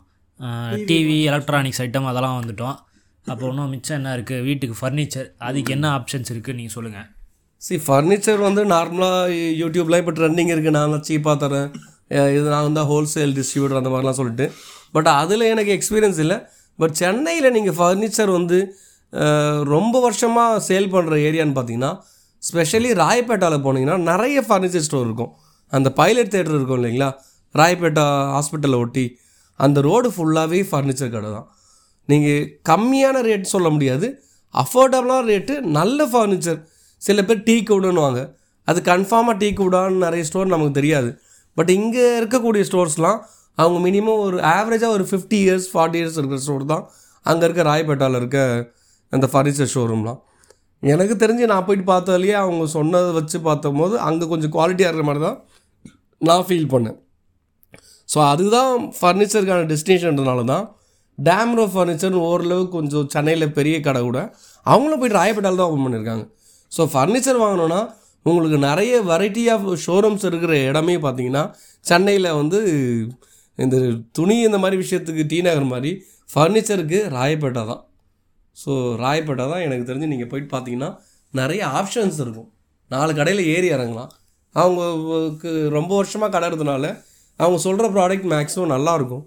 டிவி 0.89 1.17
எலக்ட்ரானிக்ஸ் 1.31 1.81
ஐட்டம் 1.85 2.09
அதெல்லாம் 2.11 2.37
வந்துட்டோம். 2.39 2.77
அப்போ 3.27 3.45
இன்னும் 3.51 3.71
மிச்சம் 3.75 3.97
என்ன 3.99 4.13
இருக்குது 4.17 4.43
வீட்டுக்கு 4.47 4.75
ஃபர்னிச்சர் 4.81 5.27
அதுக்கு 5.47 5.71
என்ன 5.77 5.87
ஆப்ஷன்ஸ் 5.97 6.31
இருக்குது 6.33 6.57
நீங்கள் 6.59 6.75
சொல்லுங்கள் 6.77 7.07
சரி 7.65 7.81
ஃபர்னிச்சர் 7.87 8.39
வந்து 8.47 8.61
நார்மலாக 8.73 9.33
யூடியூப்பில் 9.61 9.99
இப்போ 10.01 10.13
ட்ரெண்டிங் 10.19 10.51
இருக்குது 10.53 10.75
நான் 10.77 11.03
சீப்பாக 11.09 11.35
தரேன். 11.43 11.67
இது 12.35 12.45
நான் 12.53 12.67
வந்து 12.69 12.83
ஹோல்சேல் 12.91 13.33
டிஸ்ட்ரிபியூட்டர் 13.39 13.79
அந்த 13.81 13.91
மாதிரிலாம் 13.93 14.17
சொல்லிட்டு. 14.19 14.45
பட் 14.95 15.09
அதில் 15.19 15.45
எனக்கு 15.51 15.71
எக்ஸ்பீரியன்ஸ் 15.77 16.19
இல்லை. 16.23 16.37
பட் 16.79 16.95
சென்னையில் 17.01 17.53
நீங்கள் 17.57 17.77
ஃபர்னிச்சர் 17.79 18.31
வந்து 18.37 18.59
ரொம்ப 19.73 19.95
வருஷமாக 20.07 20.59
சேல் 20.69 20.91
பண்ணுற 20.95 21.15
ஏரியான்னு 21.27 21.55
பார்த்தீங்கன்னா 21.57 21.91
ஸ்பெஷலி 22.43 22.91
ராயப்பேட்டாவில் 23.03 23.63
போனீங்கன்னா 23.65 23.97
நிறைய 24.11 24.37
ஃபர்னிச்சர் 24.49 24.85
ஸ்டோர் 24.87 25.07
இருக்கும். 25.07 25.31
அந்த 25.77 25.89
பைலட் 25.99 26.33
தேட்டர் 26.35 26.57
இருக்கும் 26.59 26.79
இல்லைங்களா? 26.79 27.09
ராயப்பேட்டா 27.55 28.05
ஹாஸ்பிட்டலை 28.35 28.77
ஒட்டி 28.83 29.05
அந்த 29.59 29.79
ரோடு 29.89 30.09
ஃபுல்லாகவே 30.15 30.61
ஃபர்னிச்சர் 30.71 31.13
கடை 31.15 31.29
தான். 31.37 31.47
நீங்கள் 32.11 32.45
கம்மியான 32.69 33.17
ரேட் 33.29 33.51
சொல்ல 33.53 33.67
முடியாது. 33.75 34.07
அஃபோர்டபுளான 34.55 35.25
ரேட்டு 35.31 35.53
நல்ல 35.77 36.05
ஃபர்னிச்சர் 36.13 36.59
சில 37.01 37.19
பேர் 37.27 37.43
டீ 37.47 37.55
கூடுன்னுவாங்க. 37.69 38.21
அது 38.67 38.79
கன்ஃபார்மாக 38.89 39.35
டீ 39.41 39.47
கூடான்னு 39.59 40.03
நிறைய 40.05 40.23
ஸ்டோர் 40.29 40.53
நமக்கு 40.55 40.79
தெரியாது. 40.79 41.09
பட் 41.57 41.71
இங்கே 41.77 42.03
இருக்கக்கூடிய 42.19 42.63
ஸ்டோர்ஸ்லாம் 42.69 43.19
அவங்க 43.57 43.77
மினிமம் 43.85 44.19
ஒரு 44.25 44.37
ஆவரேஜாக 44.57 44.95
ஒரு 44.97 45.05
ஃபிஃப்டி 45.09 45.39
இயர்ஸ் 45.45 45.65
ஃபார்ட்டி 45.71 45.97
இயர்ஸ் 46.01 46.17
இருக்கிற 46.19 46.39
ஸ்டோர் 46.45 46.65
தான் 46.73 46.83
அங்கே 47.25 47.43
இருக்க 47.47 47.63
ராயப்பேட்டாவில் 47.69 48.19
இருக்க 48.21 48.37
அந்த 49.13 49.25
ஃபர்னிச்சர் 49.31 49.71
ஷோரூம்லாம் 49.73 50.19
எனக்கு 50.83 51.15
தெரிஞ்சு 51.23 51.45
நான் 51.51 51.65
போயிட்டு 51.65 51.85
பார்த்ததுலேயே 51.91 52.35
அவங்க 52.43 52.65
சொன்னதை 52.75 53.09
வச்சு 53.17 53.37
பார்த்தபோது 53.47 53.95
அங்கே 54.07 54.25
கொஞ்சம் 54.31 54.53
குவாலிட்டியாக 54.55 54.89
இருக்கிற 54.91 55.07
மாதிரி 55.09 55.23
தான் 55.27 55.37
நான் 56.21 56.45
ஃபீல் 56.47 56.71
பண்ணேன். 56.73 56.97
ஸோ 58.09 58.19
அதுதான் 58.31 58.71
ஃபர்னிச்சருக்கான 58.99 59.67
டெஸ்டினேஷன்றதுனால 59.73 60.45
தான் 60.53 60.65
டேம்ரோ 61.19 61.65
ஃபர்னிச்சர்னு 61.73 62.21
ஓரளவு 62.29 62.63
கொஞ்சம் 62.69 63.07
சென்னையில் 63.07 63.55
பெரிய 63.57 63.75
கடை 63.79 64.01
கூட 64.01 64.19
அவங்களும் 64.65 65.01
போயிட்டு 65.01 65.19
ராயப்பேட்டால் 65.19 65.59
தான் 65.59 65.69
ஓப்பன் 65.69 65.85
பண்ணியிருக்காங்க 65.85 66.25
ஸோ 66.71 66.83
ஃபர்னிச்சர் 66.93 67.43
வாங்கணுன்னா 67.43 67.81
உங்களுக்கு 68.25 68.57
நிறைய 68.67 68.93
வெரைட்டி 69.01 69.43
ஆஃப் 69.53 69.67
ஷோரூம்ஸ் 69.85 70.25
இருக்கிற 70.29 70.55
இடமே 70.69 70.95
பார்த்தீங்கன்னா 71.05 71.43
சென்னையில் 71.85 72.29
வந்து 72.39 72.59
இந்த 73.59 73.77
துணி 74.11 74.35
இந்த 74.47 74.57
மாதிரி 74.57 74.77
விஷயத்துக்கு 74.83 75.23
டி 75.31 75.37
நகர் 75.47 75.71
மாதிரி 75.73 75.91
ஃபர்னிச்சருக்கு 76.29 76.99
ராயப்பேட்டை 77.15 77.63
தான். 77.71 77.81
ஸோ 78.57 78.71
ராயப்பேட்டை 79.03 79.45
தான் 79.53 79.63
எனக்கு 79.67 79.87
தெரிஞ்சு 79.89 80.11
நீங்கள் 80.13 80.31
போயிட்டு 80.31 80.49
பார்த்தீங்கன்னா 80.53 80.89
நிறைய 81.33 81.61
ஆப்ஷன்ஸ் 81.79 82.19
இருக்கும். 82.25 82.49
நாலு 82.91 83.11
கடையில் 83.19 83.43
ஏறி 83.55 83.67
இறங்கலாம். 83.75 84.11
அவங்களுக்கு 84.55 85.49
ரொம்ப 85.77 85.91
வருஷமாக 85.95 86.31
கடை 86.35 86.47
இருந்தனால 86.51 86.85
அவங்க 87.39 87.59
சொல்கிற 87.67 87.85
ப்ராடக்ட் 87.95 88.27
மேக்ஸிமம் 88.33 88.73
நல்லாயிருக்கும் 88.73 89.23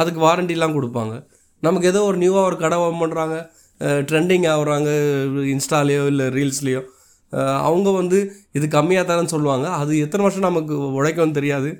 அதுக்கு 0.00 0.20
வாரண்டிலாம் 0.26 0.76
கொடுப்பாங்க. 0.78 1.14
நமக்கு 1.66 1.86
ஏதோ 1.92 2.00
ஒரு 2.10 2.18
நியூவாக 2.22 2.48
ஒரு 2.50 2.56
கடை 2.64 2.76
ஓப்பன் 2.84 3.02
பண்ணுறாங்க 3.04 3.36
ட்ரெண்டிங் 4.08 4.46
ஆகுறாங்க 4.52 4.90
இன்ஸ்டாலேயோ 5.54 6.02
இல்லை 6.12 6.26
ரீல்ஸ்லேயோ. 6.36 6.82
அவங்க 7.68 7.88
வந்து 8.00 8.18
இது 8.58 8.66
கம்மியாக 8.76 9.04
தரேன்னு 9.10 9.32
சொல்லுவாங்க. 9.34 9.66
அது 9.80 9.92
எத்தனை 10.04 10.24
வருஷம் 10.26 10.48
நமக்கு 10.50 10.74
உழைக்கும்னு 10.98 11.38
தெரியாது. 11.38 11.70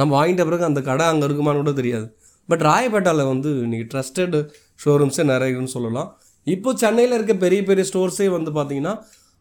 நம்ம 0.00 0.10
வாங்கிட்ட 0.18 0.44
பிறகு 0.48 0.64
அந்த 0.70 0.80
கடை 0.90 1.04
அங்கே 1.12 1.26
இருக்குமான்னு 1.28 1.62
கூட 1.62 1.72
தெரியாது. 1.80 2.06
பட் 2.48 2.62
ராயப்பேட்டாவில் 2.68 3.30
வந்து 3.32 3.50
இன்றைக்கி 3.64 3.86
ட்ரஸ்டட் 3.92 4.36
ஷோரூம்ஸே 4.82 5.24
நிறைய 5.32 5.48
இருக்குன்னு 5.48 5.74
சொல்லலாம். 5.76 6.08
இப்போ 6.46 6.70
சென்னையில் 6.82 7.16
இருக்க 7.18 7.34
பெரிய 7.44 7.60
பெரிய 7.68 7.84
ஸ்டோர்ஸே 7.90 8.26
வந்து 8.36 8.50
பார்த்திங்கன்னா 8.56 8.94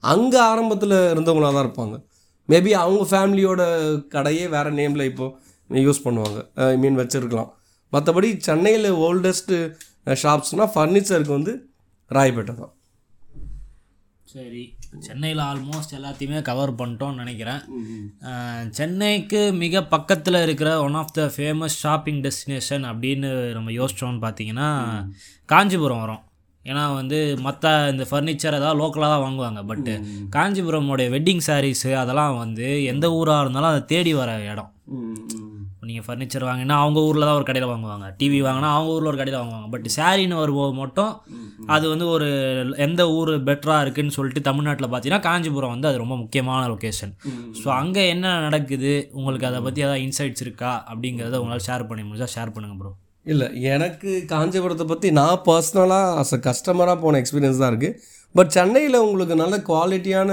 அங்கே 0.03 0.39
ஆரம்பத்தில் 0.51 0.95
இருந்தவங்களாக 1.13 1.53
தான் 1.55 1.65
இருப்பாங்க. 1.65 1.95
மேபி 2.51 2.71
அவங்க 2.83 3.03
ஃபேமிலியோட 3.11 3.61
கடையே 4.13 4.45
வேறு 4.55 4.71
நேமில் 4.79 5.09
இப்போது 5.11 5.83
யூஸ் 5.87 6.05
பண்ணுவாங்க. 6.05 6.39
ஐ 6.71 6.77
மீன் 6.83 6.99
வச்சுருக்கலாம். 7.01 7.51
மற்றபடி 7.95 8.29
சென்னையில் 8.47 8.89
ஓல்டஸ்ட்டு 9.07 9.57
ஷாப்ஸ்னால் 10.23 10.73
ஃபர்னிச்சருக்கு 10.75 11.37
வந்து 11.39 11.53
ராயப்பேட்டை 12.15 12.55
தான். 12.61 12.73
சரி 14.33 14.63
சென்னையில் 15.05 15.41
ஆல்மோஸ்ட் 15.47 15.95
எல்லாத்தையுமே 15.97 16.39
கவர் 16.47 16.71
பண்ணிட்டோம்னு 16.79 17.21
நினைக்கிறேன். 17.21 17.61
சென்னைக்கு 18.77 19.41
மிக 19.63 19.83
பக்கத்தில் 19.93 20.37
இருக்கிற 20.45 20.69
one 20.85 20.97
of 21.01 21.13
the 21.17 21.23
famous 21.35 21.75
shopping 21.83 22.21
destination 22.25 22.83
அப்படின்னு 22.91 23.29
நம்ம 23.57 23.73
யோசிச்சோம்னு 23.79 24.21
பார்த்தீங்கன்னா 24.25 24.69
காஞ்சிபுரம் 25.53 26.03
வரும். 26.03 26.23
ஏன்னா 26.65 26.83
வந்து 26.99 27.17
மற்ற 27.45 27.71
இந்த 27.93 28.03
ஃபர்னிச்சர் 28.09 28.57
ஏதாவது 28.59 28.79
லோக்கலாக 28.81 29.09
தான் 29.13 29.23
வாங்குவாங்க. 29.25 29.61
பட்டு 29.71 29.93
காஞ்சிபுரமோடைய 30.35 31.09
வெட்டிங் 31.15 31.45
சாரீஸு 31.49 31.91
அதெல்லாம் 32.03 32.37
வந்து 32.43 32.67
எந்த 32.93 33.05
ஊராக 33.19 33.43
இருந்தாலும் 33.45 33.71
அதை 33.73 33.81
தேடி 33.93 34.13
வர 34.21 34.31
இடம். 34.51 34.71
நீங்கள் 35.83 36.05
ஃபர்னிச்சர் 36.05 36.45
வாங்கினா 36.47 36.75
அவங்க 36.81 36.99
ஊரில் 37.03 37.25
தான் 37.25 37.37
ஒரு 37.37 37.47
கடையில் 37.47 37.69
வாங்குவாங்க. 37.69 38.07
டிவி 38.19 38.39
வாங்கினா 38.43 38.69
அவங்க 38.73 38.91
ஊரில் 38.93 39.09
ஒரு 39.09 39.19
கடையில் 39.19 39.39
வாங்குவாங்க. 39.39 39.67
பட் 39.73 39.87
சாரின்னு 39.95 40.37
வரும்போது 40.39 40.73
மட்டும் 40.79 41.11
அது 41.69 41.85
வந்து 41.89 42.05
ஒரு 42.09 42.27
எந்த 42.85 43.01
ஊர் 43.15 43.31
பெட்டராக 43.47 43.83
இருக்குதுன்னு 43.83 44.15
சொல்லிட்டு 44.15 44.41
தமிழ்நாட்டில் 44.47 44.87
பார்த்தீங்கன்னா 44.87 45.25
காஞ்சிபுரம் 45.27 45.73
வந்து 45.73 45.89
அது 45.89 46.01
ரொம்ப 46.01 46.17
முக்கியமான 46.21 46.61
லொக்கேஷன் 46.71 47.13
ஸோ 47.59 47.69
அங்கே 47.77 48.03
என்ன 48.09 48.25
நடக்குது? 48.45 48.91
உங்களுக்கு 49.13 49.47
அதை 49.49 49.61
பற்றி 49.63 49.81
ஏதாவது 49.83 50.03
இன்சைட்ஸ் 50.05 50.43
இருக்கா? 50.45 50.73
அப்படிங்கிறத 50.89 51.39
உங்களால் 51.39 51.65
ஷேர் 51.67 51.87
பண்ணி 51.87 52.05
முடிஞ்சா 52.05 52.29
ஷேர் 52.33 52.53
பண்ணுங்கள் 52.53 52.81
ப்ரோ 52.81 52.91
இல்லை 53.25 53.45
எனக்கு 53.69 54.11
காஞ்சிபுரத்தை 54.31 54.85
பற்றி 54.87 55.09
நான் 55.17 55.41
பர்சனலாக 55.45 56.17
அஸ் 56.21 56.33
அ 56.33 56.43
கஸ்டமராக 56.45 56.97
போன 56.99 57.19
எக்ஸ்பீரியன்ஸ் 57.21 57.61
தான் 57.61 57.71
இருக்குது 57.71 57.97
பட் 58.35 58.51
சென்னையில் 58.51 59.03
உங்களுக்கு 59.03 59.35
நல்ல 59.37 59.55
குவாலிட்டியான 59.67 60.31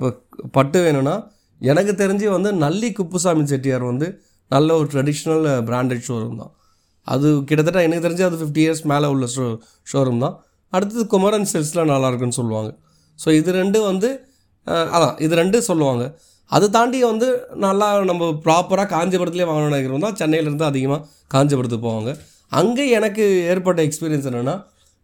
ப- 0.00 0.16
பட்டு 0.52 0.78
வேணும்னா 0.82 1.14
எனக்கு 1.60 1.92
தெரிஞ்சு 1.96 2.26
வந்து 2.30 2.50
நல்லி 2.60 2.88
குப்புசாமி 2.92 3.42
செட்டியார் 3.46 3.84
வந்து 3.88 4.06
நல்ல 4.54 4.68
ஒரு 4.80 4.88
ட்ரெடிஷ்னல் 4.94 5.44
பிராண்டட் 5.68 6.04
ஷோரூம் 6.08 6.40
தான். 6.42 6.52
அது 7.06 7.28
கிட்டத்தட்ட 7.48 7.80
எனக்கு 7.88 8.04
தெரிஞ்சு 8.06 8.24
அது 8.28 8.38
ஃபிஃப்டி 8.40 8.62
இயர்ஸ் 8.64 8.82
மேலே 8.92 9.06
உள்ள 9.14 9.26
ஷோ 9.34 9.44
ஷோரூம் 9.92 10.22
தான். 10.24 10.34
அடுத்தது 10.72 11.04
குமரன் 11.14 11.48
செல்ஸ்லாம் 11.52 11.92
நல்லாயிருக்குன்னு 11.92 12.38
சொல்லுவாங்க. 12.40 12.70
ஸோ 13.18 13.28
இது 13.40 13.50
ரெண்டும் 13.60 13.86
வந்து 13.90 14.08
uh, 14.66 14.86
அதான் 14.96 15.14
இது 15.24 15.34
ரெண்டும் 15.42 15.66
சொல்லுவாங்க. 15.70 16.04
அது 16.56 16.66
தாண்டி 16.76 16.98
வந்து 17.12 17.26
நல்லா 17.64 17.88
நம்ம 18.10 18.28
ப்ராப்பராக 18.44 18.88
காஞ்சிபுரத்துலேயே 18.94 19.48
வாங்கணும்னு 19.50 19.72
நினைக்கிறோம் 19.72 20.04
தான் 20.06 20.16
சென்னையிலேருந்து 20.20 20.66
அதிகமாக 20.70 21.00
காஞ்சிபுரத்துக்கு 21.34 21.86
போவாங்க. 21.88 22.12
அங்கே 22.60 22.84
எனக்கு 22.98 23.24
ஏற்பட்ட 23.52 23.80
எக்ஸ்பீரியன்ஸ் 23.88 24.26
என்னென்னா 24.30 24.56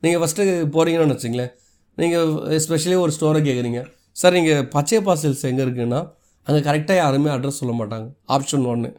நீங்கள் 0.02 0.22
ஃபஸ்ட்டு 0.22 0.44
போகிறீங்கன்னு 0.74 1.16
வச்சுங்களேன் 1.16 1.52
நீங்கள் 1.98 2.32
எஸ்பெஷலி 2.58 2.96
ஒரு 3.04 3.12
ஸ்டோரை 3.16 3.40
கேட்குறீங்க 3.48 3.80
சார் 4.20 4.36
நீங்கள் 4.38 4.64
பச்சை 4.74 4.98
பாசல்ஸ் 5.06 5.44
எங்கே 5.50 5.62
இருக்குன்னா 5.66 6.00
அங்கே 6.46 6.60
கரெக்டாக 6.68 6.96
யாருமே 7.02 7.30
அட்ரஸ் 7.34 7.60
சொல்ல 7.62 7.74
மாட்டாங்க. 7.80 8.06
ஆப்ஷன் 8.36 8.66
ஒன்று 8.72 8.90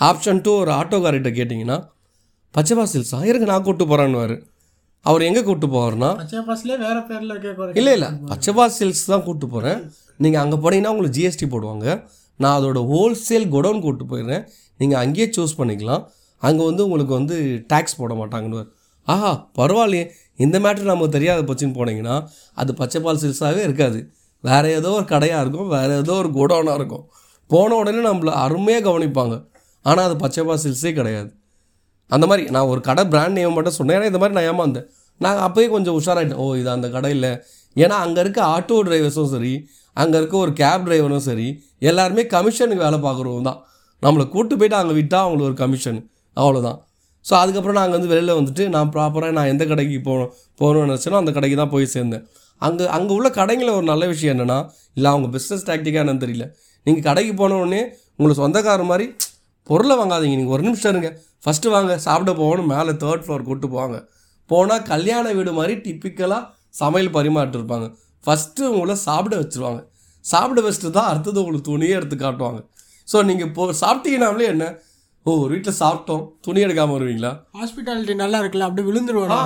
ஆப்ஷன் 0.00 0.40
டூ 0.46 0.50
ஒரு 0.62 0.70
ஆட்டோக்கார்கிட்ட 0.80 1.30
கேட்டிங்கன்னா 1.38 1.78
பச்சை 2.54 2.74
பாசல்ஸா 2.78 3.18
இருங்க 3.30 3.46
நான் 3.50 3.64
கூப்பிட்டு 3.66 3.86
போகிறேன்னு 3.92 4.36
அவர் 5.08 5.22
எங்கே 5.26 5.42
கூப்பிட்டு 5.46 5.68
போவார்னா 5.74 6.08
வேற 6.84 6.98
பேர்ல 7.08 7.32
இல்லை 7.80 7.92
இல்லை 7.96 8.08
பச்சைபா 8.30 8.64
சேல்ஸ் 8.76 9.02
தான் 9.10 9.24
கூப்பிட்டு 9.26 9.48
போகிறேன் 9.54 9.80
நீங்கள் 10.24 10.42
அங்கே 10.42 10.56
போனீங்கன்னா 10.62 10.92
உங்களுக்கு 10.94 11.16
ஜிஎஸ்டி 11.18 11.46
போடுவாங்க. 11.52 11.86
நான் 12.42 12.56
அதோட 12.58 12.80
ஹோல்சேல் 12.90 13.46
குடோன் 13.54 13.80
கூப்பிட்டு 13.84 14.06
போயிடுறேன். 14.12 14.42
நீங்கள் 14.80 15.00
அங்கேயே 15.02 15.26
சூஸ் 15.36 15.54
பண்ணிக்கலாம். 15.60 16.02
அங்கே 16.42 16.62
வந்து 16.68 16.82
உங்களுக்கு 16.86 17.14
வந்து 17.18 17.36
டேக்ஸ் 17.72 17.98
போட 18.00 18.12
மாட்டாங்கன்னு 18.20 18.62
ஆஹா 19.12 19.30
பரவாயில்லையே. 19.58 20.04
இந்த 20.44 20.56
மேட்ரு 20.64 20.90
நமக்கு 20.90 21.16
தெரியாத 21.16 21.42
போச்சுன்னு 21.48 21.76
போனீங்கன்னா 21.78 22.16
அது 22.62 22.72
பச்சைப்பால் 22.80 23.22
சேல்ஸாகவே 23.22 23.62
இருக்காது. 23.68 24.00
வேறு 24.44 24.68
ஏதோ 24.80 24.90
ஒரு 24.98 25.06
கடையாக 25.14 25.42
இருக்கும் 25.44 25.70
வேறு 25.76 25.92
ஏதோ 26.02 26.14
ஒரு 26.22 26.30
குடோனாக 26.38 26.78
இருக்கும். 26.80 27.04
போன 27.50 27.76
உடனே 27.80 28.02
நம்மளை 28.10 28.34
அருமையாக 28.44 28.84
கவனிப்பாங்க. 28.88 29.36
ஆனால் 29.84 30.04
அது 30.08 30.16
பச்சை 30.22 30.42
பாசில்ஸே 30.48 30.92
கிடையாது. 30.98 31.30
அந்த 32.10 32.24
மாதிரி 32.30 32.44
நான் 32.56 32.70
ஒரு 32.72 32.80
கடை 32.88 33.02
பிராண்ட் 33.12 33.36
நேம் 33.38 33.56
மட்டும் 33.58 33.76
சொன்னேன். 33.78 33.96
ஏன்னா 33.98 34.10
இந்த 34.10 34.20
மாதிரி 34.22 34.36
நான் 34.38 34.48
ஏமாந்தேன். 34.52 34.86
நான் 35.24 35.40
அப்போயே 35.46 35.68
கொஞ்சம் 35.74 35.96
உஷாராயிட்டேன். 36.00 36.40
ஓ 36.44 36.46
இது 36.60 36.70
அந்த 36.76 36.88
கடை 36.96 37.10
இல்லை. 37.16 37.32
ஏன்னா 37.76 37.96
அங்கே 38.04 38.20
இருக்க 38.24 38.40
ஆட்டோ 38.54 38.76
டிரைவர்ஸும் 38.88 39.30
சரி 39.34 39.52
அங்கே 40.02 40.16
இருக்க 40.20 40.34
ஒரு 40.44 40.52
கேப் 40.60 40.84
டிரைவரும் 40.86 41.24
சரி 41.28 41.46
எல்லாருமே 41.90 42.22
கமிஷனுக்கு 42.34 42.84
வேலை 42.86 42.98
பார்க்குறவங்க 43.06 43.44
தான். 43.50 43.60
நம்மளை 44.02 44.24
கூட்டு 44.34 44.54
போயிட்டு 44.58 44.76
அங்கே 44.80 44.94
விட்டால் 44.98 45.24
அவங்களுக்கு 45.24 45.50
ஒரு 45.50 45.58
கமிஷன் 45.62 45.98
அவ்வளோதான் 46.36 46.78
ஸோ 47.24 47.34
அதுக்கப்புறம் 47.42 47.78
நாங்கள் 47.78 47.96
வந்து 47.96 48.10
வெளியில் 48.12 48.36
வந்துட்டு 48.38 48.64
நான் 48.74 48.90
ப்ராப்பராக 48.94 49.32
நான் 49.38 49.50
எந்த 49.52 49.64
கடைக்கு 49.70 49.96
போகணும் 50.08 50.30
போகணும்னு 50.60 50.86
நினச்சேனோ 50.88 51.16
அந்த 51.22 51.32
கடைக்கு 51.36 51.56
தான் 51.60 51.72
போய் 51.74 51.86
சேர்ந்தேன். 51.94 52.24
அங்கே 52.62 52.84
அங்கே 52.96 53.12
உள்ள 53.16 53.28
கடைங்களில் 53.38 53.76
ஒரு 53.78 53.86
நல்ல 53.90 54.04
விஷயம் 54.12 54.32
என்னென்னா 54.34 54.58
இல்லை 54.98 55.08
அவங்க 55.14 55.28
பிஸ்னஸ் 55.36 55.64
டாக்டிக்காக 55.70 56.02
என்னன்னு 56.04 56.22
தெரியல. 56.24 56.44
நீங்கள் 56.86 57.04
கடைக்கு 57.08 57.32
போனோடனே 57.40 57.82
உங்களுக்கு 58.18 58.42
சொந்தக்கார 58.44 58.84
மாதிரி 58.92 59.06
பொருளை 59.70 59.94
வாங்காதீங்க. 60.00 60.36
நீங்கள் 60.40 60.56
ஒரு 60.56 60.64
நிமிஷம் 60.68 60.92
இருங்க. 60.94 61.10
ஃபஸ்ட்டு 61.44 61.72
வாங்க 61.74 61.92
சாப்பிட 62.06 62.32
போகணும். 62.42 62.70
மேலே 62.74 62.92
தேர்ட் 63.04 63.24
ஃப்ளோர் 63.26 63.46
கூப்பிட்டு 63.48 63.68
போவாங்க. 63.74 63.98
போனால் 64.50 64.84
கல்யாண 64.92 65.32
வீடு 65.38 65.52
மாதிரி 65.58 65.74
டிப்பிக்கலாக 65.86 66.42
சமையல் 66.80 67.14
பரிமாற்றிருப்பாங்க 67.16 67.86
ஃபஸ்ட்டு 68.24 68.70
உங்களை 68.74 68.94
சாப்பிட 69.08 69.34
வச்சுருவாங்க. 69.40 69.80
சாப்பிட 70.24 70.60
வச்சுட்டு 70.66 70.90
தான் 70.98 71.08
அடுத்தது 71.10 71.40
உங்களுக்கு 71.42 71.68
துணியே 71.70 71.96
எடுத்து 71.98 72.16
காட்டுவாங்க. 72.22 72.60
ஸோ 73.08 73.16
நீங்கள் 73.28 73.50
போ 73.56 73.64
சாப்பிட்டீங்கன்னாலே 73.82 74.46
என்ன? 74.54 74.66
ஓ 75.26 75.32
ஒரு 75.42 75.50
வீட்டில் 75.54 75.78
சாப்பிட்டோம். 75.82 76.22
துணி 76.46 76.60
எடுக்காமல் 76.66 76.96
வருவீங்களா? 76.96 77.32
ஹாஸ்பிட்டாலிட்டி 77.58 78.14
நல்லா 78.22 78.38
இருக்குல்ல 78.42 78.68
அப்படி 78.68 78.82
விழுந்துருவோம் 78.88 79.34
ஆ 79.36 79.40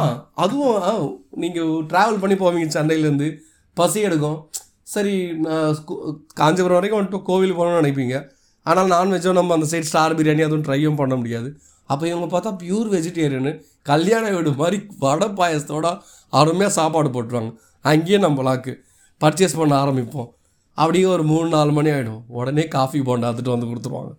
அதுவும் 0.44 1.06
நீங்கள் 1.44 1.72
ட்ராவல் 1.90 2.20
பண்ணி 2.22 2.36
போவீங்க 2.42 2.76
சென்னையிலேருந்து 2.76 3.28
பசி 3.80 4.00
எடுக்கும். 4.08 4.38
சரி 4.94 5.14
நான் 5.46 5.76
காஞ்சிபுரம் 6.40 6.78
வரைக்கும் 6.78 7.00
வந்துட்டு 7.00 7.20
கோவில் 7.30 7.56
போகணும்னு 7.58 7.82
நினைப்பீங்க. 7.82 8.16
ஆனால் 8.66 8.90
நான்வெஜ்ஜோ 8.94 9.32
நம்ம 9.38 9.54
அந்த 9.58 9.66
சைடு 9.72 9.88
ஸ்டார் 9.90 10.16
பிரியாணி 10.18 10.42
அதுவும் 10.48 10.66
ட்ரையும் 10.66 10.98
பண்ண 11.00 11.14
முடியாது. 11.20 11.48
அப்போ 11.92 12.04
இவங்க 12.10 12.26
பார்த்தா 12.34 12.50
பியூர் 12.60 12.90
வெஜிடேரியனு 12.96 13.52
கல்யாண 13.90 14.24
வீடு 14.34 14.50
மாதிரி 14.60 14.78
வடை 15.04 15.28
பாயசத்தோட 15.38 15.86
அருமையாக 16.40 16.72
சாப்பாடு 16.78 17.08
போட்டுருவாங்க. 17.14 17.50
அங்கேயே 17.92 18.18
நம்ம 18.26 18.42
லாக்கு 18.48 18.72
பர்ச்சேஸ் 19.20 19.58
பண்ண 19.60 19.74
ஆரம்பிப்போம். 19.82 20.30
அப்படியே 20.78 21.06
ஒரு 21.14 21.24
மூணு 21.30 21.48
நாலு 21.54 21.72
மணி 21.78 21.90
ஆகிடும் 21.94 22.20
உடனே 22.38 22.64
காஃபி 22.74 22.98
போண்டா 23.08 23.28
எடுத்துட்டு 23.30 23.54
வந்து 23.54 23.68
கொடுத்துருவாங்க. 23.70 24.12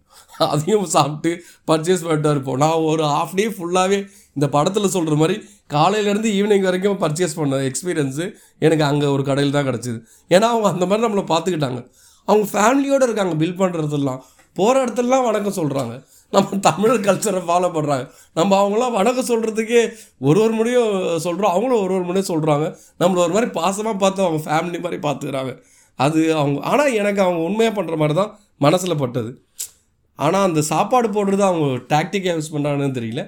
அதையும் 0.54 0.86
சாப்பிட்டு 0.96 1.32
பர்ச்சேஸ் 1.70 2.04
பண்ணிட்டு 2.06 2.34
இருப்போம். 2.36 2.60
நான் 2.64 2.86
ஒரு 2.92 3.04
ஹாஃப் 3.14 3.34
டே 3.40 3.46
ஃபுல்லாகவே 3.56 4.00
இந்த 4.38 4.48
படத்தில் 4.56 4.94
சொல்கிற 4.96 5.16
மாதிரி 5.22 5.36
காலையிலேருந்து 5.76 6.30
ஈவினிங் 6.38 6.68
வரைக்கும் 6.68 7.00
பர்ச்சேஸ் 7.04 7.36
பண்ண 7.40 7.62
எக்ஸ்பீரியன்ஸு 7.70 8.26
எனக்கு 8.66 8.86
அங்கே 8.92 9.08
ஒரு 9.16 9.24
கடையில் 9.30 9.58
தான் 9.58 9.68
கிடச்சிது. 9.70 10.00
ஏன்னா 10.36 10.48
அவங்க 10.54 10.70
அந்த 10.74 10.86
மாதிரி 10.92 11.06
நம்மளை 11.08 11.26
பார்த்துக்கிட்டாங்க. 11.34 11.82
அவங்க 12.28 12.46
ஃபேமிலியோடு 12.54 13.08
இருக்காங்க 13.08 13.36
பில் 13.42 13.60
பண்ணுறதெல்லாம் 13.62 14.22
போகிற 14.56 14.82
இடத்துலலாம் 14.84 15.28
வணக்கம் 15.28 15.60
சொல்கிறாங்க 15.60 15.94
நம்ம 16.34 16.58
தமிழ் 16.68 16.94
கல்ச்சரை 17.08 17.42
ஃபாலோ 17.48 17.70
பண்ணுறாங்க 17.76 18.06
நம்ம 18.38 18.52
அவங்களாம் 18.62 18.96
வணக்கம் 19.00 19.30
சொல்கிறதுக்கே 19.32 19.82
ஒரு 20.28 20.40
ஒரு 20.46 20.54
முடியும் 20.60 20.92
சொல்கிறோம் 21.26 21.54
அவங்களும் 21.56 21.82
ஒரு 21.86 21.94
ஒரு 21.98 22.06
முடியும் 22.10 22.30
சொல்கிறாங்க 22.32 22.66
நம்மளை 23.02 23.22
ஒரு 23.26 23.34
மாதிரி 23.36 23.50
பாசமாக 23.60 23.98
பார்த்து 24.04 24.26
அவங்க 24.28 24.42
ஃபேமிலி 24.48 24.80
மாதிரி 24.86 25.00
பார்த்துக்கிறாங்க. 25.08 25.54
அது 26.00 26.20
அவங்க 26.40 26.60
ஆனால் 26.72 26.94
எனக்கு 27.02 27.22
அவங்க 27.26 27.42
உண்மையாக 27.50 27.74
பண்ணுற 27.80 27.96
மாதிரி 28.02 28.16
தான் 28.22 28.32
மனசில் 28.66 29.02
பட்டது. 29.04 29.32
ஆனால் 30.20 30.46
அந்த 30.50 30.62
சாப்பாடு 30.72 31.08
போடுறது 31.18 31.44
அவங்க 31.50 31.68
டாக்டிக்காக 31.94 32.38
யூஸ் 32.40 32.54
பண்ணுறாங்கன்னு 32.56 32.98
தெரியல. 33.00 33.24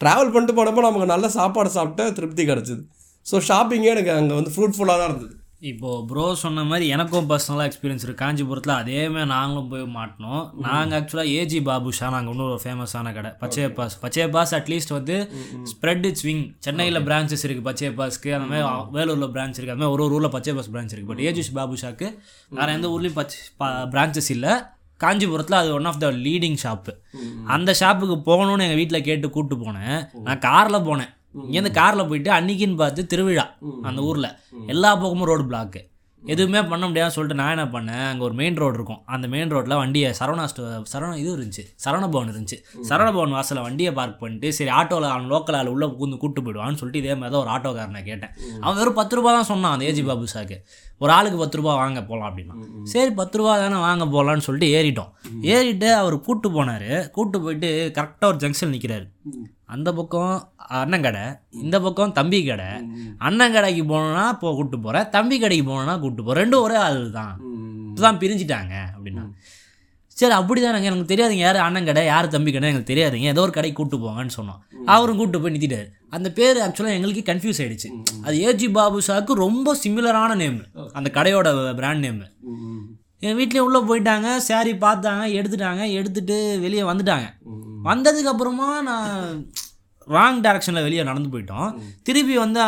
ட்ராவல் 0.00 0.32
பண்ணிட்டு 0.34 0.58
போனப்போ 0.58 0.84
நமக்கு 0.88 1.08
நல்ல 1.14 1.26
சாப்பாடு 1.38 1.70
சாப்பிட்டா 1.78 2.06
திருப்தி 2.18 2.44
கிடச்சிது. 2.50 2.82
ஸோ 3.26 3.36
ஷாப்பிங்கே 3.48 3.90
எனக்கு 3.96 4.12
அங்கே 4.18 4.34
வந்து 4.40 4.52
ஃப்ரூட்ஃபுல்லாக 4.54 4.98
தான் 5.00 5.10
இருந்தது. 5.10 5.34
இப்போது 5.70 6.00
ப்ரோ 6.08 6.24
சொன்ன 6.40 6.62
மாதிரி 6.70 6.86
எனக்கும் 6.94 7.28
பர்சனலாக 7.28 7.66
எக்ஸ்பீரியன்ஸ் 7.68 8.04
இருக்குது 8.04 8.20
காஞ்சிபுரத்தில் 8.22 8.72
அதே 8.80 8.98
மாதிரி 9.12 9.28
நாங்களும் 9.32 9.68
போய் 9.72 9.84
மாட்டினோம். 9.96 10.42
நாங்கள் 10.66 10.96
ஆக்சுவலாக 10.98 11.32
ஏஜி 11.40 11.60
பாபுஷா 11.68 12.08
நாங்கள் 12.14 12.32
இன்னொரு 12.34 12.58
ஃபேமஸான 12.64 13.12
கடை. 13.18 13.30
பச்சைய 13.42 13.68
பாஸ். 13.78 13.96
பச்சைய 14.02 14.26
பாஸ் 14.34 14.52
அட்லீஸ்ட் 14.58 14.92
வந்து 14.98 15.16
ஸ்ப்ரெட் 15.72 16.04
இட்ஸ் 16.10 16.26
விங் 16.28 16.44
சென்னையில் 16.66 17.00
பிரான்ச்சஸ் 17.08 17.46
இருக்குது 17.48 17.68
பச்சைய 17.70 17.90
பாஸ்க்கு 18.00 18.34
அந்த 18.38 18.48
மாதிரி 18.52 18.66
வேலூரில் 18.98 19.32
பிரான்ச் 19.36 19.58
இருக்குது 19.58 19.76
அந்த 19.76 19.84
மாதிரி 19.84 19.96
ஒரு 19.96 20.04
ஒரு 20.08 20.16
ஊரில் 20.18 20.34
பச்சைய 20.36 20.56
பாஸ் 20.60 20.70
பிரான்ச் 20.76 20.94
இருக்குது 20.96 21.12
பட் 21.14 21.24
ஏஜி 21.30 21.46
பாபுஷாக்கு 21.60 22.08
வேறு 22.60 22.76
எந்த 22.78 22.88
ஊர்லேயும் 22.94 23.18
பச்சை 23.22 23.40
பிரான்ச்சஸ் 23.94 24.32
இல்லை. 24.36 24.54
காஞ்சிபுரத்தில் 25.00 25.60
அது 25.62 25.70
one 25.76 25.88
of 25.90 25.98
the 26.02 26.08
leading 26.26 26.60
shop 26.62 26.92
அந்த 27.54 27.70
ஷாப்புக்கு 27.80 28.16
போகணும்னு 28.28 28.64
எங்கள் 28.66 28.80
வீட்டில் 28.80 29.06
கேட்டு 29.08 29.26
கூப்பிட்டு 29.34 29.56
போனேன். 29.64 29.98
நான் 30.26 30.44
காரில் 30.48 30.86
போனேன். 30.88 31.10
இங்கேருந்து 31.46 31.78
காரில் 31.80 32.08
போயிட்டு 32.12 32.32
அன்னைக்குன்னு 32.38 32.82
பார்த்து 32.84 33.10
திருவிழா 33.14 33.48
அந்த 33.88 34.00
ஊரில். 34.10 34.30
எல்லா 34.74 34.92
பக்கமும் 35.02 35.30
ரோடு 35.32 35.46
பிளாக்கு 35.50 35.82
எதுவுமே 36.22 36.60
பண்ண 36.68 36.84
முடியாதுன்னு 36.88 37.14
சொல்லிட்டு 37.14 37.38
நான் 37.38 37.50
என்ன 37.54 37.64
பண்ணேன்? 37.72 38.04
அங்கே 38.10 38.22
ஒரு 38.26 38.34
மெயின் 38.38 38.54
ரோடு 38.60 38.76
இருக்கும். 38.78 39.00
அந்த 39.14 39.26
மெயின் 39.32 39.50
ரோட்டில் 39.54 39.74
வண்டியை 39.80 40.10
சரவணா 40.18 40.44
ஸ்டோ 40.50 40.62
சரவணா 40.92 41.16
இது 41.22 41.28
இருந்துச்சு. 41.34 41.64
சரவண 41.84 42.06
பவன் 42.14 42.30
இருந்துச்சு. 42.32 42.58
சரவண 42.88 43.08
பவன் 43.16 43.34
வாசலில் 43.36 43.64
வண்டியை 43.66 43.90
பார்க் 43.98 44.16
பண்ணிட்டு 44.22 44.50
சரி 44.58 44.70
ஆட்டோவில் 44.78 45.08
அவன் 45.14 45.26
லோக்கல் 45.32 45.56
ஆள் 45.58 45.70
உள்ளே 45.72 45.88
கூந்து 45.98 46.18
கூட்டு 46.22 46.42
போயிடுவான்னு 46.44 46.80
சொல்லிட்டு 46.82 47.02
இதே 47.02 47.16
மாதிரி 47.20 47.32
தான் 47.34 47.42
ஒரு 47.44 47.52
ஆட்டோக்காரனை 47.56 48.02
கேட்டேன். 48.08 48.32
அவன் 48.62 48.78
வெறும் 48.80 48.98
பத்து 49.00 49.18
ரூபா 49.18 49.32
தான் 49.38 49.48
சொன்னான் 49.50 49.74
அந்த 49.76 49.86
ஏஜி 49.90 50.04
பாபு 50.08 50.30
சாக்கு. 50.34 50.58
ஒரு 51.02 51.12
ஆளுக்கு 51.16 51.40
பத்து 51.42 51.58
ரூபா 51.60 51.74
வாங்க 51.82 52.02
போகலாம் 52.10 52.28
அப்படின்னா. 52.30 52.56
சரி 52.94 53.12
பத்து 53.20 53.38
ரூபா 53.40 53.52
தானே 53.64 53.80
வாங்க 53.88 54.06
போகலான்னு 54.14 54.46
சொல்லிட்டு 54.48 54.70
ஏறிட்டோம். 54.78 55.12
ஏறிட்டு 55.56 55.90
அவர் 56.00 56.16
கூட்டு 56.28 56.50
போனார். 56.56 56.90
கூட்டு 57.18 57.40
போயிட்டு 57.44 57.70
கரெக்டாக 57.98 58.32
ஒரு 58.32 58.40
ஜங்ஷன் 58.44 58.74
நிற்கிறாரு 58.76 59.06
அந்த 59.66 59.88
பக்கம் 59.98 60.34
அண்ணன் 60.80 61.04
கடை 61.06 61.24
இந்த 61.64 61.76
பக்கம் 61.80 62.14
தம்பி 62.18 62.38
கடை 62.44 62.70
அண்ணன் 63.26 63.54
கடைக்கு 63.56 63.82
போனோன்னா 63.92 64.24
போ 64.40 64.48
கூப்பிட்டு 64.56 64.78
போகிறேன் 64.86 65.08
தம்பி 65.16 65.36
கடைக்கு 65.38 65.64
போனோன்னா 65.70 65.94
கூப்பிட்டு 66.00 66.24
போகிறேன் 66.26 66.42
ரெண்டும் 66.42 66.64
ஒரே 66.66 66.76
ஆள் 66.86 66.98
தான் 67.18 67.34
இப்போதான் 67.88 68.20
பிரிஞ்சிட்டாங்க 68.22 68.74
அப்படின்னா. 68.94 69.24
சரி 70.16 70.34
அப்படி 70.38 70.60
தானங்க 70.62 70.88
எனக்கு 70.90 71.10
தெரியாதுங்க. 71.12 71.44
யார் 71.44 71.56
அண்ணன் 71.66 71.88
கடை 71.88 72.02
யார் 72.04 72.26
தம்பி 72.34 72.50
கடை 72.52 72.68
எனக்கு 72.72 72.90
தெரியாதுங்க. 72.92 73.30
ஏதோ 73.34 73.42
ஒரு 73.46 73.52
கடைக்கு 73.56 73.76
கூப்பிட்டு 73.78 74.04
போங்கன்னு 74.04 74.34
சொன்னோம். 74.38 74.60
அவரும் 74.94 75.18
கூப்பிட்டு 75.18 75.40
போய் 75.42 75.54
நிறுத்திட்டாரு. 75.54 75.88
அந்த 76.16 76.28
பேர் 76.38 76.60
ஆக்சுவலாக 76.64 76.96
எங்களுக்கு 76.98 77.22
கன்ஃபியூஸ் 77.30 77.60
ஆயிடுச்சு. 77.62 77.88
அது 78.26 78.36
ஏஜி 78.48 78.68
பாபு 78.72 78.98
ஷாக்கு 79.06 79.32
ரொம்ப 79.44 79.76
சிமிலரான 79.84 80.36
நேம் 80.42 80.60
அந்த 80.98 81.10
கடையோட 81.16 81.48
பிராண்ட் 81.80 82.04
நேம் 82.06 82.20
என் 83.26 83.38
வீட்லேயே 83.38 83.66
உள்ளே 83.68 83.80
போயிட்டாங்க. 83.88 84.28
சாரி 84.48 84.72
பார்த்தாங்க 84.86 85.24
எடுத்துட்டாங்க. 85.38 85.82
எடுத்துட்டு 85.98 86.36
வெளியே 86.64 86.82
வந்துட்டாங்க. 86.90 87.26
வந்ததுக்கு 87.88 88.32
அப்புறமா 88.32 88.68
நான் 88.88 89.12
ராங் 90.14 90.40
டேரக்ஷனில் 90.44 90.84
வெளியே 90.86 91.02
நடந்து 91.08 91.28
போயிட்டோம். 91.32 91.68
திருப்பி 92.06 92.34
வந்து 92.42 92.60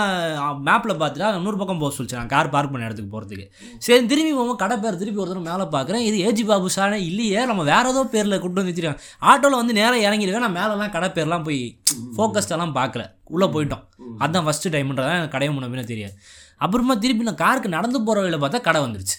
மேப்பில் 0.66 0.92
பார்த்துட்டா 1.00 1.28
இன்னொரு 1.38 1.58
பக்கம் 1.60 1.80
போக 1.82 1.90
சொல்லிச்சு. 1.96 2.16
நான் 2.20 2.30
கார் 2.32 2.48
பார்க் 2.54 2.72
பண்ண 2.74 2.86
இடத்துக்கு 2.88 3.10
போகிறதுக்கு 3.14 3.46
சரி 3.86 4.06
திரும்பி 4.12 4.32
போகும்போது 4.36 4.60
கடை 4.62 4.76
பேர் 4.84 4.98
திருப்பி 5.00 5.20
ஒரு 5.24 5.30
தடவை 5.30 5.44
மேலே 5.48 5.66
பார்க்குறேன். 5.74 6.04
இது 6.08 6.16
ஏஜி 6.28 6.44
பாபு 6.50 6.70
சானே 6.76 6.98
இல்லையே 7.10 7.40
நம்ம 7.50 7.64
வேற 7.72 7.84
ஏதோ 7.94 8.04
பேரில் 8.14 8.40
கூட்டு 8.44 8.60
வந்து 8.60 8.72
வச்சிருக்காங்க. 8.72 9.02
ஆட்டோவில் 9.30 9.60
வந்து 9.60 9.76
நேராக 9.80 10.06
இறங்கிருக்கேன் 10.06 10.46
நான் 10.46 10.56
மேலெல்லாம் 10.60 10.94
கடை 10.96 11.10
பேர்லாம் 11.18 11.46
போய் 11.48 11.60
ஃபோக்கஸ்டெல்லாம் 12.16 12.74
பார்க்கல. 12.80 13.04
உள்ளே 13.34 13.48
போயிட்டோம். 13.56 13.84
அதுதான் 14.22 14.46
ஃபஸ்ட்டு 14.48 14.74
டைம்ன்றதான் 14.76 15.18
எனக்கு 15.18 15.36
கடையை 15.36 15.52
முன்னே 15.56 15.86
தெரியாது. 15.92 16.16
அப்புறமா 16.64 16.96
திருப்பி 17.04 17.28
நான் 17.30 17.42
காருக்கு 17.44 17.76
நடந்து 17.78 17.98
போகிற 18.08 18.22
வழியில் 18.22 18.42
பார்த்தா 18.44 18.60
கடை 18.68 18.82
வந்துருச்சு. 18.86 19.18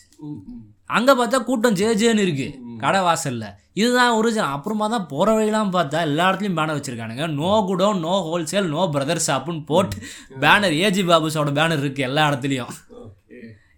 அங்கே 0.97 1.13
பார்த்தா 1.19 1.37
கூட்டம் 1.47 1.77
ஜே 1.79 1.87
ஜேன்னு 2.01 2.25
இருக்கு. 2.27 2.49
கடை 2.83 2.99
வாசலில். 3.07 3.49
இதுதான் 3.81 4.15
ஒரிஜினல் 4.19 4.53
அப்புறமா 4.55 4.85
தான் 4.95 5.07
போகிற 5.13 5.33
வழியெல்லாம் 5.37 5.73
பார்த்தா 5.77 6.01
எல்லா 6.09 6.25
இடத்துலையும் 6.29 6.57
பேனர் 6.59 6.77
வச்சுருக்கானுங்க. 6.77 7.25
நோ 7.39 7.51
குடோ 7.69 7.87
நோ 8.05 8.13
ஹோல்சேல் 8.27 8.73
நோ 8.75 8.83
பிரதர் 8.95 9.25
ஷாப்புன்னு 9.27 9.63
போட்டு 9.71 9.97
பேனர் 10.43 10.75
ஏஜி 10.85 11.03
பாபுஸோட 11.09 11.51
பேனர் 11.59 11.81
இருக்குது 11.83 12.07
எல்லா 12.09 12.25
இடத்துலையும். 12.29 12.73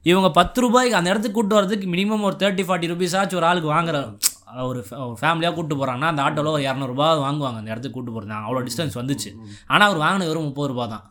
இவங்க 0.10 0.28
பத்து 0.39 0.60
ரூபாய்க்கு 0.64 0.97
அந்த 1.00 1.12
இடத்துக்கு 1.12 1.38
கூட்டு 1.38 1.58
வரதுக்கு 1.58 1.88
மினிமம் 1.93 2.28
ஒரு 2.28 2.36
தேர்ட்டி 2.43 2.64
ஃபார்ட்டி 2.68 2.91
ருபீஸ் 2.91 3.16
ஆச்சு 3.22 3.39
ஒரு 3.39 3.47
ஆளுக்கு 3.50 3.70
வாங்குற 3.76 3.97
ஒரு 4.70 4.80
ஃபேமிலியாக 5.20 5.54
கூட்டு 5.58 5.74
போகிறாங்கன்னா 5.80 6.12
அந்த 6.12 6.22
ஆட்டோவில் 6.28 6.56
ஒரு 6.58 6.64
இரநூறுபா 6.68 7.08
வாங்குவாங்க 7.26 7.60
அந்த 7.62 7.72
இடத்துக்கு 7.74 7.97
கூட்டு 7.97 8.14
போகிறது 8.14 8.34
அவ்வளோ 8.45 8.62
டிஸ்டன்ஸ் 8.68 8.95
வந்துச்சு. 9.00 9.30
ஆனால் 9.72 9.88
அவர் 9.89 10.04
வாங்கின 10.04 10.28
வெறும் 10.30 10.47
முப்பது 10.50 10.70
ரூபா 10.72 10.86
தான். 10.93 11.04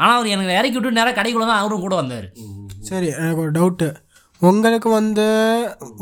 ஆனால் 0.00 0.16
அவர் 0.18 0.32
எனக்கு 0.34 0.58
இறக்கி 0.58 0.76
விட்டு 0.78 0.98
நேராக 0.98 1.14
கடைக்குள்ள 1.18 1.46
தான் 1.50 1.62
அவரும் 1.62 1.84
கூட 1.86 1.94
வந்தார். 2.00 2.26
சரி 2.88 3.08
எனக்கு 3.20 3.42
ஒரு 3.44 3.52
டவுட்டு 3.58 3.88
உங்களுக்கு 4.48 4.88
வந்து 4.98 5.26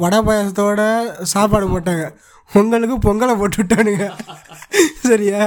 வடை 0.02 0.18
பாயசத்தோட 0.26 0.80
சாப்பாடு 1.32 1.66
போட்டாங்க. 1.72 2.04
உங்களுக்கு 2.60 2.96
பொங்கலை 3.06 3.34
போட்டு 3.40 3.58
விட்டானுங்க 3.60 4.06
சரியா? 5.08 5.42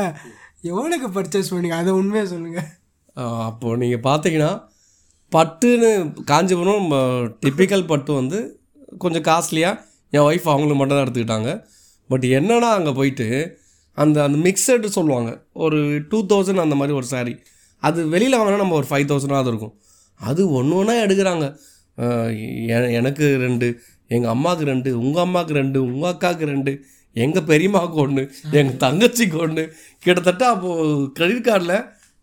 எவ்வளோக்கு 0.71 1.09
பர்ச்சேஸ் 1.17 1.51
பண்ணுங்க? 1.53 1.75
அதை 1.81 1.91
உண்மையை 1.99 2.25
சொல்லுங்கள் 2.33 2.69
அப்போது 3.47 3.79
நீங்கள் 3.81 4.05
பார்த்தீங்கன்னா 4.07 4.51
பட்டுன்னு 5.35 5.89
காஞ்சிபுரம் 6.31 6.89
டிப்பிக்கல் 7.45 7.89
பட்டு 7.91 8.13
வந்து 8.21 8.39
கொஞ்சம் 9.03 9.25
காஸ்ட்லியாக 9.29 9.81
என் 10.15 10.25
ஒய்ஃப் 10.29 10.49
அவங்களும் 10.53 10.79
மட்டும் 10.81 10.97
தான் 10.97 11.05
எடுத்துக்கிட்டாங்க. 11.05 11.51
பட் 12.11 12.25
என்னென்னா 12.37 12.71
அங்கே 12.79 12.91
போயிட்டு 12.99 13.27
அந்த 14.03 14.17
அந்த 14.23 14.37
மிக்சடு 14.47 14.87
சொல்லுவாங்க. 14.97 15.31
ஒரு 15.65 15.79
டூ 16.09 16.17
தௌசண்ட் 16.31 16.65
அந்த 16.65 16.75
மாதிரி 16.79 16.95
ஒரு 16.99 17.07
saree. 17.13 17.35
அது 17.87 17.99
வெளியில் 18.13 18.37
வாங்கினா 18.39 18.63
நம்ம 18.63 18.75
ஒரு 18.81 18.87
ஃபைவ் 18.89 19.09
தௌசண்டாவது 19.11 19.51
இருக்கும். 19.51 19.73
அது 20.29 20.41
ஒன்று 20.57 20.77
ஒன்றா 20.79 20.93
எடுக்கிறாங்க. 21.05 21.45
எனக்கு 22.91 23.37
ரெண்டு 23.37 23.81
எங்கள் 24.07 24.29
அம்மாவுக்கு 24.29 24.65
ரெண்டு 24.65 24.99
உங்கள் 24.99 25.21
அம்மாவுக்கு 25.21 25.53
ரெண்டு 25.53 25.83
உங்கள் 25.83 26.11
அக்காவுக்கு 26.13 26.45
ரெண்டு 26.45 26.85
எங்கள் 27.13 27.43
பெரியம்மாவுக்கு 27.43 27.99
ஒன்று 27.99 28.23
எங்கள் 28.51 28.81
தங்கச்சிக்கு 28.85 29.37
ஒன்று 29.37 29.75
கிட்டத்தட்ட 29.99 30.47
அப்போது 30.47 31.11
கிரெடிட் 31.13 31.47
கார்டில் 31.47 31.77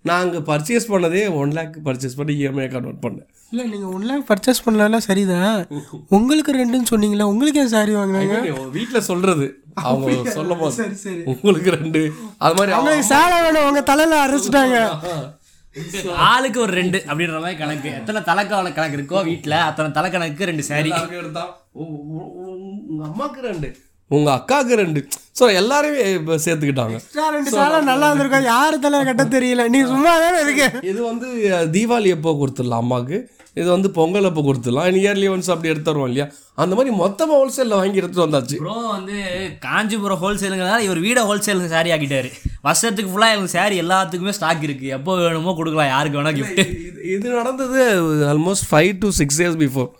நாங்கள் 0.05 0.41
பர்ச்சேஸ் 0.41 0.89
பண்ணதே 0.89 1.35
ஒன் 1.35 1.51
லேக் 1.51 1.77
பர்ச்சேஸ் 1.85 2.17
பண்ணி 2.17 2.47
இஎம்ஐ 2.47 2.69
கன்வெர்ட் 2.69 3.03
பண்ணேன். 3.03 3.29
இல்லை 3.51 3.69
நீங்கள் 3.69 3.93
ஒன் 3.93 4.03
லேக் 4.03 4.25
பர்ச்சேஸ் 4.29 4.65
பண்ணலாம் 4.65 5.01
சரிதான். 5.01 5.67
உங்களுக்கு 6.09 6.53
ரெண்டுன்னு 6.53 6.91
சொன்னீங்களா 6.91 7.23
உங்களுக்கு 7.23 7.61
ஏன் 7.61 7.69
சாரி 7.69 7.95
வாங்கினாங்க? 7.95 8.37
வீட்டில் 8.71 9.01
சொல்கிறது 9.01 9.47
அவங்க 9.75 10.31
சொல்லும் 10.31 10.59
போது 10.59 10.77
உங்களுக்கு 11.25 11.71
ரெண்டு. 11.71 12.13
அது 12.39 12.55
மாதிரி 12.55 12.73
அவங்க- 12.73 13.03
சேலை 13.03 13.43
வேணும் 13.43 13.67
உங்கள் 13.67 13.83
தலையில் 13.83 14.25
அரைச்சிட்டாங்க. 14.25 14.79
ஆளுக்கு 16.31 16.59
ஒரு 16.61 16.73
ரெண்டு 16.81 16.99
அப்படின்ற 17.09 17.39
மாதிரி 17.45 17.59
கணக்கு. 17.63 17.91
எத்தனை 18.01 18.21
தலைக்கால 18.31 18.73
கணக்கு 18.79 18.99
இருக்கோ 18.99 19.21
வீட்டில் 19.31 19.57
அத்தனை 19.69 19.91
தலைக்கணக்கு 19.99 20.49
ரெண்டு 20.51 20.65
சாரி 20.71 20.91
உங்க 21.85 23.03
அம்மாக்கு 23.11 23.41
ரெண்டு. 23.51 23.71
உங்க 24.13 24.31
அக்காவுக்கு 24.33 24.75
ரெண்டு. 24.75 25.09
ஸோ 25.41 25.55
எல்லாரையும் 25.55 26.15
இப்ப 26.15 26.35
சேர்த்துக்கிட்டாங்க. 26.35 26.91
எக்ஸ்ட்ரா 26.91 27.29
ரெண்டு 27.29 27.51
சேலை 27.51 27.81
நல்லா 27.81 28.05
இருந்திருக்கும் 28.05 28.45
யாரு 28.45 28.79
தலையில் 28.79 29.15
கட்ட 29.15 29.39
தெரியல. 29.39 29.69
நீ 29.69 29.81
சும்மா 29.81 30.19
தானே 30.19 30.51
இருக்கு? 30.51 30.89
இது 30.89 31.03
வந்து 31.05 31.27
தீபாவளி 31.73 32.07
எப்போ 32.07 32.33
கொடுத்துடலாம் 32.33 32.83
அம்மாவுக்கு? 32.83 33.31
இது 33.55 33.71
வந்து 33.71 33.91
பொங்கல் 33.91 34.25
அப்போ 34.25 34.41
கொடுத்துடலாம்? 34.41 34.93
இயர்லி 34.97 35.29
ஒன்ஸ் 35.29 35.51
அப்படி 35.51 35.69
எடுத்து 35.69 35.93
வருவோம் 35.93 36.07
இல்லையா? 36.07 36.31
அந்த 36.55 36.75
மாதிரி 36.75 36.95
மொத்தமாக 36.95 37.39
ஹோல்சேலில் 37.39 37.69
வாங்கி 37.69 37.97
எடுத்துட்டு 37.97 38.31
வந்தாச்சு. 38.31 38.57
ப்ரோ 38.57 38.73
வந்து 38.73 39.23
காஞ்சிபுரம் 39.61 40.23
ஹோல்சேலுங்கிறதால 40.23 40.79
இவர் 40.79 41.01
வீடை 41.01 41.21
ஹோல்சேலுக்கு 41.27 41.67
சாரி 41.67 41.91
ஆக்கிட்டாரு. 41.91 42.33
வருஷத்துக்கு 42.63 43.13
ஃபுல்லாக 43.13 43.29
எனக்கு 43.29 43.49
சாரி 43.49 43.81
எல்லாத்துக்குமே 43.81 44.31
ஸ்டாக் 44.31 44.63
இருக்குது 44.63 44.81
எப்போ 44.81 45.17
வேணுமோ 45.17 45.55
கொடுக்கலாம். 45.55 45.89
யாருக்கு 45.89 46.23
வேணா 46.23 46.25
gift. 46.25 46.59
இது- 46.59 47.05
இது 47.05 47.31
நடந்தது 47.31 48.03
almost 48.27 48.67
five 48.71 48.93
to 48.99 49.11
six 49.11 49.43
years 49.43 49.61
before 49.65 49.91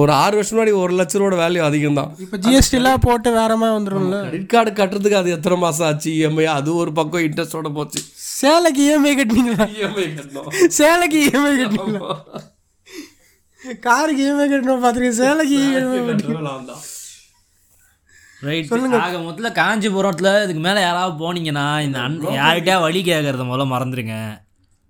ஒரு 0.00 0.12
ஆறு 0.22 0.34
வருஷம் 0.38 0.54
முன்னாடி 0.54 0.72
ஒரு 0.82 0.92
லட்ச 0.98 1.14
ரூபோட 1.20 1.36
வேல்யூ 1.42 1.62
அதிகம் 1.68 1.98
தான் 1.98 2.10
இப்போ 2.24 2.36
ஜிஎஸ்டிலாம் 2.44 3.02
போட்டு 3.06 3.28
வேற 3.38 3.52
மாதிரி 3.60 3.76
வந்துடும்ல 3.76 4.18
கிரெடிட் 4.24 4.50
கார்டு 4.54 4.70
கட்டுறதுக்கு 4.80 5.20
அது 5.20 5.34
எத்தனை 5.36 5.56
மாதம் 5.64 5.86
ஆச்சு? 5.88 6.10
இஎம்ஐ 6.18 6.46
அது 6.56 6.70
ஒரு 6.82 6.92
பக்கம் 6.98 7.24
இன்ட்ரெஸ்டோட 7.26 7.70
போச்சு. 7.78 8.00
சேலைக்கு 8.40 8.82
இஎம்ஐ 8.88 9.12
கட்டினீங்களா? 9.20 9.66
இஎம்ஐ 9.78 10.06
கட்டணும். 10.18 10.50
சேலைக்கு 10.78 11.18
இஎம்ஐ 11.28 11.52
கட்டினீங்களா? 11.62 12.12
காருக்கு 13.86 14.22
இஎம்ஐ 14.26 14.46
கட்டணும் 14.52 14.84
பார்த்துருக்கேன் 14.84 15.20
சேலைக்கு 15.22 15.58
இஎம்ஐ 15.64 16.00
ரைட் 18.42 18.68
ஆக 19.04 19.16
மொத்தத்தில் 19.22 19.56
காஞ்சிபுரத்தில் 19.60 20.30
இதுக்கு 20.42 20.62
மேலே 20.66 20.80
யாராவது 20.84 21.14
போனீங்கன்னா 21.22 21.64
இந்த 21.86 21.98
அன் 22.06 22.18
யார்கிட்டயா 22.36 22.76
வழி 22.84 23.00
கேட்கறத 23.08 23.44
முதல்ல 23.48 23.72
மறந்துடுங்க 23.72 24.16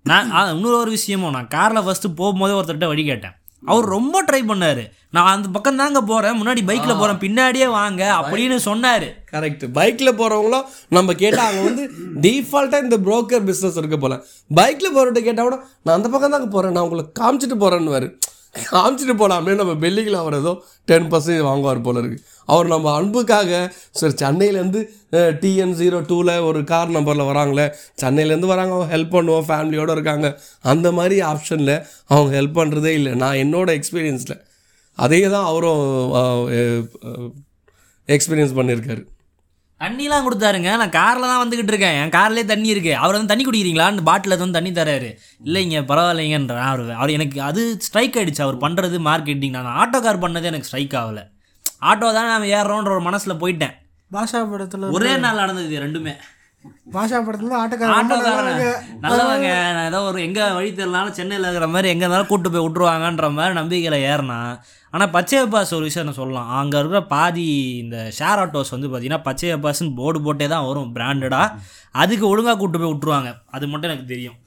நான் 0.05 0.29
இன்னொரு 0.53 0.77
ஒரு 0.83 0.91
விஷயமும் 0.97 1.33
நான் 1.35 1.49
காரில் 1.55 1.85
ஃபஸ்ட்டு 1.85 2.17
போகும்போதே 2.19 2.57
ஒருத்தர்கிட்ட 2.57 2.89
வழி 2.91 3.03
கேட்டேன். 3.09 3.35
அவர் 3.65 3.85
ரொம்ப 3.85 4.23
ட்ரை 4.23 4.41
பண்ணாரு. 4.51 4.83
நான் 5.11 5.31
அந்த 5.31 5.47
பக்கம் 5.49 5.75
தாங்க 5.75 6.01
போகிறேன் 6.01 6.41
முன்னாடி 6.41 6.61
பைக்கில் 6.65 6.97
போகிறேன் 6.97 7.21
பின்னாடியே 7.23 7.67
வாங்க 7.69 8.21
அப்படின்னு 8.21 8.55
சொன்னார். 8.55 9.07
கரெக்ட் 9.31 9.65
பைக்கில் 9.71 10.17
போகிறவங்களும் 10.19 10.65
நம்ம 10.89 11.13
கேட்டால் 11.13 11.47
அவங்க 11.47 11.63
வந்து 11.63 11.91
டிஃபால்ட்டாக 12.23 12.83
இந்த 12.83 12.97
broker 12.97 13.39
பிஸ்னஸ் 13.49 13.77
இருக்க 13.77 13.97
போல. 13.97 14.23
பைக்கில் 14.55 14.95
போகிறவர்கிட்ட 14.95 15.23
கேட்டால் 15.23 15.49
கூட 15.49 15.57
நான் 15.83 15.95
அந்த 15.95 16.09
பக்கம் 16.09 16.31
தாங்க 16.31 16.47
போகிறேன் 16.47 16.71
நான் 16.71 16.83
உங்களை 16.83 17.05
காமிச்சிட்டு 17.19 17.57
போகிறேன்னு 17.63 18.17
காமிச்சிட்டு 18.55 19.15
போகலாமே 19.21 19.53
நம்ம 19.59 19.73
பெல்லிங்கில் 19.83 20.19
அவர் 20.21 20.35
ஏதோ 20.39 20.53
டென் 20.89 21.07
பர்சன்டேஜ் 21.11 21.47
வாங்குவார் 21.47 21.83
போல 21.87 21.99
இருக்கு. 22.01 22.19
அவர் 22.53 22.67
நம்ம 22.73 22.87
அன்புக்காக 22.99 23.51
சரி 23.99 24.15
சென்னையிலேருந்து 24.21 24.79
டிஎன் 25.41 25.75
ஜீரோ 25.81 25.99
டூவில் 26.09 26.33
ஒரு 26.49 26.59
கார் 26.71 26.95
நம்பரில் 26.97 27.29
வராங்களே 27.29 27.65
சென்னையிலேருந்து 28.03 28.51
வராங்க 28.53 28.73
அவங்க 28.75 28.89
ஹெல்ப் 28.95 29.13
பண்ணுவோம் 29.15 29.47
ஃபேமிலியோடு 29.49 29.95
இருக்காங்க. 29.97 30.29
அந்த 30.73 30.87
மாதிரி 30.99 31.17
ஆப்ஷனில் 31.31 31.75
அவங்க 32.13 32.31
ஹெல்ப் 32.39 32.57
பண்ணுறதே 32.59 32.93
இல்லை. 32.99 33.13
நான் 33.23 33.41
என்னோட 33.43 33.69
எக்ஸ்பீரியன்ஸில் 33.79 34.35
அதே 35.05 35.21
தான் 35.35 35.47
அவரும் 35.51 35.83
எக்ஸ்பீரியன்ஸ் 38.15 38.57
பண்ணியிருக்காரு. 38.59 39.03
தண்ணிலாம் 39.81 40.25
கொடுத்தாருங்க. 40.27 40.69
நான் 40.81 40.95
காரில் 40.99 41.29
தான் 41.31 41.41
வந்துக்கிட்டு 41.41 41.73
இருக்கேன். 41.73 41.97
என் 41.99 42.15
கார்லேயே 42.17 42.45
தண்ணி 42.53 42.69
இருக்குது 42.73 42.97
அவர் 43.01 43.15
வந்து 43.17 43.31
தண்ணி 43.31 43.43
குடிக்கிறீங்களான்னு 43.47 44.07
பாட்டில் 44.09 44.39
வந்து 44.43 44.57
தண்ணி 44.57 44.71
தராரு. 44.79 45.09
இல்லைங்க 45.47 45.83
பரவாயில்லைங்கன்ற. 45.91 46.57
அவர் 46.71 46.83
அவர் 47.01 47.15
எனக்கு 47.17 47.37
அது 47.49 47.61
ஸ்ட்ரைக் 47.87 48.17
ஆயிடுச்சு. 48.19 48.45
அவர் 48.47 48.63
பண்ணுறது 48.65 48.99
மார்க்கெட்டிங் 49.09 49.55
நான் 49.57 49.77
ஆட்டோ 49.83 50.01
கார் 50.07 50.23
பண்ணது 50.25 50.49
எனக்கு 50.51 50.69
ஸ்ட்ரைக் 50.69 50.97
ஆகலை. 51.03 51.23
ஆட்டோ 51.91 52.07
தான் 52.17 52.29
நான் 52.31 52.49
ஏறுறோன்ற 52.57 52.91
ஒரு 52.97 53.05
மனசில் 53.07 53.41
போயிட்டேன். 53.43 53.77
பாஷா 54.11 54.39
படத்தில் 54.51 54.93
ஒரே 54.97 55.13
நாள் 55.23 55.41
நடந்தது 55.43 55.81
ரெண்டுமே. 55.85 56.13
பாஷா 56.95 57.17
படத்துல 57.25 57.59
நல்லவங்க. 59.05 59.49
நான் 59.75 59.87
ஏதோ 59.89 59.99
ஒரு 60.07 60.19
எங்கே 60.27 60.45
வழி 60.57 60.69
தெரியலனாலும் 60.71 61.17
சென்னையில் 61.19 61.47
இருக்கிற 61.47 61.67
மாதிரி 61.75 61.91
எங்கே 61.93 62.05
இருந்தாலும் 62.05 62.31
கூட்டு 62.31 62.49
போய் 62.53 62.65
விட்ருவாங்கன்ற 62.65 63.27
மாதிரி 63.37 63.59
நம்பிக்கையில் 63.59 64.05
ஏறினா 64.09 64.39
ஆனால் 64.93 65.11
பச்சை 65.15 65.39
பாஸ் 65.53 65.73
ஒரு 65.77 65.85
விஷயம் 65.87 66.07
நான் 66.07 66.19
சொல்லலாம். 66.19 66.51
அங்கே 66.59 66.77
இருக்கிற 66.81 67.01
பாதி 67.15 67.47
இந்த 67.83 67.97
ஷேர் 68.19 68.39
ஆட்டோஸ் 68.43 68.73
வந்து 68.75 68.87
பார்த்தீங்கன்னா 68.91 69.25
பச்சை 69.27 69.57
பாஸ்ன்னு 69.65 69.97
போர்டு 69.99 70.19
போட்டே 70.27 70.47
தான் 70.53 70.67
வரும் 70.69 70.93
பிராண்டடாக 70.95 71.57
அதுக்கு 72.03 72.25
ஒழுங்காக 72.31 72.57
கூட்டு 72.61 72.79
போய் 72.81 72.93
விட்ருவாங்க 72.93 73.31
அது 73.57 73.67
மட்டும் 73.71 73.91
எனக்கு 73.91 74.13
தெரியும். 74.13 74.37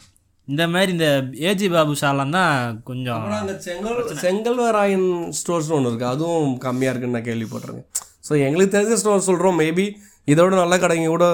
இந்த 0.49 0.63
மாதிரி 0.73 0.91
இந்த 0.97 1.09
ஏஜி 1.49 1.67
பாபு 1.75 1.93
ஷாலாம் 2.01 2.33
தான் 2.37 2.55
கொஞ்சம் 2.89 3.27
செங்கல் 3.67 4.01
செங்கல்வராயன் 4.25 5.11
ஸ்டோர்ஸ்னு 5.41 5.77
ஒன்று 5.77 5.91
இருக்குது 5.91 6.13
அதுவும் 6.15 6.49
கம்மியாக 6.65 6.93
இருக்குன்னு 6.93 7.17
நான் 7.19 7.29
கேள்விப்பட்டிருக்கேன். 7.29 7.87
ஸோ 8.29 8.33
எங்களுக்கு 8.47 8.75
தெரிஞ்ச 8.77 8.97
ஸ்டோர் 9.03 9.29
சொல்கிறோம் 9.29 9.61
மேபி 9.63 9.87
இதோட 10.33 10.53
நல்ல 10.63 10.75
கடைங்க 10.83 11.11
கூட 11.15 11.27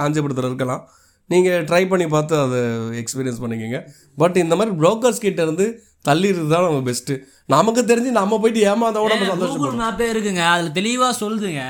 காஞ்சிபுரத்தில் 0.00 0.48
இருக்கலாம். 0.50 0.82
நீங்கள் 1.30 1.64
ட்ரை 1.68 1.80
பண்ணி 1.92 2.06
பார்த்து 2.14 2.34
அதை 2.44 2.60
எக்ஸ்பீரியன்ஸ் 3.00 3.40
பண்ணிக்கோங்க. 3.42 3.80
பட் 4.22 4.36
இந்த 4.44 4.54
மாதிரி 4.58 4.72
புரோக்கர்ஸ் 4.80 5.24
கிட்ட 5.24 5.40
இருந்து 5.46 5.66
தள்ளிடுறது 6.04 6.50
தான் 6.52 6.64
நம்ம 6.66 6.82
பெஸ்ட்டு 6.88 7.14
நமக்கு 7.54 7.82
தெரிஞ்சு 7.90 8.10
நம்ம 8.18 8.38
போயிட்டு 8.42 8.60
ஏமாந்தோட 8.70 9.10
நம்ம 9.12 9.26
கூகுள் 9.26 9.32
சந்தோஷப்படுறோம் 9.32 9.82
மேப்பே 9.82 10.06
இருக்குங்க. 10.12 10.42
அதில் 10.52 10.74
தெளிவாக 10.78 11.12
சொல்லுதுங்க. 11.22 11.62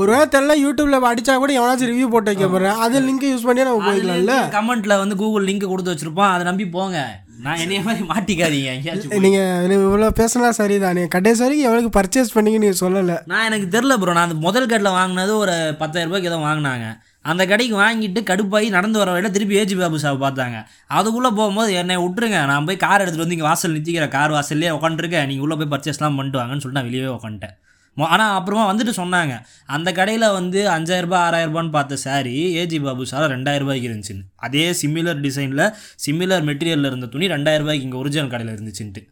ஒருவேளை 0.00 0.26
தெரியல 0.34 0.54
யூடியூப்ல 0.64 1.00
அடிச்சா 1.12 1.34
கூட 1.42 1.52
எவனாச்சும் 1.60 1.90
ரிவ்யூ 1.92 2.08
போட்டு 2.14 2.30
வைக்க 2.32 2.48
போறேன் 2.54 2.82
அது 2.84 3.02
லிங்க் 3.06 3.26
யூஸ் 3.32 3.46
பண்ணி 3.48 3.66
நம்ம 3.68 3.86
போய்க்கலாம்ல? 3.88 4.36
கமெண்ட்ல 4.58 4.96
வந்து 5.02 5.18
கூகுள் 5.22 5.48
லிங்க் 5.48 5.72
கொடுத்து 5.72 5.92
வச்சிருப்போம். 5.92 6.32
அதை 6.34 6.44
நம்பி 6.50 6.66
போங்க. 6.76 6.98
நான் 7.44 7.60
என்னைய 7.64 7.80
மாதிரி 7.86 8.04
மாட்டிக்காதீங்க. 8.12 8.70
எங்கேயாச்சும் 8.76 9.24
நீங்க 9.24 9.40
இவ்வளோ 9.74 10.08
பேசினா 10.20 10.48
சரிதான். 10.60 10.96
நீங்க 10.98 11.10
கடைசி 11.16 11.42
வரைக்கும் 11.44 11.68
எவ்வளோக்கு 11.68 11.92
பர்ச்சேஸ் 11.98 12.34
பண்ணீங்க 12.36 12.60
நீங்க 12.62 12.78
சொல்லலை. 12.84 13.16
நான் 13.32 13.46
எனக்கு 13.50 13.68
தெரில 13.76 13.98
ப்ரோ 14.00 14.16
நான் 14.16 14.28
அந்த 14.28 14.38
முதல் 14.46 14.70
கடையில் 14.72 14.96
வாங்கினது 14.98 15.34
ஒரு 15.44 15.54
பத்தாயிரம் 15.82 16.10
ரூபாய்க்கு 16.10 16.30
ஏதோ 16.32 16.40
வாங்கினாங்க. 16.48 16.88
அந்த 17.30 17.42
கடைக்கு 17.52 17.76
வாங்கிட்டு 17.84 18.20
கடுப்பாகி 18.30 18.68
நடந்து 18.76 19.00
வர 19.02 19.08
வழியில் 19.14 19.34
திருப்பி 19.36 19.58
ஏஜி 19.62 19.76
பாபு 19.80 20.02
சாவை 20.04 20.18
பார்த்தாங்க. 20.26 20.58
அதுக்குள்ளே 20.98 21.30
போகும்போது 21.38 21.70
என்னை 21.80 21.96
விட்டுருங்க 22.04 22.40
நான் 22.50 22.66
போய் 22.68 22.82
கார் 22.84 23.02
எடுத்துகிட்டு 23.02 23.26
வந்து 23.26 23.38
இங்கே 23.38 23.48
வாசல் 23.50 23.72
நிறுத்திக்கிறேன். 23.74 24.14
கார் 24.18 24.34
வாசல்லே 24.36 24.74
உட்காந்துருக்கேன் 24.76 25.26
நீங்கள் 25.30 25.46
உள்ளே 25.46 25.58
போய் 25.62 25.72
பர்ச்சேஸ்லாம் 25.74 26.18
பண்ணிட்டு 26.20 26.40
வாங்கன்னு 26.42 26.64
சொல்லிட்டு 26.64 26.82
நான் 26.82 26.90
வெளியே 26.90 27.10
உட்காந்துட்டேன் 27.18 27.56
ஆனால் 27.96 28.32
அப்புறமா 28.38 28.64
வந்துட்டு 28.70 28.92
சொன்னாங்க 29.00 29.34
அந்த 29.76 29.88
கடையில் 29.98 30.26
வந்து 30.38 30.60
அஞ்சாயிரரூபா 30.74 31.18
ஆறாயிரரூபான்னு 31.26 31.72
பார்த்த 31.76 31.96
சாரி 32.04 32.34
ஏஜி 32.60 32.78
பாபு 32.84 33.04
சார் 33.12 33.26
ரெண்டாயிரம் 33.34 33.64
ரூபாய்க்கு 33.64 33.88
இருந்துச்சுன்னு. 33.88 34.24
அதே 34.46 34.64
சிமிலர் 34.80 35.20
டிசைனில் 35.24 35.64
சிமிலர் 36.04 36.46
மெட்டீரியலில் 36.50 36.90
இருந்த 36.90 37.08
துணி 37.14 37.32
ரெண்டாயிரம் 37.34 37.64
ரூபாய்க்கு 37.64 37.86
இங்கே 37.88 38.00
ஒரிஜினல் 38.02 38.32
கடையில் 38.34 38.54
இருந்துச்சுன்ட்டு. 38.56 39.02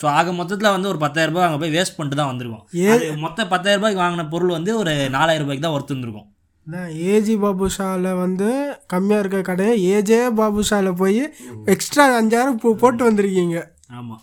ஸோ 0.00 0.06
ஆக 0.18 0.32
மொத்தத்தில் 0.40 0.74
வந்து 0.76 0.90
ஒரு 0.92 0.98
பத்தாயிரம் 1.04 1.34
ரூபாய் 1.34 1.48
அங்கே 1.48 1.60
போய் 1.62 1.74
வேஸ்ட் 1.76 1.96
பண்ணிட்டு 1.98 2.20
தான் 2.20 2.32
வந்திருக்கோம் 2.32 2.64
அது 2.94 3.06
மொத்த 3.26 3.46
பத்தாயிரம் 3.52 3.80
ரூபாய்க்கு 3.82 4.04
வாங்கின 4.04 4.28
பொருள் 4.34 4.56
வந்து 4.58 4.72
ஒரு 4.82 4.92
நாலாயிரம் 5.18 5.46
ரூபாய்க்கு 5.46 5.66
தான் 5.66 5.76
ஒர்த்து 5.78 5.94
இருந்திருக்கும். 5.94 6.28
ஏஜி 6.72 7.38
பாபுஷாவில் 7.38 8.18
வந்து 8.18 8.76
கம்மியாக 8.92 9.18
இருக்க 9.18 9.40
கடையை 9.40 10.02
ஏஜே 10.02 10.34
பாபுஷாவில் 10.34 10.96
போய் 10.96 11.32
எக்ஸ்ட்ரா 11.64 12.22
அஞ்சாயிரம் 12.22 12.56
போ- 12.56 12.74
போட்டு 12.74 13.12
வந்திருக்கீங்க. 13.12 13.68
ஆமாம் 13.88 14.22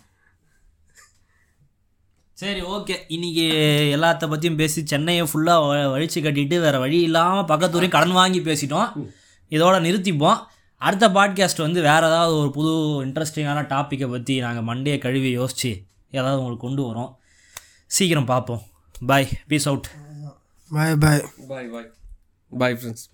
சரி 2.32 2.62
ஓகே 2.62 2.96
இன்னைக்கு 3.08 3.40
எல்லாத்த 3.96 4.28
பற்றியும் 4.28 4.56
பேசி 4.56 4.86
சென்னையை 4.86 5.24
ஃபுல்லாக 5.24 5.84
வழிச்சு 5.86 6.14
கட்டிட்டு 6.14 6.60
வேறு 6.60 6.78
வழி 6.78 7.00
இல்லாமல் 7.00 7.44
பக்கத்தூரையும் 7.44 7.88
கடன் 7.88 8.12
வாங்கி 8.12 8.40
பேசிட்டோம். 8.40 9.10
இதோட 9.50 9.80
நிறுத்திப்போம். 9.80 10.38
அடுத்த 10.76 11.08
பாட்காஸ்ட் 11.08 11.60
வந்து 11.60 11.80
வேறு 11.80 12.06
ஏதாவது 12.06 12.36
ஒரு 12.36 12.50
புது 12.50 12.68
இன்ட்ரெஸ்டிங்கான 13.06 13.62
டாப்பிக்கை 13.66 14.10
பற்றி 14.10 14.38
நாங்கள் 14.40 14.76
மண்டே 14.76 14.98
கழுவி 14.98 15.30
யோசித்து 15.30 15.82
ஏதாவது 16.10 16.42
உங்களுக்கு 16.42 16.66
கொண்டு 16.66 16.82
வரோம். 16.82 17.16
சீக்கிரம் 17.86 18.24
பார்ப்போம். 18.24 18.62
Bye 19.06 19.28
peace 19.48 19.66
out 19.66 19.88
bye 20.70 20.96
bye 20.96 21.24
bye 21.48 21.66
bye 21.66 21.90
bye 22.52 22.76
friends 22.76 23.06